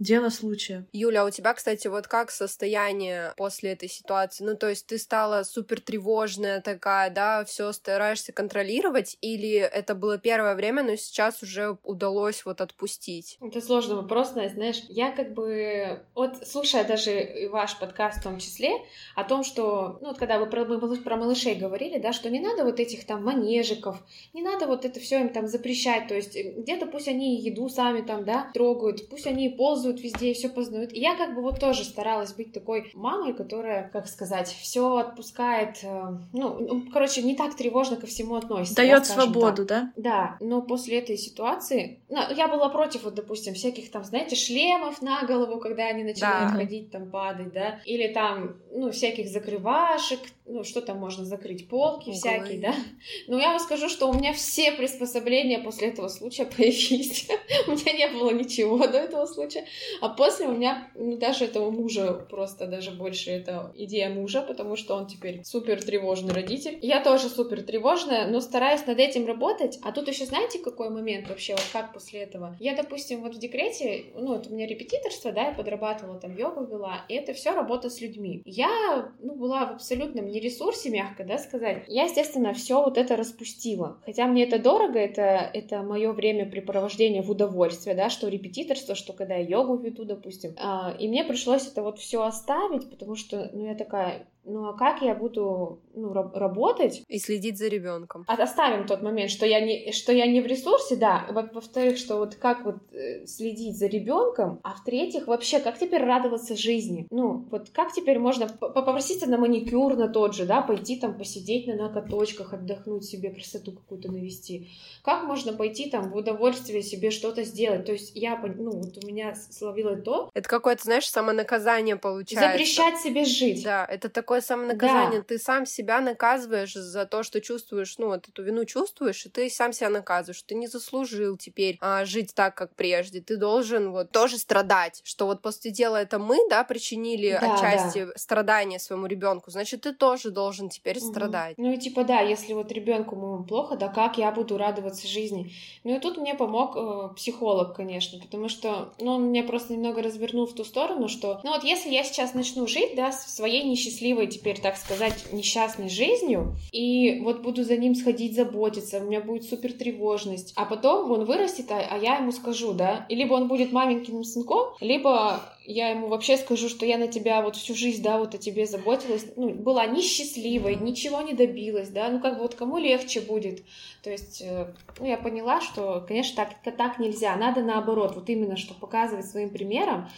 Дело 0.00 0.30
случая. 0.30 0.86
Юля, 0.92 1.22
а 1.22 1.26
у 1.26 1.30
тебя, 1.30 1.54
кстати, 1.54 1.86
вот 1.86 2.08
как 2.08 2.30
состояние 2.30 3.34
после 3.36 3.72
этой 3.72 3.88
ситуации? 3.88 4.42
Ну, 4.42 4.56
то 4.56 4.68
есть 4.68 4.86
ты 4.86 4.98
стала 4.98 5.44
супер 5.44 5.80
тревожная 5.80 6.60
такая, 6.60 7.10
да, 7.10 7.44
все 7.44 7.70
стараешься 7.72 8.32
контролировать, 8.32 9.16
или 9.20 9.56
это 9.56 9.94
было 9.94 10.18
первое 10.18 10.54
время, 10.54 10.82
но 10.82 10.96
сейчас 10.96 11.42
уже 11.42 11.76
удалось 11.84 12.44
вот 12.44 12.60
отпустить? 12.60 13.38
Это 13.40 13.60
сложный 13.60 13.96
вопрос, 13.96 14.34
Настя, 14.34 14.54
знаешь, 14.54 14.82
я 14.88 15.12
как 15.12 15.34
бы, 15.34 16.02
вот 16.14 16.46
слушая 16.46 16.84
даже 16.84 17.48
ваш 17.50 17.78
подкаст 17.78 18.20
в 18.20 18.22
том 18.22 18.38
числе, 18.38 18.70
о 19.14 19.24
том, 19.24 19.44
что, 19.44 19.98
ну, 20.00 20.08
вот 20.08 20.18
когда 20.18 20.38
вы 20.38 20.46
про, 20.46 20.64
про 20.64 21.16
малышей 21.16 21.56
говорили, 21.56 21.98
да, 21.98 22.12
что 22.12 22.30
не 22.30 22.40
надо 22.40 22.64
вот 22.64 22.80
этих 22.80 23.04
там 23.04 23.22
манежиков, 23.22 23.98
не 24.32 24.42
надо 24.42 24.66
вот 24.66 24.86
это 24.86 24.98
все 24.98 25.20
им 25.20 25.28
там 25.28 25.46
запрещать, 25.46 26.08
то 26.08 26.14
есть 26.14 26.34
где-то 26.34 26.86
пусть 26.86 27.08
они 27.08 27.38
еду 27.38 27.68
сами 27.68 28.00
там, 28.00 28.24
да, 28.24 28.50
трогают, 28.54 29.08
пусть 29.10 29.26
они 29.26 29.50
ползают 29.50 29.89
везде 29.98 30.30
и 30.30 30.34
все 30.34 30.48
познают. 30.48 30.92
И 30.92 31.00
я 31.00 31.16
как 31.16 31.34
бы 31.34 31.42
вот 31.42 31.58
тоже 31.58 31.84
старалась 31.84 32.32
быть 32.34 32.52
такой 32.52 32.90
мамой, 32.94 33.32
которая, 33.32 33.88
как 33.88 34.06
сказать, 34.06 34.48
все 34.48 34.98
отпускает, 34.98 35.78
э, 35.82 36.18
ну, 36.32 36.58
ну, 36.60 36.82
короче, 36.92 37.22
не 37.22 37.34
так 37.34 37.56
тревожно 37.56 37.96
ко 37.96 38.06
всему 38.06 38.36
относится. 38.36 38.76
Дает 38.76 39.00
да, 39.00 39.04
свободу, 39.04 39.66
так. 39.66 39.92
да? 39.96 40.10
Да, 40.10 40.36
но 40.40 40.62
после 40.62 40.98
этой 40.98 41.16
ситуации, 41.16 42.00
ну, 42.08 42.18
я 42.36 42.46
была 42.46 42.68
против, 42.68 43.04
вот, 43.04 43.14
допустим, 43.14 43.54
всяких 43.54 43.90
там, 43.90 44.04
знаете, 44.04 44.36
шлемов 44.36 45.02
на 45.02 45.24
голову, 45.24 45.58
когда 45.58 45.86
они 45.86 46.04
начинают 46.04 46.52
да. 46.52 46.58
ходить, 46.58 46.90
там, 46.90 47.10
падать, 47.10 47.52
да, 47.52 47.80
или 47.84 48.12
там, 48.12 48.56
ну, 48.72 48.90
всяких 48.90 49.28
закрывашек, 49.28 50.20
ну, 50.50 50.64
что 50.64 50.80
там 50.80 50.98
можно 50.98 51.24
закрыть, 51.24 51.68
полки 51.68 52.10
Углы. 52.10 52.14
всякие, 52.14 52.60
да. 52.60 52.74
Но 53.28 53.38
я 53.38 53.50
вам 53.50 53.58
скажу, 53.60 53.88
что 53.88 54.08
у 54.08 54.12
меня 54.12 54.32
все 54.32 54.72
приспособления 54.72 55.58
после 55.60 55.88
этого 55.88 56.08
случая 56.08 56.44
появились. 56.56 57.28
у 57.66 57.72
меня 57.72 57.92
не 57.92 58.08
было 58.08 58.30
ничего 58.30 58.86
до 58.86 58.98
этого 58.98 59.26
случая. 59.26 59.66
А 60.00 60.08
после 60.08 60.46
у 60.46 60.52
меня, 60.52 60.90
ну, 60.94 61.16
даже 61.16 61.44
этого 61.44 61.70
мужа 61.70 62.12
просто 62.12 62.66
даже 62.66 62.90
больше 62.90 63.30
это 63.30 63.72
идея 63.76 64.10
мужа, 64.10 64.42
потому 64.42 64.76
что 64.76 64.94
он 64.94 65.06
теперь 65.06 65.44
супер 65.44 65.82
тревожный 65.82 66.34
родитель. 66.34 66.78
Я 66.82 67.02
тоже 67.02 67.28
супер 67.28 67.62
тревожная, 67.62 68.26
но 68.26 68.40
стараюсь 68.40 68.86
над 68.86 68.98
этим 68.98 69.26
работать. 69.26 69.78
А 69.82 69.92
тут 69.92 70.08
еще 70.08 70.24
знаете, 70.26 70.58
какой 70.58 70.90
момент 70.90 71.28
вообще, 71.28 71.52
вот 71.52 71.66
как 71.72 71.92
после 71.92 72.20
этого? 72.20 72.56
Я, 72.58 72.74
допустим, 72.74 73.22
вот 73.22 73.34
в 73.34 73.38
декрете, 73.38 74.06
ну, 74.14 74.34
вот 74.34 74.48
у 74.48 74.54
меня 74.54 74.66
репетиторство, 74.66 75.32
да, 75.32 75.48
я 75.48 75.52
подрабатывала 75.52 76.18
там 76.18 76.36
йогу 76.36 76.64
вела, 76.64 77.04
и 77.08 77.14
это 77.14 77.32
все 77.34 77.52
работа 77.52 77.88
с 77.90 78.00
людьми. 78.00 78.42
Я, 78.44 79.12
ну, 79.20 79.34
была 79.34 79.66
в 79.66 79.72
абсолютном 79.72 80.26
нересурсе, 80.40 80.90
мягко, 80.90 81.24
да, 81.24 81.38
сказать. 81.38 81.84
Я, 81.86 82.04
естественно, 82.04 82.52
все 82.54 82.82
вот 82.82 82.98
это 82.98 83.16
распустила. 83.16 83.98
Хотя 84.04 84.26
мне 84.26 84.44
это 84.44 84.58
дорого, 84.58 84.98
это, 84.98 85.22
это 85.22 85.82
мое 85.82 86.12
времяпрепровождение 86.12 87.22
в 87.22 87.30
удовольствие, 87.30 87.94
да, 87.94 88.10
что 88.10 88.28
репетиторство, 88.28 88.94
что 88.94 89.12
когда 89.12 89.36
я 89.36 89.46
йогу 89.46 89.76
веду, 89.76 90.04
допустим. 90.04 90.54
А, 90.58 90.94
и 90.98 91.08
мне 91.08 91.24
пришлось 91.24 91.66
это 91.66 91.82
вот 91.82 91.98
все 91.98 92.22
оставить, 92.22 92.90
потому 92.90 93.14
что, 93.14 93.50
ну, 93.52 93.66
я 93.66 93.74
такая, 93.74 94.26
ну 94.44 94.68
а 94.68 94.72
как 94.72 95.02
я 95.02 95.14
буду 95.14 95.80
ну, 95.94 96.12
работать? 96.12 97.02
И 97.08 97.18
следить 97.18 97.58
за 97.58 97.68
ребенком. 97.68 98.24
А 98.26 98.34
оставим 98.34 98.86
тот 98.86 99.02
момент, 99.02 99.30
что 99.30 99.46
я 99.46 99.60
не, 99.60 99.92
что 99.92 100.12
я 100.12 100.26
не 100.26 100.40
в 100.40 100.46
ресурсе, 100.46 100.96
да. 100.96 101.26
Во-вторых, 101.30 101.98
что 101.98 102.16
вот 102.16 102.36
как 102.36 102.64
вот 102.64 102.76
э, 102.92 103.26
следить 103.26 103.78
за 103.78 103.86
ребенком, 103.86 104.60
а 104.62 104.74
в-третьих, 104.74 105.26
вообще, 105.26 105.60
как 105.60 105.78
теперь 105.78 106.02
радоваться 106.02 106.56
жизни? 106.56 107.06
Ну, 107.10 107.44
вот 107.50 107.70
как 107.70 107.92
теперь 107.92 108.18
можно 108.18 108.48
попроситься 108.48 109.28
на 109.28 109.38
маникюр 109.38 109.96
на 109.96 110.08
тот 110.08 110.34
же, 110.34 110.46
да, 110.46 110.62
пойти 110.62 110.96
там 110.96 111.16
посидеть 111.16 111.66
на 111.66 111.74
накоточках, 111.74 112.52
отдохнуть 112.52 113.04
себе, 113.04 113.30
красоту 113.30 113.72
какую-то 113.72 114.10
навести? 114.10 114.68
Как 115.02 115.24
можно 115.24 115.52
пойти 115.52 115.90
там 115.90 116.10
в 116.10 116.16
удовольствие 116.16 116.82
себе 116.82 117.10
что-то 117.10 117.44
сделать? 117.44 117.84
То 117.84 117.92
есть 117.92 118.12
я, 118.14 118.36
ну, 118.36 118.70
вот 118.70 119.02
у 119.02 119.06
меня 119.06 119.34
словило 119.34 119.96
то... 119.96 120.30
Это 120.34 120.48
какое-то, 120.48 120.84
знаешь, 120.84 121.08
самонаказание 121.08 121.96
получается. 121.96 122.52
Запрещать 122.52 122.98
себе 122.98 123.24
жить. 123.24 123.64
Да, 123.64 123.84
это 123.84 124.08
такое 124.08 124.29
такое 124.30 124.40
самонаказание. 124.42 125.20
Да. 125.20 125.24
Ты 125.26 125.38
сам 125.38 125.66
себя 125.66 126.00
наказываешь 126.00 126.74
за 126.74 127.04
то, 127.04 127.24
что 127.24 127.40
чувствуешь, 127.40 127.98
ну, 127.98 128.06
вот 128.06 128.28
эту 128.28 128.44
вину 128.44 128.64
чувствуешь, 128.64 129.26
и 129.26 129.28
ты 129.28 129.50
сам 129.50 129.72
себя 129.72 129.88
наказываешь. 129.88 130.42
Ты 130.42 130.54
не 130.54 130.68
заслужил 130.68 131.36
теперь 131.36 131.78
а, 131.80 132.04
жить 132.04 132.32
так, 132.34 132.54
как 132.54 132.76
прежде. 132.76 133.20
Ты 133.20 133.36
должен 133.36 133.90
вот 133.90 134.12
тоже 134.12 134.38
страдать, 134.38 135.00
что 135.04 135.26
вот 135.26 135.42
после 135.42 135.72
дела 135.72 136.00
это 136.00 136.20
мы, 136.20 136.38
да, 136.48 136.62
причинили 136.62 137.36
да, 137.40 137.54
отчасти 137.54 138.04
да. 138.04 138.12
страдания 138.14 138.78
своему 138.78 139.06
ребенку, 139.06 139.50
значит, 139.50 139.80
ты 139.80 139.92
тоже 139.92 140.30
должен 140.30 140.68
теперь 140.68 140.98
угу. 140.98 141.10
страдать. 141.10 141.58
Ну 141.58 141.72
и 141.72 141.76
типа 141.76 142.04
да, 142.04 142.20
если 142.20 142.52
вот 142.52 142.70
ребенку 142.70 143.16
моему 143.16 143.42
плохо, 143.42 143.76
да 143.76 143.88
как 143.88 144.16
я 144.16 144.30
буду 144.30 144.56
радоваться 144.56 145.08
жизни? 145.08 145.52
Ну 145.82 145.96
и 145.96 145.98
тут 145.98 146.18
мне 146.18 146.34
помог 146.34 146.76
э, 146.76 147.14
психолог, 147.16 147.74
конечно, 147.74 148.20
потому 148.20 148.48
что, 148.48 148.92
ну, 149.00 149.14
он 149.14 149.30
меня 149.30 149.42
просто 149.42 149.72
немного 149.72 150.02
развернул 150.02 150.46
в 150.46 150.54
ту 150.54 150.64
сторону, 150.64 151.08
что, 151.08 151.40
ну 151.42 151.50
вот 151.50 151.64
если 151.64 151.90
я 151.90 152.04
сейчас 152.04 152.34
начну 152.34 152.68
жить, 152.68 152.94
да, 152.94 153.10
своей 153.10 153.64
несчастливой 153.64 154.19
счастливой 154.20 154.26
теперь, 154.26 154.60
так 154.60 154.76
сказать, 154.76 155.32
несчастной 155.32 155.88
жизнью, 155.88 156.56
и 156.72 157.20
вот 157.22 157.42
буду 157.42 157.64
за 157.64 157.76
ним 157.76 157.94
сходить 157.94 158.34
заботиться, 158.34 158.98
у 158.98 159.04
меня 159.04 159.20
будет 159.20 159.44
супер 159.44 159.72
тревожность, 159.72 160.52
а 160.56 160.64
потом 160.64 161.10
он 161.10 161.24
вырастет, 161.24 161.70
а, 161.70 161.80
а 161.90 161.98
я 161.98 162.16
ему 162.16 162.32
скажу, 162.32 162.72
да, 162.72 163.06
и 163.08 163.14
либо 163.14 163.34
он 163.34 163.48
будет 163.48 163.72
маменькиным 163.72 164.24
сынком, 164.24 164.74
либо 164.80 165.40
я 165.66 165.90
ему 165.90 166.08
вообще 166.08 166.36
скажу, 166.36 166.68
что 166.68 166.86
я 166.86 166.98
на 166.98 167.06
тебя 167.06 167.42
вот 167.42 167.56
всю 167.56 167.74
жизнь, 167.74 168.02
да, 168.02 168.18
вот 168.18 168.34
о 168.34 168.38
тебе 168.38 168.66
заботилась, 168.66 169.26
ну, 169.36 169.50
была 169.50 169.86
несчастливой, 169.86 170.76
ничего 170.76 171.22
не 171.22 171.34
добилась, 171.34 171.88
да, 171.88 172.08
ну, 172.08 172.20
как 172.20 172.36
бы 172.36 172.42
вот 172.42 172.54
кому 172.54 172.78
легче 172.78 173.20
будет, 173.20 173.62
то 174.02 174.10
есть, 174.10 174.42
э, 174.42 174.66
ну, 174.98 175.06
я 175.06 175.16
поняла, 175.16 175.60
что, 175.60 176.04
конечно, 176.06 176.44
так, 176.44 176.76
так 176.76 176.98
нельзя, 176.98 177.36
надо 177.36 177.62
наоборот, 177.62 178.14
вот 178.14 178.28
именно, 178.28 178.56
что 178.56 178.74
показывать 178.74 179.26
своим 179.26 179.50
примером, 179.50 180.08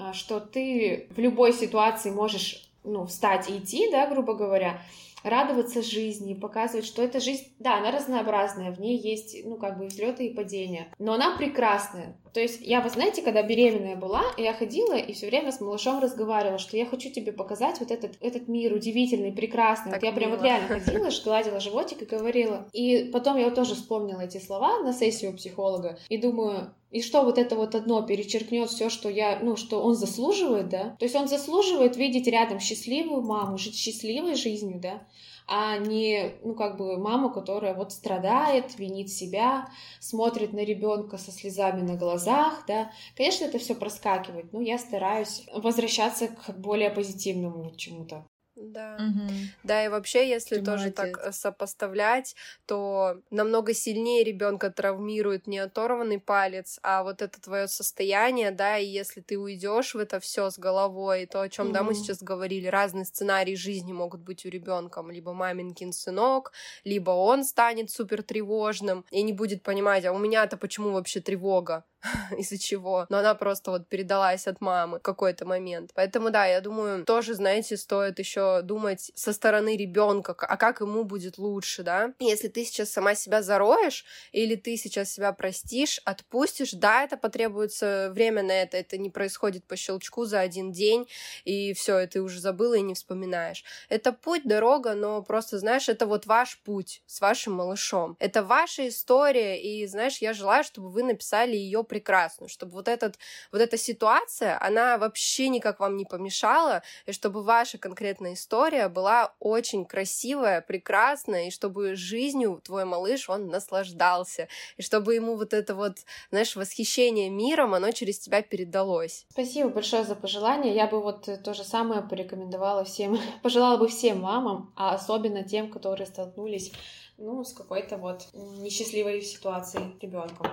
а, 0.00 0.12
что 0.12 0.38
ты 0.38 1.08
в 1.10 1.18
любой 1.18 1.52
ситуации 1.52 2.10
можешь 2.10 2.67
ну, 2.88 3.06
встать 3.06 3.48
и 3.48 3.58
идти, 3.58 3.90
да, 3.90 4.06
грубо 4.06 4.34
говоря, 4.34 4.80
радоваться 5.22 5.82
жизни, 5.82 6.34
показывать, 6.34 6.86
что 6.86 7.02
эта 7.02 7.20
жизнь, 7.20 7.52
да, 7.58 7.78
она 7.78 7.90
разнообразная, 7.90 8.72
в 8.72 8.80
ней 8.80 8.98
есть, 8.98 9.36
ну, 9.44 9.56
как 9.56 9.78
бы 9.78 9.86
взлеты 9.86 10.26
и 10.26 10.34
падения, 10.34 10.88
но 10.98 11.14
она 11.14 11.36
прекрасная. 11.36 12.16
То 12.38 12.42
есть 12.42 12.60
я, 12.60 12.80
вы 12.80 12.88
знаете, 12.88 13.20
когда 13.20 13.42
беременная 13.42 13.96
была, 13.96 14.22
я 14.36 14.54
ходила 14.54 14.94
и 14.94 15.12
все 15.12 15.26
время 15.26 15.50
с 15.50 15.60
малышом 15.60 15.98
разговаривала, 15.98 16.58
что 16.58 16.76
я 16.76 16.86
хочу 16.86 17.10
тебе 17.10 17.32
показать 17.32 17.80
вот 17.80 17.90
этот, 17.90 18.12
этот 18.20 18.46
мир 18.46 18.72
удивительный, 18.72 19.32
прекрасный. 19.32 19.90
Так 19.90 20.02
вот 20.02 20.06
я 20.06 20.14
прям 20.14 20.30
вот 20.30 20.42
реально 20.42 20.68
ходила, 20.68 21.10
гладила 21.24 21.58
животик 21.58 22.02
и 22.02 22.04
говорила. 22.04 22.68
И 22.72 23.10
потом 23.12 23.38
я 23.38 23.46
вот 23.46 23.56
тоже 23.56 23.74
вспомнила 23.74 24.20
эти 24.20 24.38
слова 24.38 24.78
на 24.84 24.92
сессию 24.92 25.36
психолога 25.36 25.98
и 26.08 26.16
думаю, 26.16 26.72
и 26.92 27.02
что 27.02 27.24
вот 27.24 27.38
это 27.38 27.56
вот 27.56 27.74
одно 27.74 28.02
перечеркнет 28.02 28.70
все, 28.70 28.88
что 28.88 29.08
я, 29.08 29.40
ну, 29.42 29.56
что 29.56 29.82
он 29.82 29.96
заслуживает, 29.96 30.68
да? 30.68 30.94
То 31.00 31.06
есть 31.06 31.16
он 31.16 31.26
заслуживает 31.26 31.96
видеть 31.96 32.28
рядом 32.28 32.60
счастливую 32.60 33.22
маму, 33.22 33.58
жить 33.58 33.74
счастливой 33.74 34.36
жизнью, 34.36 34.78
да? 34.80 35.02
А 35.48 35.78
не, 35.78 36.34
ну, 36.44 36.54
как 36.54 36.76
бы 36.76 36.98
маму, 36.98 37.30
которая 37.30 37.74
вот 37.74 37.92
страдает, 37.92 38.78
винит 38.78 39.08
себя, 39.08 39.68
смотрит 39.98 40.52
на 40.52 40.60
ребенка 40.64 41.16
со 41.18 41.32
слезами 41.32 41.80
на 41.80 41.96
глазах, 41.96 42.64
да. 42.68 42.92
Конечно, 43.16 43.46
это 43.46 43.58
все 43.58 43.74
проскакивает, 43.74 44.52
но 44.52 44.60
я 44.60 44.78
стараюсь 44.78 45.46
возвращаться 45.54 46.28
к 46.28 46.50
более 46.58 46.90
позитивному 46.90 47.74
чему-то. 47.76 48.26
Да. 48.60 48.96
Угу. 48.96 49.32
Да, 49.62 49.84
и 49.84 49.88
вообще, 49.88 50.28
если 50.28 50.56
Ты 50.56 50.64
тоже 50.64 50.90
молодец. 50.90 50.96
так 50.96 51.26
э, 51.26 51.32
сопоставлять, 51.32 52.34
то 52.66 53.20
намного 53.30 53.72
сильнее 53.72 54.24
ребенка 54.24 54.70
травмирует 54.70 55.46
не 55.46 55.58
оторванный 55.58 56.18
палец, 56.18 56.80
а 56.82 57.04
вот 57.04 57.22
это 57.22 57.40
твое 57.40 57.68
состояние, 57.68 58.50
да, 58.50 58.78
и 58.78 58.86
если 58.86 59.20
ты 59.20 59.38
уйдешь 59.38 59.94
в 59.94 59.98
это 59.98 60.18
все 60.18 60.50
с 60.50 60.58
головой, 60.58 61.26
то 61.26 61.40
о 61.40 61.48
чем, 61.48 61.66
угу. 61.66 61.74
да, 61.74 61.82
мы 61.82 61.94
сейчас 61.94 62.22
говорили, 62.22 62.66
разные 62.66 63.04
сценарии 63.04 63.54
жизни 63.54 63.92
могут 63.92 64.22
быть 64.22 64.44
у 64.44 64.48
ребенка, 64.48 65.04
либо 65.08 65.32
маминкин 65.32 65.92
сынок, 65.92 66.52
либо 66.84 67.10
он 67.10 67.44
станет 67.44 67.90
супер 67.90 68.22
тревожным 68.22 69.04
и 69.10 69.22
не 69.22 69.32
будет 69.32 69.62
понимать, 69.62 70.04
а 70.04 70.12
у 70.12 70.18
меня-то 70.18 70.56
почему 70.56 70.90
вообще 70.90 71.20
тревога? 71.20 71.84
из-за 72.38 72.58
чего, 72.58 73.06
но 73.08 73.18
она 73.18 73.34
просто 73.34 73.70
вот 73.70 73.88
передалась 73.88 74.46
от 74.46 74.60
мамы 74.60 74.98
в 74.98 75.02
какой-то 75.02 75.44
момент. 75.46 75.90
Поэтому 75.94 76.30
да, 76.30 76.46
я 76.46 76.60
думаю, 76.60 77.04
тоже, 77.04 77.34
знаете, 77.34 77.76
стоит 77.76 78.18
еще 78.18 78.62
думать 78.62 79.10
со 79.14 79.32
стороны 79.32 79.76
ребенка, 79.76 80.34
а 80.38 80.56
как 80.56 80.80
ему 80.80 81.04
будет 81.04 81.38
лучше, 81.38 81.82
да? 81.82 82.12
Если 82.20 82.48
ты 82.48 82.64
сейчас 82.64 82.90
сама 82.90 83.14
себя 83.14 83.42
зароешь, 83.42 84.04
или 84.32 84.54
ты 84.54 84.76
сейчас 84.76 85.10
себя 85.10 85.32
простишь, 85.32 86.00
отпустишь, 86.04 86.72
да, 86.72 87.04
это 87.04 87.16
потребуется 87.16 88.10
время 88.12 88.42
на 88.42 88.52
это, 88.52 88.76
это 88.76 88.96
не 88.98 89.10
происходит 89.10 89.64
по 89.64 89.76
щелчку 89.76 90.24
за 90.24 90.40
один 90.40 90.72
день, 90.72 91.08
и 91.44 91.72
все, 91.74 92.00
и 92.00 92.06
ты 92.06 92.22
уже 92.22 92.40
забыла 92.40 92.74
и 92.74 92.82
не 92.82 92.94
вспоминаешь. 92.94 93.64
Это 93.88 94.12
путь, 94.12 94.42
дорога, 94.44 94.94
но 94.94 95.22
просто, 95.22 95.58
знаешь, 95.58 95.88
это 95.88 96.06
вот 96.06 96.26
ваш 96.26 96.58
путь 96.58 97.02
с 97.06 97.20
вашим 97.20 97.54
малышом. 97.54 98.16
Это 98.20 98.42
ваша 98.42 98.88
история, 98.88 99.60
и, 99.60 99.86
знаешь, 99.86 100.18
я 100.18 100.32
желаю, 100.32 100.62
чтобы 100.64 100.90
вы 100.90 101.02
написали 101.02 101.56
ее 101.56 101.84
прекрасную, 101.88 102.48
чтобы 102.48 102.72
вот, 102.72 102.86
этот, 102.86 103.18
вот 103.52 103.60
эта 103.60 103.76
ситуация, 103.76 104.58
она 104.60 104.98
вообще 104.98 105.48
никак 105.48 105.80
вам 105.80 105.96
не 105.96 106.04
помешала, 106.04 106.82
и 107.06 107.12
чтобы 107.12 107.42
ваша 107.42 107.78
конкретная 107.78 108.34
история 108.34 108.88
была 108.88 109.34
очень 109.40 109.84
красивая, 109.84 110.60
прекрасная, 110.60 111.48
и 111.48 111.50
чтобы 111.50 111.96
жизнью 111.96 112.60
твой 112.64 112.84
малыш, 112.84 113.28
он 113.28 113.48
наслаждался, 113.48 114.48
и 114.76 114.82
чтобы 114.82 115.14
ему 115.14 115.36
вот 115.36 115.52
это 115.52 115.74
вот, 115.74 115.98
знаешь, 116.30 116.54
восхищение 116.54 117.30
миром, 117.30 117.74
оно 117.74 117.90
через 117.90 118.18
тебя 118.18 118.42
передалось. 118.42 119.26
Спасибо 119.30 119.70
большое 119.70 120.04
за 120.04 120.14
пожелание. 120.14 120.74
Я 120.74 120.86
бы 120.86 121.00
вот 121.00 121.28
то 121.42 121.54
же 121.54 121.64
самое 121.64 122.02
порекомендовала 122.02 122.84
всем, 122.84 123.18
пожелала 123.42 123.76
бы 123.76 123.88
всем 123.88 124.20
мамам, 124.20 124.72
а 124.76 124.94
особенно 124.94 125.42
тем, 125.42 125.70
которые 125.70 126.06
столкнулись 126.06 126.72
ну, 127.18 127.42
с 127.44 127.52
какой-то 127.52 127.96
вот 127.96 128.28
несчастливой 128.32 129.22
ситуацией 129.22 129.96
ребенком. 130.00 130.46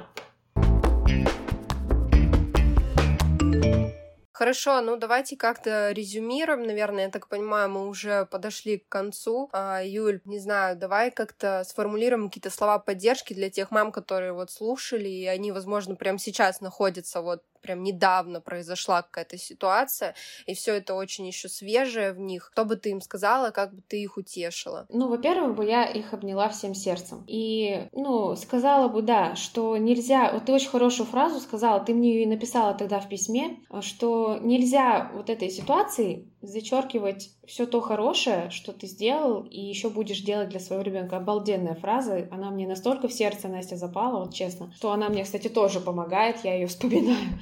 Хорошо, 4.38 4.82
ну 4.82 4.98
давайте 4.98 5.38
как-то 5.38 5.94
резюмируем, 5.94 6.64
наверное, 6.64 7.06
я 7.06 7.10
так 7.10 7.30
понимаю, 7.30 7.70
мы 7.70 7.88
уже 7.88 8.26
подошли 8.26 8.80
к 8.80 8.90
концу. 8.90 9.50
А, 9.54 9.82
Юль, 9.82 10.20
не 10.26 10.40
знаю, 10.40 10.76
давай 10.76 11.10
как-то 11.10 11.64
сформулируем 11.66 12.28
какие-то 12.28 12.50
слова 12.50 12.78
поддержки 12.80 13.34
для 13.34 13.50
тех 13.50 13.72
мам, 13.72 13.94
которые 13.94 14.34
вот 14.34 14.52
слушали, 14.52 15.08
и 15.08 15.26
они, 15.26 15.54
возможно, 15.54 15.96
прямо 15.96 16.20
сейчас 16.20 16.60
находятся 16.60 17.22
вот 17.22 17.44
прям 17.66 17.82
недавно 17.82 18.42
произошла 18.42 19.02
какая-то 19.02 19.38
ситуация, 19.38 20.14
и 20.46 20.54
все 20.54 20.76
это 20.76 20.94
очень 20.94 21.26
еще 21.26 21.50
свежее 21.50 22.14
в 22.14 22.20
них. 22.20 22.52
Что 22.54 22.64
бы 22.64 22.76
ты 22.76 22.92
им 22.92 23.02
сказала, 23.02 23.50
как 23.50 23.74
бы 23.74 23.82
ты 23.88 24.02
их 24.02 24.18
утешила? 24.18 24.86
Ну, 24.90 25.10
во-первых, 25.10 25.56
бы 25.56 25.66
я 25.66 25.86
их 25.86 26.14
обняла 26.14 26.48
всем 26.50 26.76
сердцем. 26.76 27.24
И, 27.28 27.88
ну, 27.92 28.36
сказала 28.36 28.88
бы, 28.88 29.02
да, 29.02 29.36
что 29.36 29.78
нельзя... 29.78 30.32
Вот 30.32 30.46
ты 30.46 30.54
очень 30.54 30.70
хорошую 30.70 31.08
фразу 31.08 31.40
сказала, 31.40 31.80
ты 31.80 31.94
мне 31.96 32.14
ее 32.14 32.28
написала 32.28 32.76
тогда 32.76 33.00
в 33.00 33.10
письме, 33.10 33.58
что 33.82 34.38
нельзя 34.42 35.12
вот 35.16 35.32
этой 35.32 35.50
ситуации 35.50 36.30
зачеркивать 36.42 37.32
все 37.48 37.66
то 37.66 37.82
хорошее, 37.82 38.50
что 38.52 38.72
ты 38.72 38.88
сделал, 38.88 39.44
и 39.44 39.60
еще 39.60 39.90
будешь 39.90 40.22
делать 40.22 40.50
для 40.50 40.60
своего 40.60 40.84
ребенка. 40.84 41.18
Обалденная 41.18 41.76
фраза, 41.76 42.28
она 42.32 42.52
мне 42.52 42.68
настолько 42.68 43.08
в 43.08 43.14
сердце, 43.14 43.48
Настя, 43.48 43.78
запала, 43.78 44.24
вот 44.24 44.34
честно, 44.34 44.72
что 44.76 44.92
она 44.92 45.10
мне, 45.10 45.24
кстати, 45.24 45.48
тоже 45.48 45.80
помогает, 45.80 46.44
я 46.44 46.54
ее 46.54 46.68
вспоминаю 46.68 47.40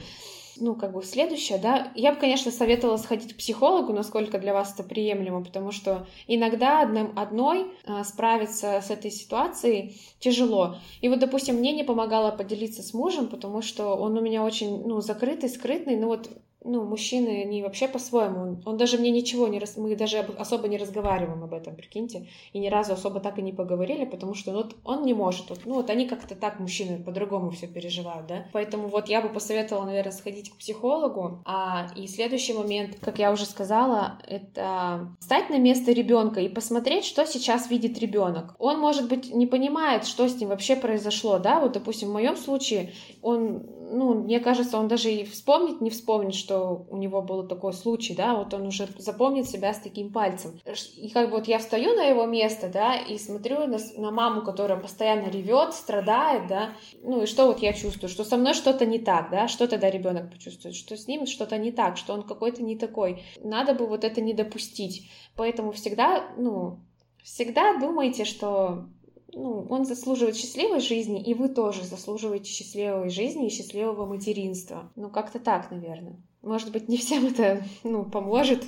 ну, 0.57 0.75
как 0.75 0.93
бы 0.93 1.03
следующее, 1.03 1.57
да, 1.57 1.91
я 1.95 2.13
бы, 2.13 2.19
конечно, 2.19 2.51
советовала 2.51 2.97
сходить 2.97 3.33
к 3.33 3.37
психологу, 3.37 3.93
насколько 3.93 4.39
для 4.39 4.53
вас 4.53 4.73
это 4.73 4.83
приемлемо, 4.83 5.43
потому 5.43 5.71
что 5.71 6.07
иногда 6.27 6.81
одном, 6.81 7.17
одной 7.17 7.71
а, 7.85 8.03
справиться 8.03 8.81
с 8.81 8.89
этой 8.89 9.11
ситуацией 9.11 9.97
тяжело. 10.19 10.75
И 11.01 11.09
вот, 11.09 11.19
допустим, 11.19 11.55
мне 11.55 11.73
не 11.73 11.83
помогало 11.83 12.31
поделиться 12.31 12.83
с 12.83 12.93
мужем, 12.93 13.27
потому 13.27 13.61
что 13.61 13.95
он 13.95 14.17
у 14.17 14.21
меня 14.21 14.43
очень, 14.43 14.85
ну, 14.85 15.01
закрытый, 15.01 15.49
скрытный, 15.49 15.95
ну 15.95 16.07
вот 16.07 16.29
ну, 16.63 16.83
мужчины, 16.83 17.43
они 17.43 17.61
вообще 17.61 17.87
по-своему. 17.87 18.41
Он, 18.41 18.63
он 18.65 18.77
даже 18.77 18.97
мне 18.97 19.11
ничего 19.11 19.47
не... 19.47 19.59
Рас... 19.59 19.77
Мы 19.77 19.95
даже 19.95 20.19
особо 20.19 20.67
не 20.67 20.77
разговариваем 20.77 21.43
об 21.43 21.53
этом, 21.53 21.75
прикиньте. 21.75 22.27
И 22.53 22.59
ни 22.59 22.67
разу 22.67 22.93
особо 22.93 23.19
так 23.19 23.37
и 23.39 23.41
не 23.41 23.51
поговорили, 23.51 24.05
потому 24.05 24.33
что 24.33 24.51
ну, 24.51 24.57
вот 24.57 24.75
он 24.83 25.03
не 25.05 25.13
может. 25.13 25.49
Вот, 25.49 25.61
ну, 25.65 25.75
вот 25.75 25.89
они 25.89 26.07
как-то 26.07 26.35
так, 26.35 26.59
мужчины, 26.59 27.03
по-другому 27.03 27.51
все 27.51 27.67
переживают, 27.67 28.27
да. 28.27 28.45
Поэтому 28.53 28.87
вот 28.87 29.09
я 29.09 29.21
бы 29.21 29.29
посоветовала, 29.29 29.85
наверное, 29.85 30.11
сходить 30.11 30.51
к 30.51 30.57
психологу. 30.57 31.41
А, 31.45 31.87
и 31.95 32.07
следующий 32.07 32.53
момент, 32.53 32.97
как 33.01 33.19
я 33.19 33.31
уже 33.31 33.45
сказала, 33.45 34.19
это 34.27 35.15
стать 35.19 35.49
на 35.49 35.57
место 35.57 35.91
ребенка 35.91 36.39
и 36.39 36.49
посмотреть, 36.49 37.05
что 37.05 37.25
сейчас 37.25 37.69
видит 37.69 37.97
ребенок. 37.99 38.55
Он, 38.59 38.79
может 38.79 39.09
быть, 39.09 39.33
не 39.33 39.47
понимает, 39.47 40.05
что 40.05 40.27
с 40.27 40.39
ним 40.39 40.49
вообще 40.49 40.75
произошло, 40.75 41.39
да. 41.39 41.59
Вот, 41.59 41.73
допустим, 41.73 42.09
в 42.09 42.13
моем 42.13 42.37
случае 42.37 42.93
он 43.21 43.63
ну, 43.93 44.13
мне 44.15 44.39
кажется, 44.39 44.77
он 44.77 44.87
даже 44.87 45.11
и 45.11 45.23
вспомнить 45.23 45.79
не 45.79 45.89
вспомнит, 45.89 46.33
что 46.33 46.85
у 46.89 46.97
него 46.97 47.21
был 47.21 47.47
такой 47.47 47.73
случай, 47.73 48.15
да, 48.15 48.35
вот 48.35 48.53
он 48.53 48.67
уже 48.67 48.87
запомнит 48.97 49.47
себя 49.47 49.73
с 49.73 49.79
таким 49.79 50.11
пальцем. 50.11 50.59
И 50.97 51.09
как 51.09 51.29
бы 51.29 51.37
вот 51.37 51.47
я 51.47 51.59
встаю 51.59 51.95
на 51.95 52.03
его 52.03 52.25
место, 52.25 52.69
да, 52.69 52.95
и 52.95 53.17
смотрю 53.17 53.67
на, 53.67 53.77
на 53.97 54.11
маму, 54.11 54.41
которая 54.41 54.79
постоянно 54.79 55.29
ревет, 55.29 55.73
страдает, 55.73 56.47
да, 56.47 56.71
ну 57.03 57.23
и 57.23 57.25
что 57.27 57.45
вот 57.45 57.59
я 57.59 57.73
чувствую, 57.73 58.09
что 58.09 58.23
со 58.23 58.37
мной 58.37 58.53
что-то 58.53 58.85
не 58.85 58.99
так, 58.99 59.29
да, 59.29 59.47
что 59.47 59.67
тогда 59.67 59.89
ребенок 59.89 60.31
почувствует, 60.31 60.75
что 60.75 60.97
с 60.97 61.07
ним 61.07 61.25
что-то 61.27 61.57
не 61.57 61.71
так, 61.71 61.97
что 61.97 62.13
он 62.13 62.23
какой-то 62.23 62.63
не 62.63 62.75
такой. 62.75 63.23
Надо 63.43 63.73
бы 63.73 63.85
вот 63.85 64.03
это 64.03 64.21
не 64.21 64.33
допустить. 64.33 65.09
Поэтому 65.35 65.71
всегда, 65.71 66.31
ну, 66.37 66.79
всегда 67.23 67.77
думайте, 67.77 68.25
что 68.25 68.85
ну, 69.33 69.65
он 69.69 69.85
заслуживает 69.85 70.35
счастливой 70.35 70.79
жизни, 70.79 71.21
и 71.21 71.33
вы 71.33 71.49
тоже 71.49 71.83
заслуживаете 71.83 72.49
счастливой 72.49 73.09
жизни 73.09 73.47
и 73.47 73.49
счастливого 73.49 74.05
материнства. 74.05 74.91
Ну, 74.95 75.09
как-то 75.09 75.39
так, 75.39 75.71
наверное. 75.71 76.15
Может 76.41 76.71
быть, 76.71 76.89
не 76.89 76.97
всем 76.97 77.27
это 77.27 77.63
ну, 77.83 78.05
поможет. 78.05 78.63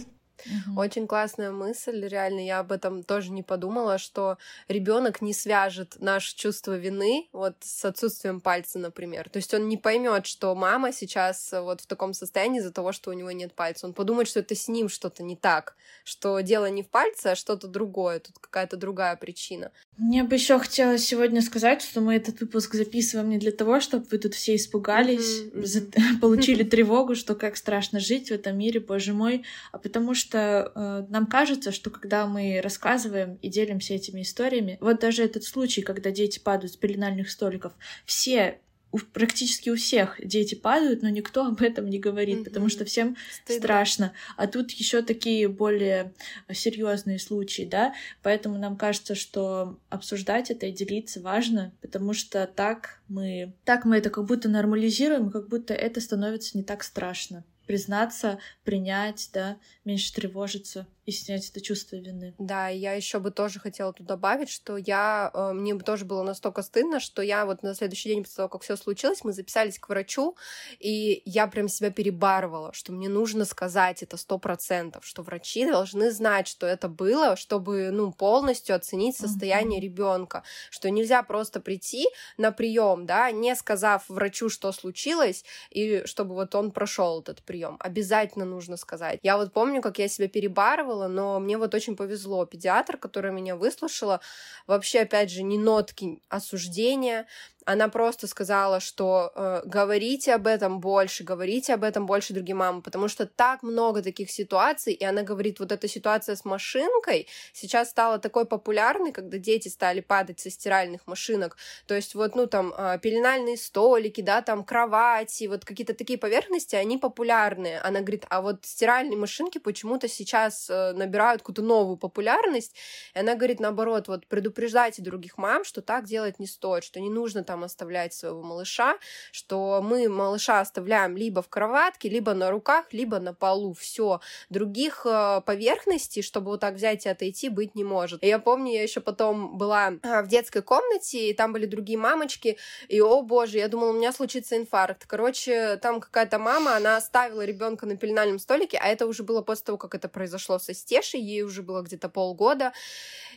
Очень 0.75 1.07
классная 1.07 1.51
мысль, 1.51 2.05
реально, 2.07 2.45
я 2.45 2.59
об 2.59 2.71
этом 2.71 3.03
тоже 3.03 3.31
не 3.31 3.41
подумала, 3.41 3.97
что 3.97 4.37
ребенок 4.67 5.21
не 5.21 5.33
свяжет 5.33 5.95
наше 5.99 6.35
чувство 6.35 6.77
вины 6.77 7.29
вот 7.31 7.55
с 7.61 7.85
отсутствием 7.85 8.41
пальца, 8.41 8.77
например. 8.79 9.29
То 9.29 9.37
есть 9.37 9.53
он 9.53 9.67
не 9.69 9.77
поймет, 9.77 10.25
что 10.25 10.53
мама 10.53 10.91
сейчас 10.91 11.51
вот 11.53 11.81
в 11.81 11.87
таком 11.87 12.13
состоянии 12.13 12.59
из-за 12.59 12.71
того, 12.71 12.91
что 12.91 13.11
у 13.11 13.13
него 13.13 13.31
нет 13.31 13.53
пальца. 13.53 13.87
Он 13.87 13.93
подумает, 13.93 14.27
что 14.27 14.41
это 14.41 14.55
с 14.55 14.67
ним 14.67 14.89
что-то 14.89 15.23
не 15.23 15.35
так, 15.35 15.75
что 16.03 16.39
дело 16.41 16.69
не 16.69 16.83
в 16.83 16.89
пальце, 16.89 17.27
а 17.27 17.35
что-то 17.35 17.67
другое, 17.67 18.19
тут 18.19 18.37
какая-то 18.37 18.77
другая 18.77 19.15
причина. 19.15 19.71
Мне 19.97 20.23
бы 20.23 20.35
еще 20.35 20.59
хотелось 20.59 21.05
сегодня 21.05 21.41
сказать, 21.41 21.81
что 21.81 22.01
мы 22.01 22.15
этот 22.15 22.41
выпуск 22.41 22.73
записываем 22.75 23.29
не 23.29 23.37
для 23.37 23.51
того, 23.51 23.79
чтобы 23.79 24.05
вы 24.11 24.17
тут 24.17 24.33
все 24.33 24.55
испугались, 24.55 25.41
mm-hmm. 25.41 25.55
Mm-hmm. 25.95 26.19
получили 26.19 26.63
тревогу, 26.69 27.15
что 27.15 27.35
как 27.35 27.55
страшно 27.55 27.99
жить 27.99 28.29
в 28.29 28.31
этом 28.31 28.57
мире, 28.57 28.79
боже 28.79 29.13
мой, 29.13 29.43
а 29.71 29.77
потому 29.77 30.13
что 30.13 30.71
э, 30.75 31.05
нам 31.09 31.27
кажется, 31.27 31.71
что 31.71 31.89
когда 31.89 32.27
мы 32.27 32.59
рассказываем 32.61 33.37
и 33.41 33.49
делимся 33.49 33.93
этими 33.93 34.21
историями, 34.21 34.77
вот 34.81 34.99
даже 34.99 35.23
этот 35.23 35.43
случай, 35.43 35.81
когда 35.81 36.11
дети 36.11 36.39
падают 36.39 36.73
с 36.73 36.77
пеленальных 36.77 37.29
столиков, 37.29 37.73
все 38.05 38.59
у, 38.95 38.99
практически 39.13 39.69
у 39.69 39.75
всех 39.75 40.19
дети 40.23 40.55
падают, 40.55 41.01
но 41.01 41.09
никто 41.09 41.45
об 41.45 41.61
этом 41.61 41.89
не 41.89 41.99
говорит, 41.99 42.39
mm-hmm. 42.39 42.43
потому 42.45 42.69
что 42.69 42.85
всем 42.85 43.17
Стыдно. 43.43 43.61
страшно. 43.61 44.13
А 44.37 44.47
тут 44.47 44.71
еще 44.71 45.01
такие 45.01 45.49
более 45.49 46.13
серьезные 46.51 47.19
случаи, 47.19 47.67
да, 47.69 47.93
поэтому 48.23 48.57
нам 48.57 48.77
кажется, 48.77 49.13
что 49.13 49.79
обсуждать 49.89 50.49
это 50.49 50.67
и 50.67 50.71
делиться 50.71 51.21
важно, 51.21 51.73
потому 51.81 52.13
что 52.13 52.47
так 52.47 53.01
мы, 53.09 53.53
так 53.65 53.83
мы 53.83 53.97
это 53.97 54.09
как 54.09 54.25
будто 54.25 54.47
нормализируем, 54.47 55.29
как 55.29 55.49
будто 55.49 55.73
это 55.73 55.99
становится 55.99 56.57
не 56.57 56.63
так 56.63 56.83
страшно 56.83 57.43
признаться, 57.67 58.37
принять, 58.63 59.31
да, 59.33 59.57
меньше 59.85 60.13
тревожиться 60.13 60.87
и 61.05 61.11
снять 61.11 61.49
это 61.49 61.61
чувство 61.61 61.97
вины. 61.97 62.33
Да, 62.39 62.67
я 62.67 62.93
еще 62.93 63.19
бы 63.19 63.29
тоже 63.29 63.59
хотела 63.59 63.93
тут 63.93 64.07
добавить, 64.07 64.49
что 64.49 64.75
я, 64.77 65.29
э, 65.33 65.53
мне 65.53 65.75
бы 65.75 65.83
тоже 65.83 66.03
было 66.03 66.23
настолько 66.23 66.63
стыдно, 66.63 66.99
что 66.99 67.21
я 67.21 67.45
вот 67.45 67.61
на 67.61 67.75
следующий 67.75 68.09
день 68.09 68.23
после 68.23 68.37
того, 68.37 68.49
как 68.49 68.63
все 68.63 68.75
случилось, 68.75 69.23
мы 69.23 69.31
записались 69.31 69.77
к 69.77 69.87
врачу, 69.89 70.35
и 70.79 71.21
я 71.25 71.45
прям 71.47 71.67
себя 71.67 71.91
перебарывала, 71.91 72.73
что 72.73 72.91
мне 72.91 73.07
нужно 73.07 73.45
сказать 73.45 74.01
это 74.01 74.17
сто 74.17 74.39
процентов, 74.39 75.05
что 75.05 75.21
врачи 75.21 75.65
должны 75.65 76.11
знать, 76.11 76.47
что 76.47 76.65
это 76.65 76.89
было, 76.89 77.35
чтобы, 77.35 77.91
ну, 77.91 78.11
полностью 78.11 78.75
оценить 78.75 79.15
состояние 79.15 79.79
mm-hmm. 79.79 79.83
ребенка, 79.83 80.43
что 80.71 80.89
нельзя 80.89 81.21
просто 81.21 81.59
прийти 81.59 82.07
на 82.37 82.51
прием, 82.51 83.05
да, 83.05 83.29
не 83.31 83.55
сказав 83.55 84.05
врачу, 84.09 84.49
что 84.49 84.71
случилось, 84.71 85.45
и 85.69 86.01
чтобы 86.05 86.33
вот 86.33 86.55
он 86.55 86.71
прошел 86.71 87.21
этот 87.21 87.43
прием. 87.43 87.77
Обязательно 87.79 88.45
нужно 88.45 88.75
сказать. 88.77 89.19
Я 89.21 89.37
вот 89.37 89.53
помню, 89.53 89.81
как 89.81 89.99
я 89.99 90.07
себя 90.07 90.27
перебарывала, 90.27 90.94
было, 90.95 91.07
но 91.07 91.39
мне 91.39 91.57
вот 91.57 91.73
очень 91.73 91.95
повезло. 91.95 92.45
Педиатр, 92.45 92.97
которая 92.97 93.31
меня 93.31 93.55
выслушала, 93.55 94.21
вообще, 94.67 95.01
опять 95.01 95.31
же, 95.31 95.43
не 95.43 95.57
нотки 95.57 96.21
осуждения, 96.29 97.27
она 97.65 97.89
просто 97.89 98.27
сказала, 98.27 98.79
что 98.79 99.31
э, 99.35 99.61
говорите 99.65 100.35
об 100.35 100.45
этом 100.45 100.79
больше, 100.79 101.23
говорите 101.23 101.73
об 101.73 101.83
этом 101.83 102.05
больше 102.05 102.33
другим 102.33 102.57
мамам, 102.57 102.83
потому 102.83 103.07
что 103.07 103.25
так 103.25 103.63
много 103.63 104.03
таких 104.03 104.29
ситуаций, 104.29 104.93
и 104.93 105.03
она 105.03 105.23
говорит, 105.23 105.59
вот 105.59 105.71
эта 105.71 105.87
ситуация 105.87 106.35
с 106.35 106.45
машинкой 106.45 107.27
сейчас 107.53 107.89
стала 107.89 108.19
такой 108.19 108.45
популярной, 108.45 109.11
когда 109.11 109.39
дети 109.39 109.67
стали 109.67 110.01
падать 110.01 110.39
со 110.39 110.51
стиральных 110.51 111.07
машинок, 111.07 111.57
то 111.87 111.95
есть 111.95 112.13
вот, 112.13 112.35
ну, 112.35 112.45
там, 112.45 112.71
э, 112.77 112.99
пеленальные 113.01 113.57
столики, 113.57 114.21
да, 114.21 114.43
там, 114.43 114.63
кровати, 114.63 115.47
вот 115.47 115.65
какие-то 115.65 115.95
такие 115.95 116.19
поверхности, 116.19 116.75
они 116.75 116.99
популярные. 116.99 117.79
Она 117.79 118.01
говорит, 118.01 118.25
а 118.29 118.41
вот 118.41 118.63
стиральные 118.63 119.17
машинки 119.17 119.57
почему-то 119.57 120.07
сейчас 120.07 120.69
э, 120.69 120.93
набирают 120.93 121.41
какую-то 121.41 121.63
новую 121.63 121.97
популярность, 121.97 122.75
и 123.15 123.19
она 123.19 123.33
говорит, 123.33 123.59
наоборот, 123.59 124.07
вот 124.07 124.27
предупреждайте 124.27 125.01
других 125.01 125.39
мам, 125.39 125.63
что 125.63 125.81
так 125.81 126.05
делать 126.05 126.37
не 126.37 126.45
стоит, 126.45 126.83
что 126.83 126.99
не 126.99 127.09
нужно 127.09 127.43
там 127.43 127.54
там 127.55 127.63
оставлять 127.63 128.13
своего 128.13 128.43
малыша, 128.43 128.97
что 129.31 129.79
мы 129.81 130.09
малыша 130.09 130.59
оставляем 130.59 131.15
либо 131.15 131.41
в 131.41 131.47
кроватке, 131.47 132.09
либо 132.09 132.33
на 132.33 132.51
руках, 132.51 132.87
либо 132.91 133.19
на 133.19 133.33
полу. 133.33 133.73
Все. 133.73 134.19
Других 134.49 135.05
э, 135.05 135.41
поверхностей, 135.45 136.21
чтобы 136.21 136.51
вот 136.51 136.59
так 136.59 136.73
взять 136.73 137.05
и 137.05 137.09
отойти, 137.09 137.47
быть 137.47 137.73
не 137.73 137.85
может. 137.85 138.23
Я 138.23 138.39
помню, 138.39 138.73
я 138.73 138.83
еще 138.83 138.99
потом 138.99 139.57
была 139.57 139.93
э, 140.03 140.21
в 140.21 140.27
детской 140.27 140.61
комнате, 140.61 141.29
и 141.29 141.33
там 141.33 141.53
были 141.53 141.65
другие 141.65 141.97
мамочки, 141.97 142.57
и, 142.89 142.99
о 142.99 143.21
боже, 143.21 143.57
я 143.59 143.69
думала, 143.69 143.91
у 143.91 143.93
меня 143.93 144.11
случится 144.11 144.57
инфаркт. 144.57 145.05
Короче, 145.07 145.77
там 145.77 146.01
какая-то 146.01 146.39
мама, 146.39 146.75
она 146.75 146.97
оставила 146.97 147.45
ребенка 147.45 147.85
на 147.85 147.95
пеленальном 147.95 148.39
столике, 148.39 148.77
а 148.81 148.89
это 148.89 149.07
уже 149.07 149.23
было 149.23 149.41
после 149.41 149.63
того, 149.63 149.77
как 149.77 149.95
это 149.95 150.09
произошло 150.09 150.59
со 150.59 150.73
Стешей, 150.73 151.21
ей 151.21 151.43
уже 151.43 151.61
было 151.61 151.81
где-то 151.83 152.09
полгода, 152.09 152.73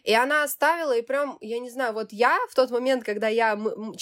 и 0.03 0.13
она 0.15 0.43
оставила, 0.43 0.97
и 0.97 1.03
прям, 1.03 1.39
я 1.41 1.59
не 1.61 1.71
знаю, 1.71 1.93
вот 1.93 2.13
я 2.13 2.37
в 2.51 2.55
тот 2.55 2.71
момент, 2.71 3.05
когда 3.05 3.29
я 3.29 3.57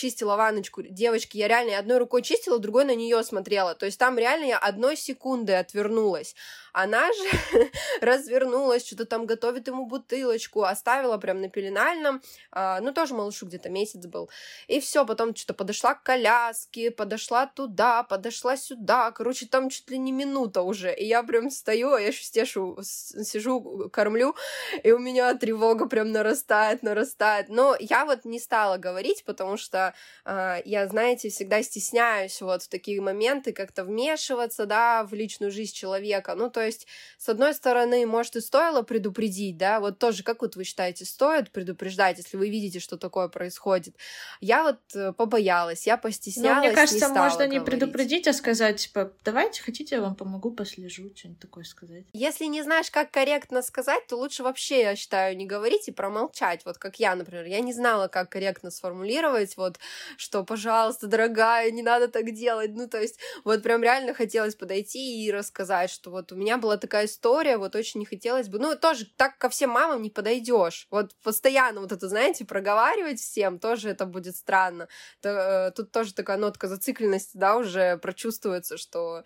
чистила 0.07 0.37
ванночку 0.37 0.83
девочки, 0.83 1.37
я 1.37 1.49
реально 1.49 1.79
одной 1.79 1.99
рукой 1.99 2.23
чистила, 2.23 2.61
другой 2.61 2.85
на 2.85 2.95
нее 2.95 3.25
смотрела. 3.25 3.75
То 3.75 3.87
есть 3.87 3.99
там 3.99 4.17
реально 4.19 4.45
я 4.45 4.59
одной 4.59 4.97
секунды 4.97 5.55
отвернулась. 5.55 6.37
Она 6.73 7.11
же 7.11 7.71
развернулась, 8.03 8.87
что-то 8.87 9.07
там 9.07 9.25
готовит 9.25 9.67
ему 9.67 9.87
бутылочку, 9.87 10.63
оставила 10.63 11.17
прям 11.17 11.41
на 11.41 11.49
пеленальном, 11.49 12.21
а, 12.53 12.81
ну, 12.83 12.93
тоже 12.93 13.15
малышу 13.15 13.47
где-то 13.47 13.71
месяц 13.71 14.05
был. 14.07 14.29
И 14.69 14.79
все, 14.81 15.07
потом 15.07 15.35
что-то 15.35 15.55
подошла 15.55 15.95
к 15.95 16.03
коляске, 16.03 16.91
подошла 16.91 17.47
туда, 17.47 18.03
подошла 18.03 18.59
сюда. 18.59 19.11
Короче, 19.11 19.47
там 19.47 19.71
чуть 19.71 19.91
ли 19.91 19.97
не 19.97 20.13
минута 20.13 20.61
уже. 20.61 20.95
И 20.95 21.07
я 21.07 21.23
прям 21.23 21.51
стою, 21.51 21.95
а 21.95 22.01
я 22.01 22.09
еще 22.09 22.23
стешу, 22.23 22.79
сижу, 22.83 23.89
кормлю, 23.91 24.37
и 24.83 24.93
у 24.93 24.99
меня 24.99 25.35
тревога 25.35 25.87
прям 25.87 26.13
нарастает, 26.13 26.83
нарастает. 26.83 27.49
Но 27.49 27.75
я 27.81 28.05
вот 28.05 28.27
не 28.27 28.39
стала 28.39 28.77
говорить, 28.77 29.25
потому 29.25 29.57
что 29.57 29.95
э, 30.25 30.63
я, 30.65 30.87
знаете, 30.89 31.29
всегда 31.31 31.63
стесняюсь 31.63 32.41
вот 32.41 32.63
в 32.63 32.69
такие 32.69 33.01
моменты 33.01 33.53
как-то 33.53 33.85
вмешиваться, 33.85 34.67
да, 34.67 35.05
в 35.05 35.15
личную 35.15 35.51
жизнь 35.51 35.75
человека. 35.75 36.35
Ну, 36.35 36.51
то 36.51 36.61
есть, 36.65 36.87
с 37.19 37.29
одной 37.29 37.55
стороны, 37.55 38.07
может, 38.07 38.37
и 38.37 38.41
стоило 38.41 38.83
предупредить, 38.83 39.57
да, 39.57 39.81
вот 39.81 39.99
тоже, 39.99 40.23
как 40.23 40.43
вот 40.43 40.57
вы 40.57 40.65
считаете, 40.65 41.05
стоит 41.05 41.51
предупреждать, 41.51 42.19
если 42.19 42.37
вы 42.37 42.49
видите, 42.51 42.81
что 42.81 42.97
такое 42.97 43.29
происходит? 43.29 43.97
Я 44.41 44.63
вот 44.63 44.79
э, 44.95 45.13
побоялась, 45.13 45.87
я 45.87 45.97
постеснялась, 45.97 46.57
Ну, 46.63 46.67
мне 46.67 46.75
кажется, 46.75 46.95
не 46.95 47.01
стала 47.01 47.25
можно 47.25 47.43
не 47.47 47.59
говорить. 47.59 47.67
предупредить, 47.67 48.29
а 48.29 48.33
сказать, 48.33 48.81
типа, 48.81 49.13
давайте, 49.25 49.63
хотите, 49.63 49.97
я 49.97 50.03
вам 50.03 50.15
помогу, 50.15 50.51
послежу, 50.51 51.11
что-нибудь 51.15 51.41
такое 51.41 51.65
сказать. 51.65 52.05
Если 52.13 52.45
не 52.47 52.63
знаешь, 52.63 52.91
как 52.91 53.11
корректно 53.11 53.63
сказать, 53.63 54.07
то 54.07 54.17
лучше 54.17 54.43
вообще, 54.43 54.83
я 54.83 54.97
считаю, 54.97 55.37
не 55.37 55.47
говорить 55.47 55.89
и 55.89 55.93
промолчать. 55.93 56.65
Вот 56.65 56.79
как 56.79 56.99
я, 57.01 57.15
например, 57.15 57.45
я 57.47 57.61
не 57.61 57.73
знала, 57.73 58.09
как 58.09 58.31
корректно 58.31 58.71
сформулировать, 58.71 59.57
вот, 59.57 59.79
что, 60.17 60.45
пожалуйста, 60.45 61.07
дорогая, 61.07 61.71
не 61.71 61.83
надо 61.83 62.09
так 62.09 62.33
делать. 62.33 62.73
Ну, 62.75 62.89
то 62.89 63.01
есть, 63.01 63.19
вот 63.45 63.63
прям 63.63 63.83
реально 63.83 64.15
хотелось 64.15 64.55
подойти 64.55 65.25
и 65.25 65.31
рассказать, 65.31 65.91
что 65.91 66.11
вот 66.11 66.33
у 66.33 66.37
меня 66.37 66.59
была 66.59 66.77
такая 66.77 67.07
история, 67.07 67.59
вот 67.59 67.75
очень 67.75 68.01
не 68.01 68.07
хотелось 68.07 68.49
бы. 68.49 68.59
Ну, 68.59 68.77
тоже 68.77 69.07
так 69.17 69.39
ко 69.39 69.49
всем 69.49 69.71
мамам 69.71 70.03
не 70.03 70.11
подойдешь. 70.11 70.87
Вот 70.91 71.15
постоянно 71.23 71.81
вот 71.81 71.93
это, 71.93 72.09
знаете, 72.09 72.45
проговаривать 72.45 73.21
всем, 73.21 73.59
тоже 73.59 73.91
это 73.91 74.07
будет 74.07 74.37
странно. 74.37 74.89
Э, 75.23 75.71
тут 75.71 75.93
тоже 75.93 76.15
такая 76.15 76.37
нотка 76.37 76.69
зацикленности, 76.69 77.37
да, 77.37 77.57
уже 77.57 77.99
прочувствуется, 77.99 78.77
что 78.77 79.25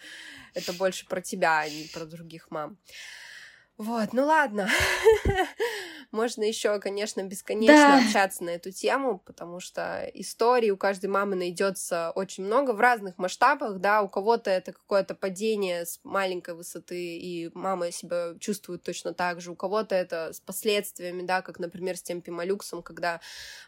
это 0.55 0.73
больше 0.73 1.07
про 1.07 1.21
тебя, 1.21 1.61
а 1.61 1.69
не 1.69 1.89
про 1.93 2.05
других 2.05 2.51
мам. 2.51 2.79
Вот, 3.81 4.13
ну 4.13 4.27
ладно. 4.27 4.69
Можно 6.13 6.43
еще, 6.43 6.81
конечно, 6.81 7.23
бесконечно 7.23 7.97
Да. 7.97 7.99
общаться 7.99 8.43
на 8.43 8.51
эту 8.51 8.73
тему, 8.73 9.21
потому 9.21 9.61
что 9.61 10.11
историй 10.13 10.71
у 10.73 10.77
каждой 10.77 11.07
мамы 11.07 11.37
найдется 11.37 12.11
очень 12.17 12.45
много 12.45 12.73
в 12.73 12.81
разных 12.81 13.17
масштабах, 13.17 13.79
да, 13.79 14.03
у 14.03 14.09
кого-то 14.09 14.51
это 14.51 14.73
какое-то 14.73 15.15
падение 15.15 15.87
с 15.87 16.01
маленькой 16.03 16.55
высоты, 16.55 17.17
и 17.19 17.51
мама 17.55 17.93
себя 17.93 18.35
чувствует 18.41 18.83
точно 18.83 19.15
так 19.15 19.41
же, 19.41 19.53
у 19.53 19.57
кого-то 19.57 19.95
это 19.95 20.33
с 20.33 20.41
последствиями, 20.41 21.23
да, 21.23 21.43
как, 21.43 21.61
например, 21.61 21.97
с 21.97 22.03
тем 22.03 22.23
пималюксом, 22.23 22.83
когда 22.83 23.21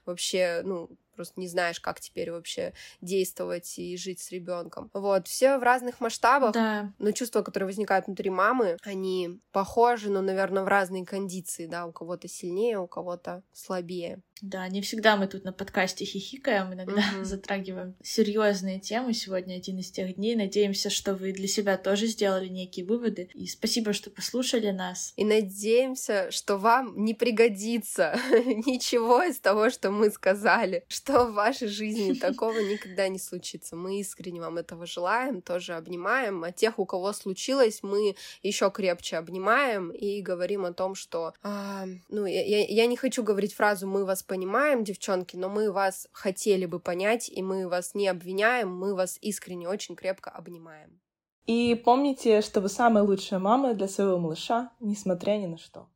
вообще, 0.05 0.63
ну, 0.65 0.91
просто 1.13 1.39
не 1.41 1.49
знаешь, 1.49 1.81
как 1.81 2.01
теперь 2.01 2.31
вообще 2.33 2.75
действовать 3.01 3.79
и 3.79 3.97
жить 3.97 4.21
с 4.21 4.31
ребенком. 4.31 4.91
Вот, 4.95 5.29
все 5.29 5.59
в 5.59 5.63
разных 5.63 6.01
масштабах, 6.01 6.55
Да. 6.55 6.93
но 6.99 7.13
чувства, 7.13 7.43
которые 7.43 7.67
возникают 7.67 8.07
внутри 8.07 8.31
мамы, 8.31 8.77
они 8.83 9.41
похожи, 9.53 10.11
но, 10.11 10.21
наверное, 10.23 10.63
в 10.65 10.69
разные 10.69 11.05
кондиции, 11.07 11.67
да, 11.67 11.87
у 11.87 11.93
кого-то 11.93 12.29
сильнее, 12.29 12.79
у 12.79 12.87
кого-то 12.87 13.43
слабее. 13.53 14.23
Да, 14.43 14.67
не 14.69 14.81
всегда 14.83 15.17
мы 15.17 15.29
тут 15.29 15.45
на 15.45 15.53
подкасте 15.53 16.05
хихикаем, 16.05 16.75
иногда 16.75 17.01
Мгм. 17.15 17.25
затрагиваем 17.25 17.95
серьезные 18.03 18.81
темы. 18.81 19.15
Сегодня 19.15 19.55
один 19.55 19.79
из 19.79 19.93
тех 19.93 20.17
дней. 20.17 20.35
Надеемся, 20.35 20.91
что 20.91 21.15
вы 21.15 21.33
для 21.33 21.47
себя 21.47 21.77
тоже 21.77 22.09
сделали 22.09 22.49
некие 22.49 22.85
выводы. 22.85 23.31
И 23.35 23.47
спасибо, 23.47 23.93
что 23.93 24.11
послушали 24.11 24.73
нас. 24.73 25.13
И 25.17 25.25
надеемся, 25.25 26.33
что 26.33 26.57
вам 26.59 27.05
не 27.05 27.15
пригодится 27.15 28.19
ничего 28.67 29.23
из 29.23 29.39
того, 29.39 29.71
что 29.71 29.93
мы 29.93 30.11
сказали, 30.11 30.85
что 30.89 31.27
в 31.27 31.35
вашей 31.35 31.69
жизни 31.69 32.13
такого 32.21 32.59
никогда 32.59 33.07
не 33.07 33.21
случится. 33.21 33.77
Мы 33.77 34.01
искренне 34.01 34.41
вам 34.41 34.59
этого 34.59 34.87
желаем, 34.87 35.41
тоже 35.41 35.75
обнимаем. 35.75 36.43
А 36.43 36.51
тех, 36.51 36.81
у 36.81 36.85
кого 36.85 37.13
случилось, 37.13 37.79
мы 37.85 38.17
еще 38.43 38.73
крепче 38.73 39.19
обнимаем 39.19 39.91
и 39.91 40.21
говорим 40.21 40.65
о 40.65 40.73
том, 40.73 40.97
что... 40.97 41.33
а, 41.45 41.87
ну, 42.09 42.27
я- 42.27 42.67
я 42.67 42.87
не 42.87 42.97
хочу 42.97 43.23
говорить 43.23 43.55
фразу 43.55 43.87
«мы 43.87 44.05
вас 44.05 44.25
понимаем, 44.33 44.83
девчонки», 44.83 45.37
но 45.37 45.51
мы 45.51 45.71
вас 45.71 46.09
хотели 46.13 46.65
бы 46.65 46.81
понять, 46.81 47.29
и 47.29 47.43
мы 47.43 47.69
вас 47.69 47.95
не 47.95 48.09
обвиняем, 48.09 48.75
мы 48.75 48.95
вас 48.95 49.19
искренне 49.21 49.69
очень 49.69 49.95
крепко 49.95 50.31
обнимаем. 50.31 51.01
И 51.47 51.75
помните, 51.85 52.41
что 52.41 52.63
вы 52.63 52.71
самая 52.71 53.05
лучшая 53.05 53.41
мама 53.41 53.75
для 53.75 53.89
своего 53.89 54.19
малыша, 54.19 54.71
несмотря 54.81 55.33
ни 55.33 55.47
на 55.47 55.59
что. 55.59 55.87